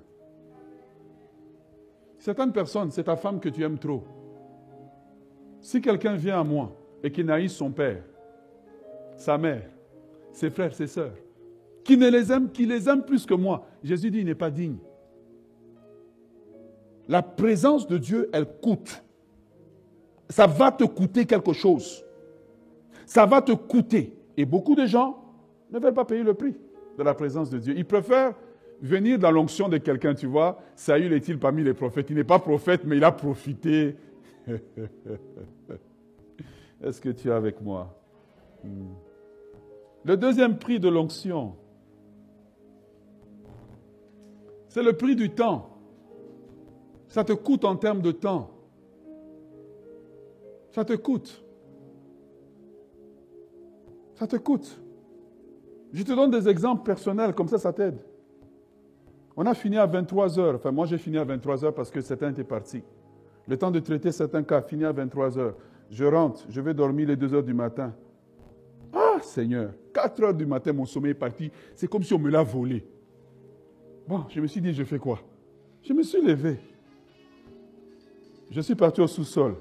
Certaines 2.18 2.52
personnes, 2.52 2.90
c'est 2.90 3.04
ta 3.04 3.16
femme 3.16 3.40
que 3.40 3.48
tu 3.48 3.62
aimes 3.62 3.78
trop. 3.78 4.04
Si 5.60 5.80
quelqu'un 5.80 6.14
vient 6.14 6.40
à 6.40 6.44
moi 6.44 6.74
et 7.02 7.10
qui 7.10 7.22
naïse 7.22 7.52
son 7.52 7.70
père, 7.70 8.02
sa 9.16 9.36
mère, 9.36 9.68
ses 10.32 10.48
frères, 10.48 10.74
ses 10.74 10.86
sœurs, 10.86 11.14
qui 11.84 11.96
ne 11.96 12.08
les 12.08 12.32
aime, 12.32 12.50
qui 12.50 12.64
les 12.64 12.88
aime 12.88 13.02
plus 13.02 13.26
que 13.26 13.34
moi, 13.34 13.66
Jésus 13.82 14.10
dit, 14.10 14.20
il 14.20 14.24
n'est 14.24 14.34
pas 14.34 14.50
digne. 14.50 14.78
La 17.08 17.22
présence 17.22 17.86
de 17.86 17.98
Dieu, 17.98 18.30
elle 18.32 18.46
coûte. 18.46 19.02
Ça 20.28 20.46
va 20.46 20.70
te 20.72 20.84
coûter 20.84 21.26
quelque 21.26 21.52
chose. 21.52 22.04
Ça 23.04 23.26
va 23.26 23.42
te 23.42 23.52
coûter. 23.52 24.16
Et 24.36 24.44
beaucoup 24.44 24.74
de 24.74 24.86
gens 24.86 25.16
ne 25.70 25.78
veulent 25.78 25.94
pas 25.94 26.04
payer 26.04 26.22
le 26.22 26.34
prix 26.34 26.54
de 26.98 27.02
la 27.02 27.14
présence 27.14 27.50
de 27.50 27.58
Dieu. 27.58 27.74
Ils 27.76 27.84
préfèrent 27.84 28.34
venir 28.80 29.18
dans 29.18 29.30
l'onction 29.30 29.68
de 29.68 29.78
quelqu'un, 29.78 30.14
tu 30.14 30.26
vois. 30.26 30.58
Saül 30.74 31.12
est-il 31.12 31.38
parmi 31.38 31.62
les 31.62 31.74
prophètes? 31.74 32.10
Il 32.10 32.16
n'est 32.16 32.24
pas 32.24 32.38
prophète, 32.38 32.82
mais 32.84 32.96
il 32.96 33.04
a 33.04 33.12
profité. 33.12 33.96
Est-ce 36.82 37.00
que 37.00 37.10
tu 37.10 37.28
es 37.28 37.32
avec 37.32 37.60
moi? 37.60 37.96
Hmm. 38.64 38.88
Le 40.04 40.16
deuxième 40.16 40.58
prix 40.58 40.80
de 40.80 40.88
l'onction, 40.88 41.54
c'est 44.68 44.82
le 44.82 44.94
prix 44.94 45.14
du 45.14 45.30
temps. 45.30 45.68
Ça 47.06 47.22
te 47.22 47.32
coûte 47.32 47.64
en 47.64 47.76
termes 47.76 48.02
de 48.02 48.10
temps. 48.10 48.50
Ça 50.72 50.84
te 50.84 50.94
coûte. 50.94 51.41
Ça 54.22 54.28
te. 54.28 54.36
Je 55.92 56.02
te 56.04 56.12
donne 56.12 56.30
des 56.30 56.48
exemples 56.48 56.84
personnels, 56.84 57.34
comme 57.34 57.48
ça, 57.48 57.58
ça 57.58 57.72
t'aide. 57.72 57.98
On 59.36 59.44
a 59.46 59.52
fini 59.52 59.76
à 59.78 59.84
23 59.84 60.38
heures. 60.38 60.54
Enfin, 60.54 60.70
moi, 60.70 60.86
j'ai 60.86 60.96
fini 60.96 61.18
à 61.18 61.24
23 61.24 61.64
heures 61.64 61.74
parce 61.74 61.90
que 61.90 62.00
certains 62.00 62.30
étaient 62.30 62.44
partis. 62.44 62.84
Le 63.48 63.56
temps 63.56 63.72
de 63.72 63.80
traiter 63.80 64.12
certains 64.12 64.44
cas, 64.44 64.62
fini 64.62 64.84
à 64.84 64.92
23 64.92 65.38
heures. 65.38 65.56
Je 65.90 66.04
rentre, 66.04 66.44
je 66.48 66.60
vais 66.60 66.72
dormir 66.72 67.08
les 67.08 67.16
2 67.16 67.34
heures 67.34 67.42
du 67.42 67.52
matin. 67.52 67.92
Ah, 68.92 69.16
Seigneur, 69.22 69.72
4 69.92 70.22
heures 70.22 70.34
du 70.34 70.46
matin, 70.46 70.72
mon 70.72 70.84
sommeil 70.84 71.10
est 71.10 71.14
parti. 71.14 71.50
C'est 71.74 71.88
comme 71.88 72.04
si 72.04 72.14
on 72.14 72.18
me 72.20 72.30
l'a 72.30 72.44
volé. 72.44 72.86
Bon, 74.06 74.22
je 74.28 74.40
me 74.40 74.46
suis 74.46 74.60
dit, 74.60 74.72
je 74.72 74.84
fais 74.84 75.00
quoi? 75.00 75.18
Je 75.82 75.92
me 75.92 76.04
suis 76.04 76.22
levé. 76.22 76.60
Je 78.52 78.60
suis 78.60 78.76
parti 78.76 79.00
au 79.00 79.08
sous-sol 79.08 79.56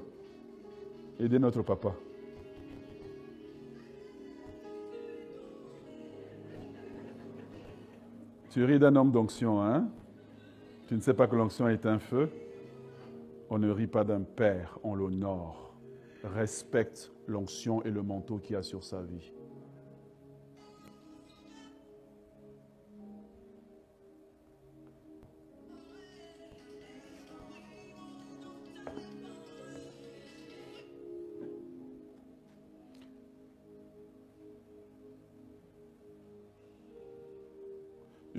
aider 1.18 1.40
notre 1.40 1.62
papa. 1.62 1.96
Tu 8.52 8.62
ris 8.64 8.78
d'un 8.78 8.94
homme 8.96 9.10
d'onction, 9.10 9.62
hein? 9.62 9.88
Tu 10.86 10.94
ne 10.94 11.00
sais 11.00 11.14
pas 11.14 11.26
que 11.26 11.34
l'onction 11.34 11.68
est 11.68 11.86
un 11.86 11.98
feu? 11.98 12.28
On 13.48 13.58
ne 13.58 13.70
rit 13.70 13.86
pas 13.86 14.04
d'un 14.04 14.20
père, 14.20 14.78
on 14.82 14.94
l'honore. 14.94 15.74
Respecte 16.22 17.10
l'onction 17.26 17.82
et 17.82 17.90
le 17.90 18.02
manteau 18.02 18.36
qu'il 18.36 18.56
a 18.56 18.62
sur 18.62 18.84
sa 18.84 19.00
vie. 19.00 19.32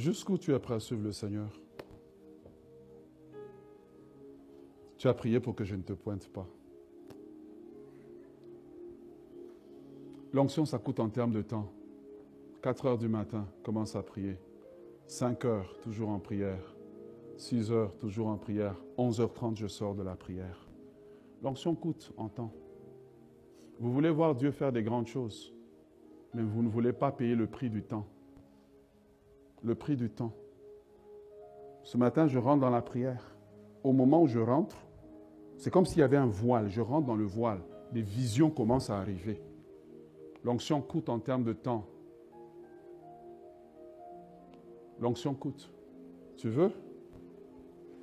Jusqu'où 0.04 0.38
tu 0.38 0.54
es 0.54 0.60
prêt 0.60 0.74
à 0.74 0.80
suivre 0.82 1.02
le 1.02 1.14
Seigneur? 1.14 1.50
Tu 4.98 5.08
as 5.08 5.14
prié 5.14 5.40
pour 5.40 5.56
que 5.56 5.64
je 5.64 5.76
ne 5.76 5.82
te 5.82 5.94
pointe 5.94 6.28
pas. 6.28 6.46
L'onction, 10.34 10.66
ça 10.66 10.78
coûte 10.78 11.00
en 11.00 11.08
termes 11.08 11.32
de 11.32 11.42
temps. 11.42 11.72
4 12.64 12.86
heures 12.86 12.98
du 12.98 13.08
matin, 13.08 13.48
commence 13.64 13.96
à 13.96 14.04
prier. 14.04 14.36
5 15.08 15.46
heures, 15.46 15.74
toujours 15.80 16.10
en 16.10 16.20
prière. 16.20 16.76
6 17.38 17.72
heures, 17.72 17.96
toujours 17.96 18.28
en 18.28 18.38
prière. 18.38 18.76
11h30, 18.98 19.56
je 19.56 19.68
sors 19.68 19.96
de 19.96 20.04
la 20.04 20.18
prière. 20.18 20.68
L'onction 21.42 21.76
coûte 21.76 22.12
en 22.18 22.28
temps. 22.28 22.52
Vous 23.80 23.94
voulez 23.94 24.12
voir 24.12 24.36
Dieu 24.36 24.52
faire 24.52 24.74
des 24.74 24.84
grandes 24.84 25.08
choses, 25.08 25.54
mais 26.34 26.44
vous 26.44 26.62
ne 26.62 26.68
voulez 26.68 26.92
pas 26.92 27.14
payer 27.14 27.36
le 27.36 27.48
prix 27.48 27.70
du 27.70 27.84
temps 27.84 28.06
le 29.64 29.76
prix 29.76 29.96
du 29.96 30.10
temps. 30.10 30.34
Ce 31.84 31.98
matin, 31.98 32.28
je 32.28 32.38
rentre 32.38 32.62
dans 32.62 32.70
la 32.70 32.82
prière. 32.82 33.36
Au 33.84 33.92
moment 33.92 34.22
où 34.22 34.28
je 34.28 34.40
rentre, 34.40 34.78
c'est 35.58 35.72
comme 35.72 35.86
s'il 35.86 36.00
y 36.00 36.04
avait 36.04 36.18
un 36.18 36.28
voile. 36.28 36.70
Je 36.70 36.82
rentre 36.82 37.08
dans 37.08 37.16
le 37.16 37.26
voile. 37.26 37.60
Des 37.92 38.02
visions 38.02 38.50
commencent 38.50 38.90
à 38.90 38.98
arriver. 38.98 39.42
L'onction 40.44 40.82
coûte 40.82 41.10
en 41.10 41.20
termes 41.20 41.44
de 41.44 41.54
temps. 41.54 41.86
L'onction 45.00 45.34
coûte. 45.34 45.72
Tu 46.38 46.50
veux? 46.50 46.72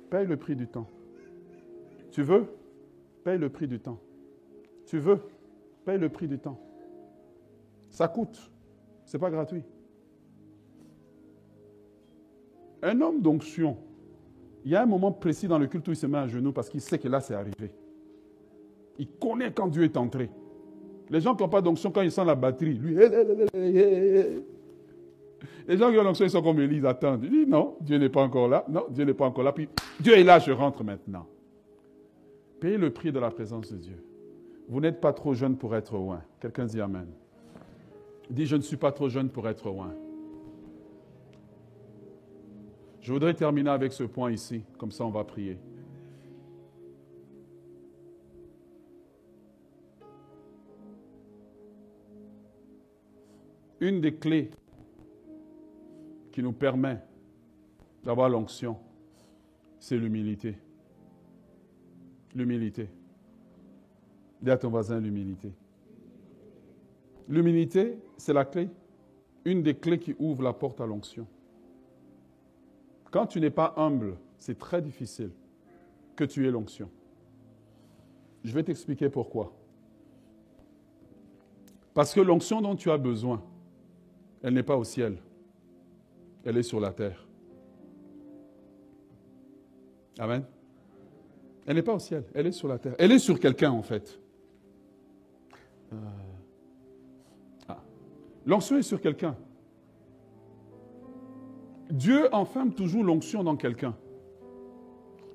Paye 0.09 0.27
le 0.27 0.37
prix 0.37 0.55
du 0.55 0.67
temps. 0.67 0.87
Tu 2.11 2.21
veux? 2.21 2.45
Paye 3.23 3.37
le 3.37 3.49
prix 3.49 3.67
du 3.67 3.79
temps. 3.79 3.99
Tu 4.85 4.99
veux? 4.99 5.21
Paye 5.85 5.97
le 5.97 6.09
prix 6.09 6.27
du 6.27 6.39
temps. 6.39 6.59
Ça 7.89 8.07
coûte. 8.07 8.51
Ce 9.05 9.17
n'est 9.17 9.21
pas 9.21 9.29
gratuit. 9.29 9.63
Un 12.83 12.99
homme 13.01 13.21
d'onction, 13.21 13.77
il 14.65 14.71
y 14.71 14.75
a 14.75 14.83
un 14.83 14.85
moment 14.85 15.11
précis 15.11 15.47
dans 15.47 15.59
le 15.59 15.67
culte 15.67 15.87
où 15.87 15.91
il 15.91 15.97
se 15.97 16.07
met 16.07 16.17
à 16.17 16.27
genoux 16.27 16.51
parce 16.51 16.69
qu'il 16.69 16.81
sait 16.81 16.99
que 16.99 17.07
là, 17.07 17.19
c'est 17.19 17.35
arrivé. 17.35 17.71
Il 18.97 19.07
connaît 19.07 19.51
quand 19.51 19.67
Dieu 19.67 19.83
est 19.83 19.97
entré. 19.97 20.29
Les 21.09 21.19
gens 21.21 21.35
qui 21.35 21.43
n'ont 21.43 21.49
pas 21.49 21.61
d'onction, 21.61 21.91
quand 21.91 22.01
ils 22.01 22.11
sentent 22.11 22.27
la 22.27 22.35
batterie, 22.35 22.73
lui, 22.73 22.95
les 25.67 25.77
gens 25.77 25.91
qui 25.91 25.97
ont 25.97 26.03
l'onction, 26.03 26.25
ils 26.25 26.31
sont 26.31 26.41
comme 26.41 26.59
Élise, 26.59 26.79
ils 26.79 26.87
attendent. 26.87 27.23
Il 27.23 27.29
dit 27.29 27.45
non, 27.47 27.75
Dieu 27.81 27.97
n'est 27.97 28.09
pas 28.09 28.21
encore 28.21 28.47
là. 28.47 28.65
Non, 28.69 28.85
Dieu 28.89 29.05
n'est 29.05 29.13
pas 29.13 29.25
encore 29.25 29.43
là. 29.43 29.51
Puis 29.51 29.67
Dieu 29.99 30.17
est 30.17 30.23
là, 30.23 30.39
je 30.39 30.51
rentre 30.51 30.83
maintenant. 30.83 31.27
Payez 32.59 32.77
le 32.77 32.91
prix 32.91 33.11
de 33.11 33.19
la 33.19 33.31
présence 33.31 33.71
de 33.71 33.77
Dieu. 33.77 34.03
Vous 34.69 34.79
n'êtes 34.79 35.01
pas 35.01 35.13
trop 35.13 35.33
jeune 35.33 35.57
pour 35.57 35.75
être 35.75 35.95
loin. 35.95 36.21
Quelqu'un 36.39 36.65
dit 36.65 36.79
Amen. 36.79 37.07
Dis, 38.29 38.45
je 38.45 38.55
ne 38.55 38.61
suis 38.61 38.77
pas 38.77 38.93
trop 38.93 39.09
jeune 39.09 39.29
pour 39.29 39.49
être 39.49 39.67
loin. 39.67 39.93
Je 43.01 43.11
voudrais 43.11 43.33
terminer 43.33 43.71
avec 43.71 43.93
ce 43.93 44.03
point 44.03 44.31
ici, 44.31 44.63
comme 44.77 44.91
ça 44.91 45.03
on 45.03 45.09
va 45.09 45.23
prier. 45.23 45.57
Une 53.79 53.99
des 53.99 54.13
clés 54.13 54.51
qui 56.31 56.43
nous 56.43 56.53
permet 56.53 56.99
d'avoir 58.03 58.29
l'onction, 58.29 58.77
c'est 59.79 59.97
l'humilité. 59.97 60.55
L'humilité. 62.35 62.87
Dis 64.39 64.51
à 64.51 64.57
ton 64.59 64.69
voisin 64.69 64.99
l'humilité. 64.99 65.51
L'humilité, 67.27 67.97
c'est 68.17 68.33
la 68.33 68.45
clé, 68.45 68.69
une 69.43 69.63
des 69.63 69.73
clés 69.73 69.97
qui 69.97 70.15
ouvre 70.19 70.43
la 70.43 70.53
porte 70.53 70.79
à 70.79 70.85
l'onction. 70.85 71.25
Quand 73.11 73.27
tu 73.27 73.41
n'es 73.41 73.49
pas 73.49 73.73
humble, 73.75 74.17
c'est 74.37 74.57
très 74.57 74.81
difficile 74.81 75.31
que 76.15 76.23
tu 76.23 76.47
aies 76.47 76.51
l'onction. 76.51 76.89
Je 78.43 78.53
vais 78.53 78.63
t'expliquer 78.63 79.09
pourquoi. 79.09 79.53
Parce 81.93 82.13
que 82.13 82.21
l'onction 82.21 82.61
dont 82.61 82.75
tu 82.75 82.89
as 82.89 82.97
besoin, 82.97 83.43
elle 84.41 84.53
n'est 84.53 84.63
pas 84.63 84.77
au 84.77 84.85
ciel, 84.85 85.17
elle 86.45 86.57
est 86.57 86.63
sur 86.63 86.79
la 86.79 86.93
terre. 86.93 87.27
Amen. 90.17 90.45
Elle 91.65 91.75
n'est 91.75 91.83
pas 91.83 91.93
au 91.93 91.99
ciel, 91.99 92.23
elle 92.33 92.47
est 92.47 92.51
sur 92.51 92.67
la 92.67 92.79
terre. 92.79 92.95
Elle 92.97 93.11
est 93.11 93.19
sur 93.19 93.39
quelqu'un 93.39 93.71
en 93.71 93.83
fait. 93.83 94.19
Euh, 95.91 95.97
ah. 97.67 97.83
L'onction 98.45 98.77
est 98.77 98.83
sur 98.83 99.01
quelqu'un. 99.01 99.35
Dieu 101.91 102.33
enferme 102.33 102.71
toujours 102.71 103.03
l'onction 103.03 103.43
dans 103.43 103.55
quelqu'un. 103.55 103.95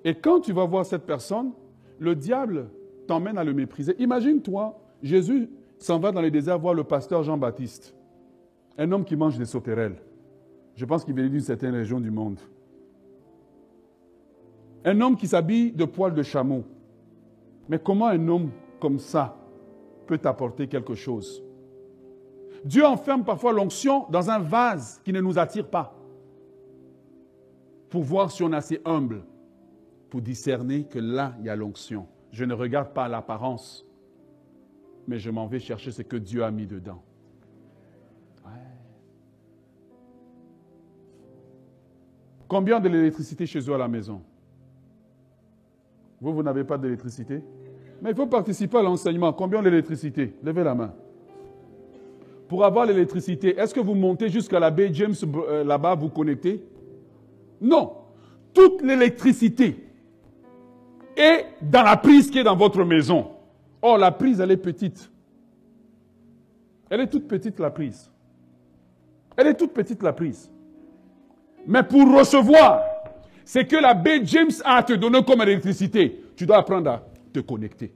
Et 0.04 0.14
quand 0.14 0.40
tu 0.40 0.52
vas 0.52 0.64
voir 0.64 0.86
cette 0.86 1.04
personne, 1.04 1.52
le 1.98 2.14
diable 2.14 2.70
t'emmène 3.06 3.38
à 3.38 3.44
le 3.44 3.52
mépriser. 3.52 3.94
Imagine-toi, 3.98 4.78
Jésus 5.02 5.50
s'en 5.78 5.98
va 5.98 6.12
dans 6.12 6.20
les 6.20 6.30
déserts 6.30 6.58
voir 6.58 6.74
le 6.74 6.84
pasteur 6.84 7.22
Jean-Baptiste, 7.22 7.94
un 8.78 8.90
homme 8.92 9.04
qui 9.04 9.16
mange 9.16 9.38
des 9.38 9.44
sauterelles. 9.44 9.96
Je 10.74 10.84
pense 10.84 11.04
qu'il 11.04 11.14
venait 11.14 11.28
d'une 11.28 11.40
certaine 11.40 11.74
région 11.74 12.00
du 12.00 12.10
monde. 12.10 12.38
Un 14.84 15.00
homme 15.00 15.16
qui 15.16 15.26
s'habille 15.26 15.72
de 15.72 15.84
poils 15.84 16.14
de 16.14 16.22
chameau. 16.22 16.64
Mais 17.68 17.78
comment 17.78 18.06
un 18.06 18.28
homme 18.28 18.50
comme 18.78 18.98
ça 18.98 19.36
peut 20.06 20.18
t'apporter 20.18 20.68
quelque 20.68 20.94
chose? 20.94 21.42
Dieu 22.64 22.84
enferme 22.84 23.24
parfois 23.24 23.52
l'onction 23.52 24.06
dans 24.10 24.30
un 24.30 24.38
vase 24.38 25.00
qui 25.04 25.12
ne 25.12 25.20
nous 25.20 25.38
attire 25.38 25.68
pas 25.68 25.95
pour 27.96 28.04
voir 28.04 28.30
si 28.30 28.42
on 28.42 28.52
est 28.52 28.56
assez 28.56 28.78
humble 28.84 29.22
pour 30.10 30.20
discerner 30.20 30.84
que 30.84 30.98
là, 30.98 31.34
il 31.38 31.46
y 31.46 31.48
a 31.48 31.56
l'onction. 31.56 32.06
Je 32.30 32.44
ne 32.44 32.52
regarde 32.52 32.92
pas 32.92 33.08
l'apparence, 33.08 33.86
mais 35.08 35.18
je 35.18 35.30
m'en 35.30 35.46
vais 35.46 35.60
chercher 35.60 35.90
ce 35.90 36.02
que 36.02 36.18
Dieu 36.18 36.44
a 36.44 36.50
mis 36.50 36.66
dedans. 36.66 37.02
Combien 42.46 42.80
de 42.80 42.90
l'électricité 42.90 43.46
chez 43.46 43.60
eux 43.60 43.72
à 43.72 43.78
la 43.78 43.88
maison? 43.88 44.20
Vous, 46.20 46.34
vous 46.34 46.42
n'avez 46.42 46.64
pas 46.64 46.76
d'électricité? 46.76 47.42
Mais 48.02 48.10
il 48.10 48.14
faut 48.14 48.26
participer 48.26 48.76
à 48.76 48.82
l'enseignement. 48.82 49.32
Combien 49.32 49.62
d'électricité? 49.62 50.34
Levez 50.42 50.64
la 50.64 50.74
main. 50.74 50.92
Pour 52.46 52.62
avoir 52.62 52.84
l'électricité, 52.84 53.56
est-ce 53.56 53.72
que 53.72 53.80
vous 53.80 53.94
montez 53.94 54.28
jusqu'à 54.28 54.60
la 54.60 54.70
baie 54.70 54.92
James 54.92 55.14
euh, 55.48 55.64
là-bas, 55.64 55.94
vous 55.94 56.10
connectez? 56.10 56.62
Non. 57.60 57.92
Toute 58.52 58.82
l'électricité 58.82 59.76
est 61.16 61.46
dans 61.62 61.82
la 61.82 61.96
prise 61.96 62.30
qui 62.30 62.38
est 62.38 62.44
dans 62.44 62.56
votre 62.56 62.84
maison. 62.84 63.30
Or, 63.82 63.98
la 63.98 64.10
prise, 64.10 64.40
elle 64.40 64.50
est 64.50 64.56
petite. 64.56 65.10
Elle 66.88 67.00
est 67.00 67.08
toute 67.08 67.28
petite, 67.28 67.58
la 67.58 67.70
prise. 67.70 68.10
Elle 69.36 69.48
est 69.48 69.54
toute 69.54 69.72
petite, 69.72 70.02
la 70.02 70.12
prise. 70.12 70.50
Mais 71.66 71.82
pour 71.82 72.10
recevoir, 72.16 72.82
c'est 73.44 73.66
que 73.66 73.76
la 73.76 73.94
baie 73.94 74.24
James 74.24 74.50
a 74.64 74.76
à 74.76 74.82
te 74.82 74.92
donner 74.94 75.22
comme 75.24 75.42
électricité. 75.42 76.24
Tu 76.36 76.46
dois 76.46 76.58
apprendre 76.58 76.90
à 76.90 77.06
te 77.32 77.40
connecter. 77.40 77.92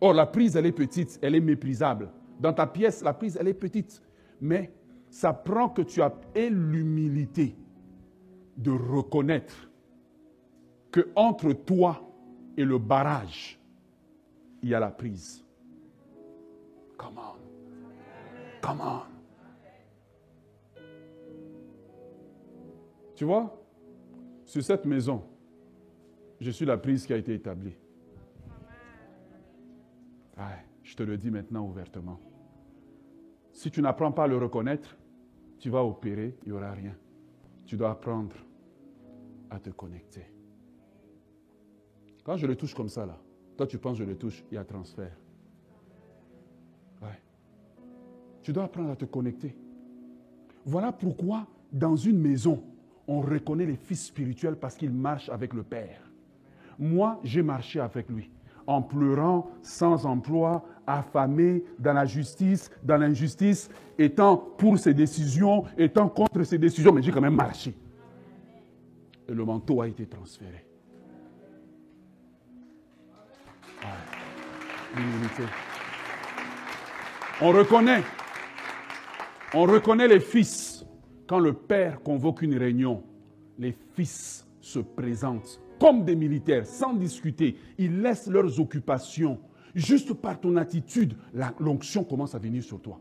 Or, 0.00 0.12
la 0.14 0.26
prise, 0.26 0.56
elle 0.56 0.66
est 0.66 0.72
petite, 0.72 1.18
elle 1.22 1.36
est 1.36 1.40
méprisable. 1.40 2.10
Dans 2.40 2.52
ta 2.52 2.66
pièce, 2.66 3.02
la 3.02 3.12
prise, 3.12 3.36
elle 3.40 3.48
est 3.48 3.54
petite. 3.54 4.02
Mais 4.40 4.72
ça 5.08 5.32
prend 5.32 5.68
que 5.68 5.82
tu 5.82 6.00
aies 6.34 6.50
l'humilité 6.50 7.54
de 8.56 8.70
reconnaître 8.70 9.70
que 10.90 11.10
entre 11.16 11.52
toi 11.52 12.02
et 12.56 12.64
le 12.64 12.78
barrage, 12.78 13.58
il 14.62 14.68
y 14.68 14.74
a 14.74 14.80
la 14.80 14.90
prise. 14.90 15.44
Come 16.96 17.18
on. 17.18 17.36
Come 18.60 18.80
on. 18.80 19.00
Tu 23.14 23.24
vois, 23.24 23.56
sur 24.44 24.62
cette 24.62 24.84
maison, 24.84 25.22
je 26.40 26.50
suis 26.50 26.66
la 26.66 26.76
prise 26.76 27.06
qui 27.06 27.12
a 27.12 27.16
été 27.16 27.34
établie. 27.34 27.76
je 30.82 30.96
te 30.96 31.02
le 31.02 31.16
dis 31.16 31.30
maintenant 31.30 31.64
ouvertement. 31.64 32.20
Si 33.52 33.70
tu 33.70 33.80
n'apprends 33.80 34.12
pas 34.12 34.24
à 34.24 34.26
le 34.26 34.36
reconnaître, 34.36 34.96
tu 35.58 35.70
vas 35.70 35.82
opérer, 35.82 36.36
il 36.42 36.52
n'y 36.52 36.58
aura 36.58 36.72
rien. 36.72 36.94
Tu 37.66 37.76
dois 37.76 37.90
apprendre 37.90 38.36
à 39.50 39.58
te 39.58 39.70
connecter. 39.70 40.26
Quand 42.24 42.36
je 42.36 42.46
le 42.46 42.56
touche 42.56 42.74
comme 42.74 42.88
ça, 42.88 43.06
là, 43.06 43.18
toi 43.56 43.66
tu 43.66 43.78
penses 43.78 43.98
que 43.98 44.04
je 44.04 44.08
le 44.08 44.16
touche, 44.16 44.44
il 44.50 44.54
y 44.54 44.58
a 44.58 44.64
transfert. 44.64 45.16
Tu 48.42 48.52
dois 48.52 48.64
apprendre 48.64 48.90
à 48.90 48.96
te 48.96 49.04
connecter. 49.04 49.56
Voilà 50.64 50.92
pourquoi 50.92 51.46
dans 51.72 51.96
une 51.96 52.18
maison, 52.18 52.62
on 53.06 53.20
reconnaît 53.20 53.66
les 53.66 53.76
fils 53.76 54.06
spirituels 54.06 54.56
parce 54.56 54.76
qu'ils 54.76 54.92
marchent 54.92 55.28
avec 55.28 55.54
le 55.54 55.62
Père. 55.62 56.00
Moi, 56.78 57.20
j'ai 57.22 57.42
marché 57.42 57.80
avec 57.80 58.08
lui, 58.08 58.30
en 58.66 58.82
pleurant, 58.82 59.50
sans 59.62 60.06
emploi, 60.06 60.64
affamé, 60.86 61.64
dans 61.78 61.92
la 61.92 62.04
justice, 62.04 62.70
dans 62.82 62.96
l'injustice, 62.96 63.70
étant 63.98 64.36
pour 64.36 64.78
ses 64.78 64.94
décisions, 64.94 65.64
étant 65.76 66.08
contre 66.08 66.42
ses 66.42 66.58
décisions, 66.58 66.92
mais 66.92 67.02
j'ai 67.02 67.12
quand 67.12 67.20
même 67.20 67.36
marché 67.36 67.74
et 69.28 69.34
le 69.34 69.44
manteau 69.44 69.80
a 69.80 69.88
été 69.88 70.06
transféré. 70.06 70.64
On 77.40 77.50
reconnaît, 77.50 78.02
on 79.54 79.64
reconnaît 79.64 80.08
les 80.08 80.20
fils. 80.20 80.84
Quand 81.26 81.38
le 81.38 81.54
père 81.54 82.02
convoque 82.02 82.42
une 82.42 82.56
réunion, 82.56 83.02
les 83.58 83.74
fils 83.94 84.46
se 84.60 84.80
présentent 84.80 85.60
comme 85.80 86.04
des 86.04 86.14
militaires, 86.14 86.66
sans 86.66 86.92
discuter. 86.92 87.56
Ils 87.78 88.02
laissent 88.02 88.28
leurs 88.28 88.60
occupations. 88.60 89.40
Juste 89.74 90.12
par 90.14 90.38
ton 90.38 90.56
attitude, 90.56 91.14
l'onction 91.58 92.04
commence 92.04 92.34
à 92.34 92.38
venir 92.38 92.62
sur 92.62 92.80
toi. 92.80 93.00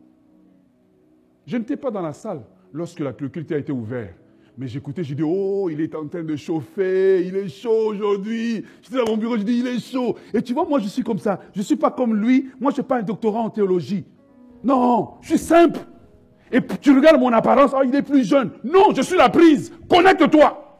Je 1.45 1.57
n'étais 1.57 1.75
pas 1.75 1.91
dans 1.91 2.01
la 2.01 2.13
salle 2.13 2.43
lorsque 2.71 2.99
la, 2.99 3.13
culte 3.13 3.51
a 3.51 3.57
été 3.57 3.71
ouvert. 3.71 4.13
Mais 4.57 4.67
j'écoutais, 4.67 5.03
j'ai 5.03 5.15
dit, 5.15 5.23
oh, 5.23 5.69
il 5.69 5.81
est 5.81 5.95
en 5.95 6.07
train 6.07 6.23
de 6.23 6.35
chauffer, 6.35 7.25
il 7.25 7.35
est 7.35 7.49
chaud 7.49 7.87
aujourd'hui. 7.89 8.63
J'étais 8.81 8.97
dans 8.97 9.11
mon 9.11 9.17
bureau, 9.17 9.37
je 9.37 9.43
dis, 9.43 9.59
il 9.59 9.67
est 9.67 9.79
chaud. 9.79 10.15
Et 10.33 10.41
tu 10.41 10.53
vois, 10.53 10.65
moi, 10.65 10.79
je 10.79 10.87
suis 10.87 11.03
comme 11.03 11.19
ça. 11.19 11.39
Je 11.53 11.59
ne 11.59 11.63
suis 11.63 11.75
pas 11.75 11.91
comme 11.91 12.15
lui. 12.15 12.49
Moi, 12.59 12.71
je 12.71 12.81
n'ai 12.81 12.87
pas 12.87 12.99
un 12.99 13.03
doctorat 13.03 13.39
en 13.39 13.49
théologie. 13.49 14.05
Non, 14.63 15.15
je 15.21 15.29
suis 15.29 15.37
simple. 15.37 15.79
Et 16.51 16.59
tu 16.81 16.93
regardes 16.93 17.19
mon 17.19 17.31
apparence, 17.31 17.71
oh, 17.73 17.81
il 17.85 17.95
est 17.95 18.01
plus 18.01 18.25
jeune. 18.27 18.51
Non, 18.63 18.93
je 18.93 19.01
suis 19.01 19.17
la 19.17 19.29
prise. 19.29 19.71
Connecte-toi. 19.89 20.79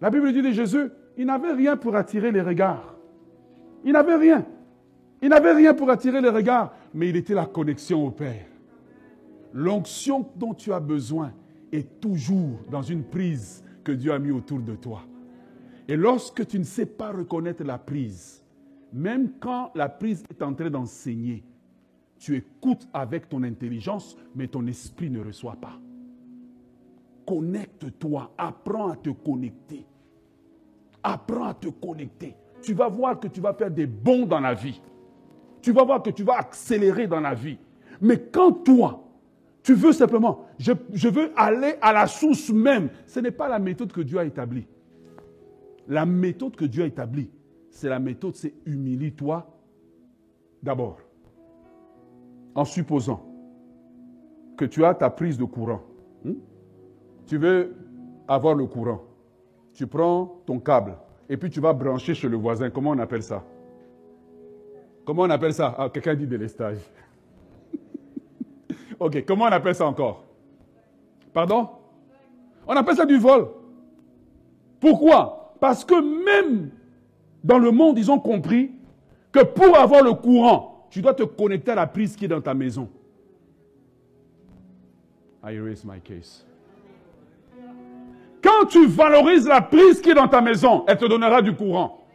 La 0.00 0.10
Bible 0.10 0.32
dit 0.32 0.42
de 0.42 0.50
Jésus, 0.50 0.90
il 1.16 1.26
n'avait 1.26 1.52
rien 1.52 1.76
pour 1.76 1.96
attirer 1.96 2.30
les 2.30 2.42
regards. 2.42 2.94
Il 3.84 3.92
n'avait 3.92 4.16
rien. 4.16 4.44
Il 5.22 5.30
n'avait 5.30 5.52
rien 5.52 5.74
pour 5.74 5.90
attirer 5.90 6.20
les 6.20 6.28
regards, 6.28 6.74
mais 6.92 7.08
il 7.08 7.16
était 7.16 7.34
la 7.34 7.46
connexion 7.46 8.06
au 8.06 8.10
Père. 8.10 8.46
L'onction 9.52 10.28
dont 10.36 10.52
tu 10.52 10.72
as 10.72 10.80
besoin 10.80 11.32
est 11.72 12.00
toujours 12.00 12.60
dans 12.70 12.82
une 12.82 13.04
prise 13.04 13.64
que 13.82 13.92
Dieu 13.92 14.12
a 14.12 14.18
mis 14.18 14.30
autour 14.30 14.60
de 14.60 14.74
toi. 14.74 15.02
Et 15.88 15.96
lorsque 15.96 16.46
tu 16.46 16.58
ne 16.58 16.64
sais 16.64 16.86
pas 16.86 17.12
reconnaître 17.12 17.64
la 17.64 17.78
prise, 17.78 18.42
même 18.92 19.30
quand 19.40 19.70
la 19.74 19.88
prise 19.88 20.24
est 20.30 20.42
en 20.42 20.52
train 20.52 20.70
d'enseigner, 20.70 21.44
tu 22.18 22.36
écoutes 22.36 22.88
avec 22.92 23.28
ton 23.28 23.42
intelligence, 23.42 24.16
mais 24.34 24.48
ton 24.48 24.66
esprit 24.66 25.10
ne 25.10 25.22
reçoit 25.22 25.56
pas. 25.56 25.78
Connecte-toi, 27.26 28.32
apprends 28.36 28.90
à 28.90 28.96
te 28.96 29.10
connecter. 29.10 29.86
Apprends 31.08 31.46
à 31.46 31.54
te 31.54 31.68
connecter. 31.68 32.34
Tu 32.62 32.74
vas 32.74 32.88
voir 32.88 33.20
que 33.20 33.28
tu 33.28 33.40
vas 33.40 33.54
faire 33.54 33.70
des 33.70 33.86
bons 33.86 34.26
dans 34.26 34.40
la 34.40 34.54
vie. 34.54 34.82
tu 35.62 35.72
vas 35.72 35.84
voir 35.84 36.02
que 36.02 36.10
tu 36.10 36.24
vas 36.24 36.38
accélérer 36.38 37.06
dans 37.06 37.20
la 37.20 37.34
vie. 37.34 37.58
Mais 38.00 38.18
quand 38.18 38.52
toi, 38.64 39.04
tu 39.62 39.74
veux 39.74 39.92
simplement, 39.92 40.46
je, 40.58 41.08
veux 41.08 41.32
aller 41.36 41.74
à 41.80 41.92
la 41.92 42.06
source 42.06 42.50
même, 42.50 42.88
ce 43.06 43.20
n'est 43.20 43.30
pas 43.30 43.48
la 43.48 43.58
méthode 43.58 43.92
que 43.92 44.00
Dieu 44.00 44.18
a 44.18 44.24
établie. 44.24 44.66
La 45.88 46.06
méthode 46.06 46.56
que 46.56 46.64
Dieu 46.64 46.82
a 46.84 46.86
établie, 46.86 47.30
c'est 47.70 47.88
la 47.88 47.98
méthode, 47.98 48.34
c'est 48.34 48.54
humilie-toi 48.64 49.46
d'abord. 50.62 50.98
En 52.54 52.64
supposant 52.64 53.24
que 54.56 54.64
tu 54.64 54.84
as 54.84 54.94
ta 54.94 55.10
prise 55.10 55.38
de 55.38 55.44
courant. 55.44 55.82
Hmm? 56.24 56.34
Tu 57.26 57.38
veux 57.38 57.74
avoir 58.26 58.54
le 58.54 58.66
courant. 58.66 59.02
Tu 59.76 59.86
prends 59.86 60.40
ton 60.46 60.58
câble 60.58 60.96
et 61.28 61.36
puis 61.36 61.50
tu 61.50 61.60
vas 61.60 61.74
brancher 61.74 62.14
chez 62.14 62.30
le 62.30 62.36
voisin. 62.38 62.70
Comment 62.70 62.90
on 62.90 62.98
appelle 62.98 63.22
ça? 63.22 63.44
Comment 65.04 65.22
on 65.24 65.30
appelle 65.30 65.52
ça? 65.52 65.74
Ah, 65.76 65.90
Quelqu'un 65.90 66.14
dit 66.14 66.26
délestage. 66.26 66.78
ok, 68.98 69.22
comment 69.26 69.44
on 69.44 69.48
appelle 69.48 69.74
ça 69.74 69.86
encore? 69.86 70.24
Pardon? 71.34 71.68
On 72.66 72.74
appelle 72.74 72.96
ça 72.96 73.04
du 73.04 73.18
vol. 73.18 73.48
Pourquoi? 74.80 75.54
Parce 75.60 75.84
que 75.84 75.94
même 76.24 76.70
dans 77.44 77.58
le 77.58 77.70
monde, 77.70 77.98
ils 77.98 78.10
ont 78.10 78.18
compris 78.18 78.70
que 79.30 79.44
pour 79.44 79.76
avoir 79.76 80.02
le 80.02 80.14
courant, 80.14 80.86
tu 80.88 81.02
dois 81.02 81.12
te 81.12 81.22
connecter 81.22 81.72
à 81.72 81.74
la 81.74 81.86
prise 81.86 82.16
qui 82.16 82.24
est 82.24 82.28
dans 82.28 82.40
ta 82.40 82.54
maison. 82.54 82.88
I 85.44 85.52
erase 85.52 85.84
my 85.84 86.00
case. 86.00 86.46
Quand 88.46 88.66
tu 88.66 88.86
valorises 88.86 89.48
la 89.48 89.60
prise 89.60 90.00
qui 90.00 90.10
est 90.10 90.14
dans 90.14 90.28
ta 90.28 90.40
maison, 90.40 90.84
elle 90.86 90.98
te 90.98 91.04
donnera 91.04 91.42
du 91.42 91.52
courant. 91.52 92.06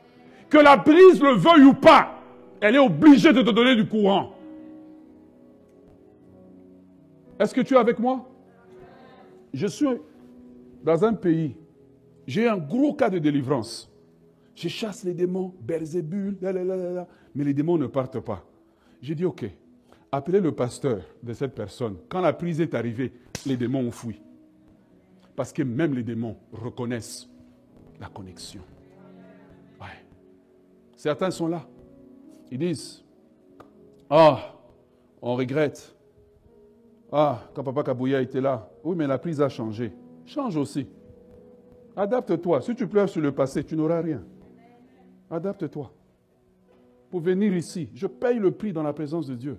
Que 0.50 0.60
la 0.60 0.78
prise 0.78 1.22
le 1.22 1.34
veuille 1.34 1.66
ou 1.66 1.74
pas, 1.74 2.22
elle 2.62 2.76
est 2.76 2.80
obligée 2.80 3.34
de 3.34 3.42
te 3.42 3.50
donner 3.50 3.76
du 3.76 3.86
courant. 3.86 4.34
Est-ce 7.38 7.54
que 7.54 7.60
tu 7.60 7.74
es 7.74 7.78
avec 7.78 8.00
moi? 8.00 8.30
Je 9.54 9.68
suis 9.68 9.88
dans 10.82 11.04
un 11.04 11.14
pays, 11.14 11.58
j'ai 12.26 12.48
un 12.48 12.58
gros 12.58 12.94
cas 12.94 13.10
de 13.10 13.20
délivrance. 13.20 13.92
Je 14.56 14.70
chasse 14.70 15.04
les 15.04 15.14
démons, 15.14 15.54
Berzébul, 15.60 16.38
mais 17.36 17.44
les 17.44 17.54
démons 17.54 17.78
ne 17.78 17.88
partent 17.88 18.22
pas. 18.22 18.46
J'ai 19.02 19.16
dit, 19.16 19.26
ok, 19.26 19.50
appelez 20.14 20.40
le 20.40 20.54
pasteur 20.54 21.02
de 21.24 21.34
cette 21.34 21.56
personne. 21.56 21.98
Quand 22.08 22.22
la 22.22 22.32
prise 22.32 22.62
est 22.62 22.74
arrivée, 22.74 23.12
les 23.46 23.58
démons 23.58 23.86
ont 23.86 23.92
fui. 23.92 24.22
Parce 25.36 25.54
que 25.54 25.64
même 25.64 25.94
les 25.94 26.04
démons 26.04 26.38
reconnaissent 26.52 27.30
la 28.00 28.08
connexion. 28.08 28.62
Certains 31.02 31.32
sont 31.32 31.48
là. 31.48 31.68
Ils 32.52 32.60
disent, 32.60 33.04
ah, 34.08 34.54
on 35.20 35.34
regrette. 35.34 35.96
Ah, 37.12 37.50
quand 37.56 37.64
Papa 37.64 37.82
Kabouya 37.82 38.22
était 38.22 38.40
là, 38.40 38.70
oui, 38.84 38.96
mais 38.96 39.08
la 39.08 39.18
prise 39.18 39.42
a 39.42 39.50
changé. 39.50 39.92
Change 40.28 40.58
aussi. 40.58 40.88
Adapte-toi. 41.96 42.62
Si 42.62 42.76
tu 42.76 42.86
pleures 42.86 43.10
sur 43.10 43.20
le 43.20 43.32
passé, 43.32 43.64
tu 43.64 43.76
n'auras 43.76 44.00
rien. 44.00 44.24
Adapte-toi. 45.32 45.92
Pour 47.10 47.22
venir 47.22 47.52
ici, 47.56 47.90
je 47.96 48.06
paye 48.06 48.38
le 48.38 48.52
prix 48.52 48.72
dans 48.72 48.84
la 48.84 48.94
présence 48.94 49.26
de 49.26 49.34
Dieu. 49.34 49.58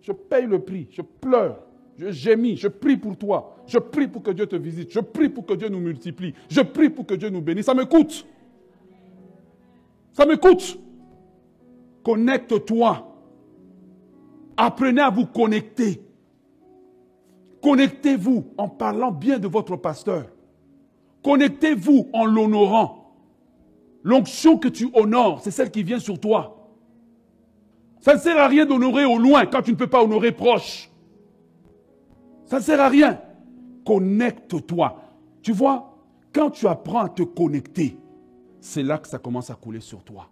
Je 0.00 0.12
paye 0.12 0.46
le 0.46 0.60
prix. 0.60 0.86
Je 0.92 1.02
pleure. 1.02 1.58
Je 1.96 2.10
gémis. 2.10 2.56
Je 2.56 2.68
prie 2.68 2.96
pour 2.96 3.16
toi. 3.16 3.56
Je 3.66 3.78
prie 3.78 4.08
pour 4.08 4.22
que 4.22 4.30
Dieu 4.30 4.46
te 4.46 4.56
visite. 4.56 4.90
Je 4.90 5.00
prie 5.00 5.28
pour 5.28 5.46
que 5.46 5.54
Dieu 5.54 5.68
nous 5.68 5.80
multiplie. 5.80 6.34
Je 6.48 6.60
prie 6.60 6.90
pour 6.90 7.06
que 7.06 7.14
Dieu 7.14 7.30
nous 7.30 7.40
bénisse. 7.40 7.66
Ça 7.66 7.74
me 7.74 7.84
coûte. 7.84 8.26
Ça 10.12 10.26
me 10.26 10.36
coûte. 10.36 10.78
Connecte-toi. 12.02 13.10
Apprenez 14.56 15.00
à 15.00 15.10
vous 15.10 15.26
connecter. 15.26 16.00
Connectez-vous 17.62 18.52
en 18.58 18.68
parlant 18.68 19.10
bien 19.10 19.38
de 19.38 19.48
votre 19.48 19.76
pasteur. 19.76 20.26
Connectez-vous 21.22 22.10
en 22.12 22.26
l'honorant. 22.26 23.04
L'onction 24.02 24.58
que 24.58 24.68
tu 24.68 24.90
honores, 24.92 25.40
c'est 25.42 25.50
celle 25.50 25.70
qui 25.70 25.82
vient 25.82 25.98
sur 25.98 26.20
toi. 26.20 26.68
Ça 28.00 28.14
ne 28.14 28.20
sert 28.20 28.36
à 28.36 28.48
rien 28.48 28.66
d'honorer 28.66 29.06
au 29.06 29.16
loin 29.16 29.46
quand 29.46 29.62
tu 29.62 29.70
ne 29.70 29.76
peux 29.76 29.86
pas 29.86 30.04
honorer 30.04 30.30
proche. 30.30 30.90
Ça 32.54 32.60
ne 32.60 32.64
sert 32.64 32.80
à 32.80 32.88
rien. 32.88 33.20
Connecte-toi. 33.84 34.96
Tu 35.42 35.50
vois, 35.50 35.98
quand 36.32 36.50
tu 36.50 36.68
apprends 36.68 37.00
à 37.00 37.08
te 37.08 37.24
connecter, 37.24 37.98
c'est 38.60 38.84
là 38.84 38.98
que 38.98 39.08
ça 39.08 39.18
commence 39.18 39.50
à 39.50 39.56
couler 39.56 39.80
sur 39.80 40.04
toi. 40.04 40.28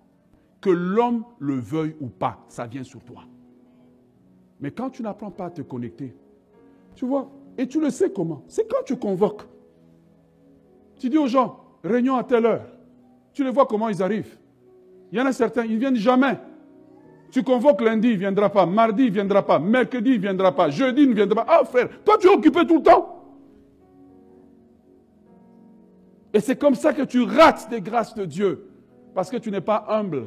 Que 0.61 0.71
l'homme 0.71 1.25
le 1.41 1.55
veuille 1.55 1.97
ou 2.01 2.07
pas, 2.07 2.39
ça 2.47 2.65
vient 2.69 2.85
sur 2.85 3.03
toi. 3.03 3.25
Mais 4.61 4.71
quand 4.71 4.91
tu 4.91 5.03
n'apprends 5.03 5.33
pas 5.33 5.47
à 5.47 5.51
te 5.51 5.63
connecter, 5.63 6.15
tu 6.95 7.07
vois, 7.07 7.29
et 7.59 7.67
tu 7.67 7.81
le 7.81 7.91
sais 7.91 8.13
comment? 8.13 8.45
C'est 8.47 8.71
quand 8.71 8.85
tu 8.85 8.95
convoques. 8.95 9.43
Tu 11.01 11.09
dis 11.09 11.19
aux 11.19 11.27
gens, 11.27 11.59
réunion 11.83 12.15
à 12.15 12.23
telle 12.23 12.47
heure. 12.47 12.69
Tu 13.33 13.43
les 13.43 13.51
vois 13.51 13.67
comment 13.67 13.89
ils 13.89 14.01
arrivent. 14.01 14.39
Il 15.11 15.19
y 15.19 15.21
en 15.21 15.27
a 15.27 15.33
certains, 15.33 15.65
ils 15.65 15.75
ne 15.75 15.81
viennent 15.81 15.97
jamais. 15.97 16.39
Tu 17.33 17.43
convoques 17.43 17.81
lundi, 17.81 18.09
il 18.09 18.15
ne 18.15 18.19
viendra 18.19 18.51
pas. 18.51 18.67
Mardi, 18.67 19.05
il 19.05 19.09
ne 19.09 19.15
viendra 19.15 19.45
pas. 19.45 19.59
Mercredi, 19.59 20.11
il 20.11 20.17
ne 20.17 20.21
viendra 20.21 20.55
pas. 20.55 20.69
Jeudi, 20.69 21.03
il 21.03 21.09
ne 21.09 21.15
viendra 21.15 21.47
pas. 21.47 21.61
Ah 21.61 21.65
frère, 21.65 21.89
toi 22.05 22.19
tu 22.21 22.27
es 22.27 22.31
occupé 22.31 22.67
tout 22.67 22.77
le 22.77 22.83
temps. 22.83 23.25
Et 26.35 26.41
c'est 26.41 26.57
comme 26.57 26.75
ça 26.75 26.93
que 26.93 27.03
tu 27.03 27.23
rates 27.23 27.71
des 27.71 27.81
grâces 27.81 28.15
de 28.15 28.27
Dieu. 28.27 28.69
Parce 29.15 29.31
que 29.31 29.39
tu 29.39 29.51
n'es 29.51 29.63
pas 29.63 29.87
humble. 29.89 30.27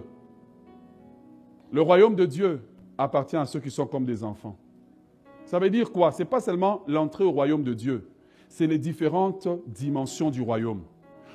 Le 1.72 1.82
royaume 1.82 2.16
de 2.16 2.26
Dieu 2.26 2.62
appartient 2.98 3.38
à 3.38 3.46
ceux 3.46 3.60
qui 3.60 3.70
sont 3.70 3.86
comme 3.86 4.06
des 4.06 4.24
enfants. 4.24 4.58
Ça 5.46 5.60
veut 5.60 5.70
dire 5.70 5.92
quoi? 5.92 6.12
Ce 6.12 6.20
n'est 6.20 6.30
pas 6.30 6.40
seulement 6.40 6.82
l'entrée 6.88 7.24
au 7.24 7.32
royaume 7.32 7.64
de 7.64 7.76
Dieu. 7.76 8.10
C'est 8.50 8.66
les 8.66 8.80
différentes 8.80 9.48
dimensions 9.68 10.32
du 10.32 10.42
royaume. 10.42 10.82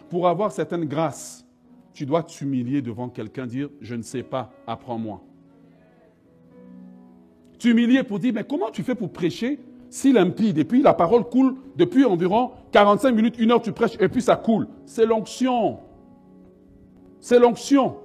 Pour 0.08 0.26
avoir 0.26 0.50
certaines 0.50 0.86
grâces, 0.86 1.46
tu 1.92 2.06
dois 2.06 2.24
t'humilier 2.24 2.82
devant 2.82 3.08
quelqu'un, 3.08 3.46
dire 3.46 3.68
Je 3.80 3.94
ne 3.94 4.02
sais 4.02 4.24
pas, 4.24 4.50
apprends-moi. 4.66 5.22
T'humilier 7.60 8.02
pour 8.02 8.18
dire 8.18 8.32
Mais 8.34 8.42
comment 8.42 8.70
tu 8.70 8.82
fais 8.82 8.96
pour 8.96 9.12
prêcher 9.12 9.60
si 9.90 10.12
limpide 10.12 10.58
Et 10.58 10.64
puis 10.64 10.82
la 10.82 10.94
parole 10.94 11.24
coule 11.24 11.56
depuis 11.76 12.04
environ 12.04 12.52
45 12.72 13.12
minutes, 13.12 13.38
une 13.38 13.52
heure, 13.52 13.60
tu 13.60 13.72
prêches 13.72 13.96
et 14.00 14.08
puis 14.08 14.22
ça 14.22 14.34
coule. 14.34 14.66
C'est 14.86 15.04
l'onction. 15.04 15.78
C'est 17.20 17.38
l'onction. 17.38 17.98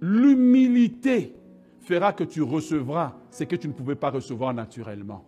L'humilité 0.00 1.34
fera 1.80 2.12
que 2.12 2.24
tu 2.24 2.42
recevras 2.42 3.12
ce 3.30 3.44
que 3.44 3.56
tu 3.56 3.68
ne 3.68 3.72
pouvais 3.72 3.94
pas 3.94 4.10
recevoir 4.10 4.54
naturellement. 4.54 5.24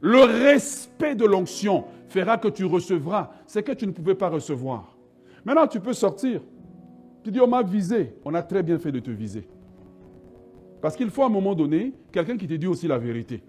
Le 0.00 0.20
respect 0.20 1.14
de 1.14 1.24
l'onction 1.24 1.84
fera 2.08 2.36
que 2.38 2.48
tu 2.48 2.64
recevras 2.64 3.30
ce 3.46 3.60
que 3.60 3.72
tu 3.72 3.86
ne 3.86 3.92
pouvais 3.92 4.14
pas 4.14 4.28
recevoir. 4.28 4.96
Maintenant, 5.44 5.66
tu 5.66 5.80
peux 5.80 5.92
sortir. 5.92 6.40
Tu 7.22 7.30
dis, 7.30 7.40
on 7.40 7.48
m'a 7.48 7.62
visé. 7.62 8.14
On 8.24 8.34
a 8.34 8.42
très 8.42 8.62
bien 8.62 8.78
fait 8.78 8.92
de 8.92 9.00
te 9.00 9.10
viser. 9.10 9.48
Parce 10.80 10.96
qu'il 10.96 11.10
faut 11.10 11.22
à 11.22 11.26
un 11.26 11.30
moment 11.30 11.54
donné 11.54 11.92
quelqu'un 12.12 12.36
qui 12.36 12.46
te 12.46 12.54
dit 12.54 12.66
aussi 12.66 12.86
la 12.86 12.98
vérité. 12.98 13.42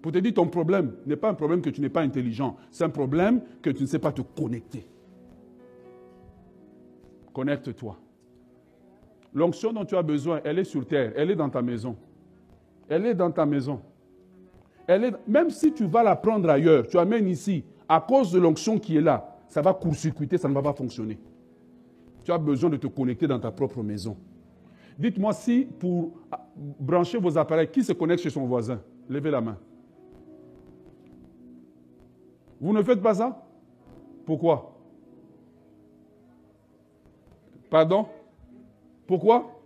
Pour 0.00 0.12
te 0.12 0.18
dire, 0.18 0.32
ton 0.34 0.46
problème 0.46 0.94
n'est 1.06 1.16
pas 1.16 1.28
un 1.28 1.34
problème 1.34 1.60
que 1.60 1.70
tu 1.70 1.80
n'es 1.80 1.88
pas 1.88 2.02
intelligent. 2.02 2.56
C'est 2.70 2.84
un 2.84 2.88
problème 2.88 3.40
que 3.62 3.70
tu 3.70 3.82
ne 3.82 3.88
sais 3.88 3.98
pas 3.98 4.12
te 4.12 4.22
connecter. 4.22 4.86
Connecte-toi. 7.32 7.98
L'onction 9.34 9.72
dont 9.72 9.84
tu 9.84 9.96
as 9.96 10.02
besoin, 10.02 10.40
elle 10.44 10.58
est 10.58 10.64
sur 10.64 10.86
terre. 10.86 11.12
Elle 11.16 11.30
est 11.30 11.36
dans 11.36 11.50
ta 11.50 11.62
maison. 11.62 11.96
Elle 12.88 13.06
est 13.06 13.14
dans 13.14 13.30
ta 13.30 13.44
maison. 13.44 13.80
Elle 14.86 15.04
est, 15.04 15.14
même 15.26 15.50
si 15.50 15.72
tu 15.72 15.86
vas 15.86 16.02
la 16.02 16.16
prendre 16.16 16.48
ailleurs, 16.48 16.86
tu 16.86 16.96
amènes 16.96 17.28
ici, 17.28 17.64
à 17.88 18.00
cause 18.00 18.32
de 18.32 18.38
l'onction 18.38 18.78
qui 18.78 18.96
est 18.96 19.02
là, 19.02 19.36
ça 19.48 19.60
va 19.60 19.74
court-circuiter, 19.74 20.38
ça 20.38 20.48
ne 20.48 20.54
va 20.54 20.62
pas 20.62 20.72
fonctionner 20.72 21.18
tu 22.28 22.32
as 22.32 22.36
besoin 22.36 22.68
de 22.68 22.76
te 22.76 22.86
connecter 22.86 23.26
dans 23.26 23.40
ta 23.40 23.50
propre 23.50 23.82
maison. 23.82 24.14
Dites-moi 24.98 25.32
si 25.32 25.64
pour 25.78 26.12
brancher 26.56 27.18
vos 27.18 27.38
appareils, 27.38 27.70
qui 27.70 27.84
se 27.84 27.92
connecte 27.92 28.22
chez 28.22 28.30
son 28.30 28.46
voisin? 28.46 28.80
Levez 29.08 29.30
la 29.30 29.40
main. 29.40 29.56
Vous 32.60 32.72
ne 32.72 32.82
faites 32.82 33.00
pas 33.00 33.14
ça? 33.14 33.46
Pourquoi? 34.26 34.76
Pardon? 37.70 38.08
Pourquoi? 39.06 39.60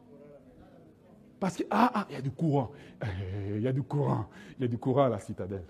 Parce 1.40 1.56
que, 1.56 1.64
ah, 1.70 1.90
ah, 1.94 2.06
il 2.10 2.14
y 2.14 2.18
a 2.18 2.20
du 2.20 2.30
courant. 2.30 2.70
Eh, 3.02 3.56
il 3.56 3.62
y 3.62 3.68
a 3.68 3.72
du 3.72 3.82
courant. 3.82 4.26
Il 4.58 4.62
y 4.62 4.64
a 4.66 4.68
du 4.68 4.78
courant 4.78 5.04
à 5.04 5.08
la 5.08 5.18
citadelle. 5.18 5.64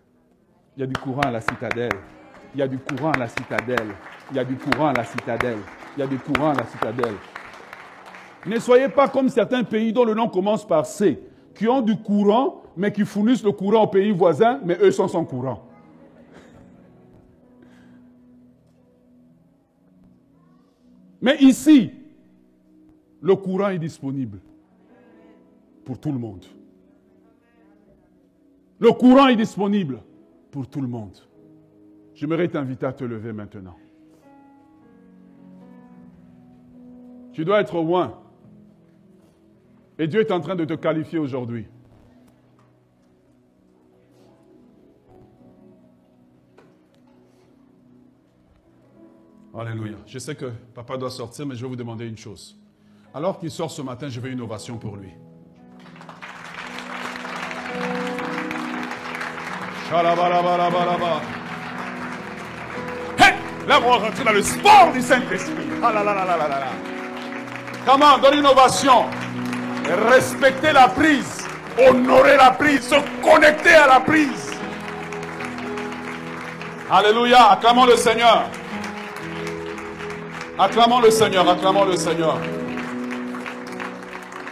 Il 0.77 0.81
y 0.81 0.83
a 0.83 0.87
du 0.87 0.95
courant 0.95 1.23
à 1.23 1.31
la 1.31 1.41
citadelle. 1.41 1.93
Il 2.55 2.59
y 2.59 2.63
a 2.63 2.69
du 2.69 2.79
courant 2.79 3.13
à 3.13 3.19
la 3.19 3.29
citadelle. 3.29 3.95
Il 4.31 4.37
y 4.37 4.41
a 4.41 4.45
du 4.45 4.57
courant 4.57 4.89
à 4.89 4.93
la 4.93 5.05
citadelle 5.05 5.59
il 5.97 6.01
y 6.01 6.03
a 6.03 6.07
des 6.07 6.17
courants 6.17 6.51
à 6.51 6.55
la 6.55 6.65
citadelle. 6.65 7.15
Ne 8.47 8.59
soyez 8.59 8.89
pas 8.89 9.09
comme 9.09 9.29
certains 9.29 9.63
pays 9.63 9.93
dont 9.93 10.05
le 10.05 10.15
nom 10.15 10.29
commence 10.29 10.67
par 10.67 10.87
C, 10.87 11.23
qui 11.55 11.69
ont 11.69 11.81
du 11.81 11.97
courant, 11.97 12.63
mais 12.77 12.93
qui 12.93 13.05
fournissent 13.05 13.45
le 13.45 13.53
courant 13.53 13.85
aux 13.85 13.89
pays 13.89 14.11
voisins, 14.11 14.61
mais 14.65 14.77
eux 14.81 14.91
sont 14.91 15.09
sans 15.09 15.25
courant. 15.25 15.69
Mais 21.21 21.37
ici, 21.39 21.93
le 23.21 23.37
courant 23.37 23.69
est 23.69 23.79
disponible. 23.79 24.41
pour 25.85 25.99
tout 25.99 26.13
le 26.13 26.19
monde. 26.19 26.45
Le 28.79 28.93
courant 28.93 29.29
est 29.29 29.37
disponible 29.37 30.01
pour 30.51 30.69
tout 30.69 30.81
le 30.81 30.89
monde. 30.89 31.17
J'aimerais 32.15 32.49
t'inviter 32.49 32.87
à 32.87 32.93
te 32.93 33.05
lever 33.05 33.33
maintenant. 33.33 33.77
Tu 37.33 37.45
dois 37.45 37.61
être 37.61 37.77
loin. 37.77 38.19
Et 40.03 40.09
Dieu 40.09 40.19
est 40.19 40.33
en 40.33 40.41
train 40.41 40.57
de 40.57 40.65
te 40.65 40.73
qualifier 40.73 41.21
aujourd'hui. 41.21 41.65
Alléluia. 49.57 49.95
Je 50.05 50.19
sais 50.19 50.35
que 50.35 50.47
papa 50.75 50.97
doit 50.97 51.09
sortir, 51.09 51.47
mais 51.47 51.55
je 51.55 51.63
vais 51.63 51.69
vous 51.69 51.77
demander 51.77 52.09
une 52.09 52.17
chose. 52.17 52.59
Alors 53.15 53.39
qu'il 53.39 53.53
sort 53.53 53.71
ce 53.71 53.81
matin, 53.81 54.09
je 54.09 54.19
veux 54.19 54.33
une 54.33 54.41
ovation 54.41 54.77
pour 54.77 54.97
lui. 54.97 55.11
Hey, 63.21 63.35
là, 63.69 63.81
on 63.81 63.89
va 63.89 63.97
rentrer 63.99 64.25
dans 64.25 64.33
le 64.33 64.43
sport 64.43 64.93
du 64.93 65.01
Saint-Esprit. 65.01 65.69
Ah 65.81 65.93
là 65.93 66.03
là 66.03 66.13
là 66.13 66.27
là 66.27 66.37
là 66.37 66.49
là. 66.49 66.73
Comment 67.87 68.19
Donne 68.19 68.41
une 68.41 68.47
ovation. 68.47 69.05
Respecter 70.11 70.73
la 70.73 70.89
prise. 70.89 71.47
Honorer 71.79 72.37
la 72.37 72.53
prise. 72.53 72.83
Se 72.89 72.97
connecter 73.23 73.75
à 73.75 73.87
la 73.87 74.01
prise. 74.01 74.51
Alléluia. 76.91 77.51
Acclamons 77.53 77.87
le 77.87 77.97
Seigneur. 77.97 78.45
Acclamons 80.59 81.01
le 81.01 81.11
Seigneur. 81.11 81.49
Acclamons 81.49 81.85
le 81.85 81.97
Seigneur. 81.97 82.39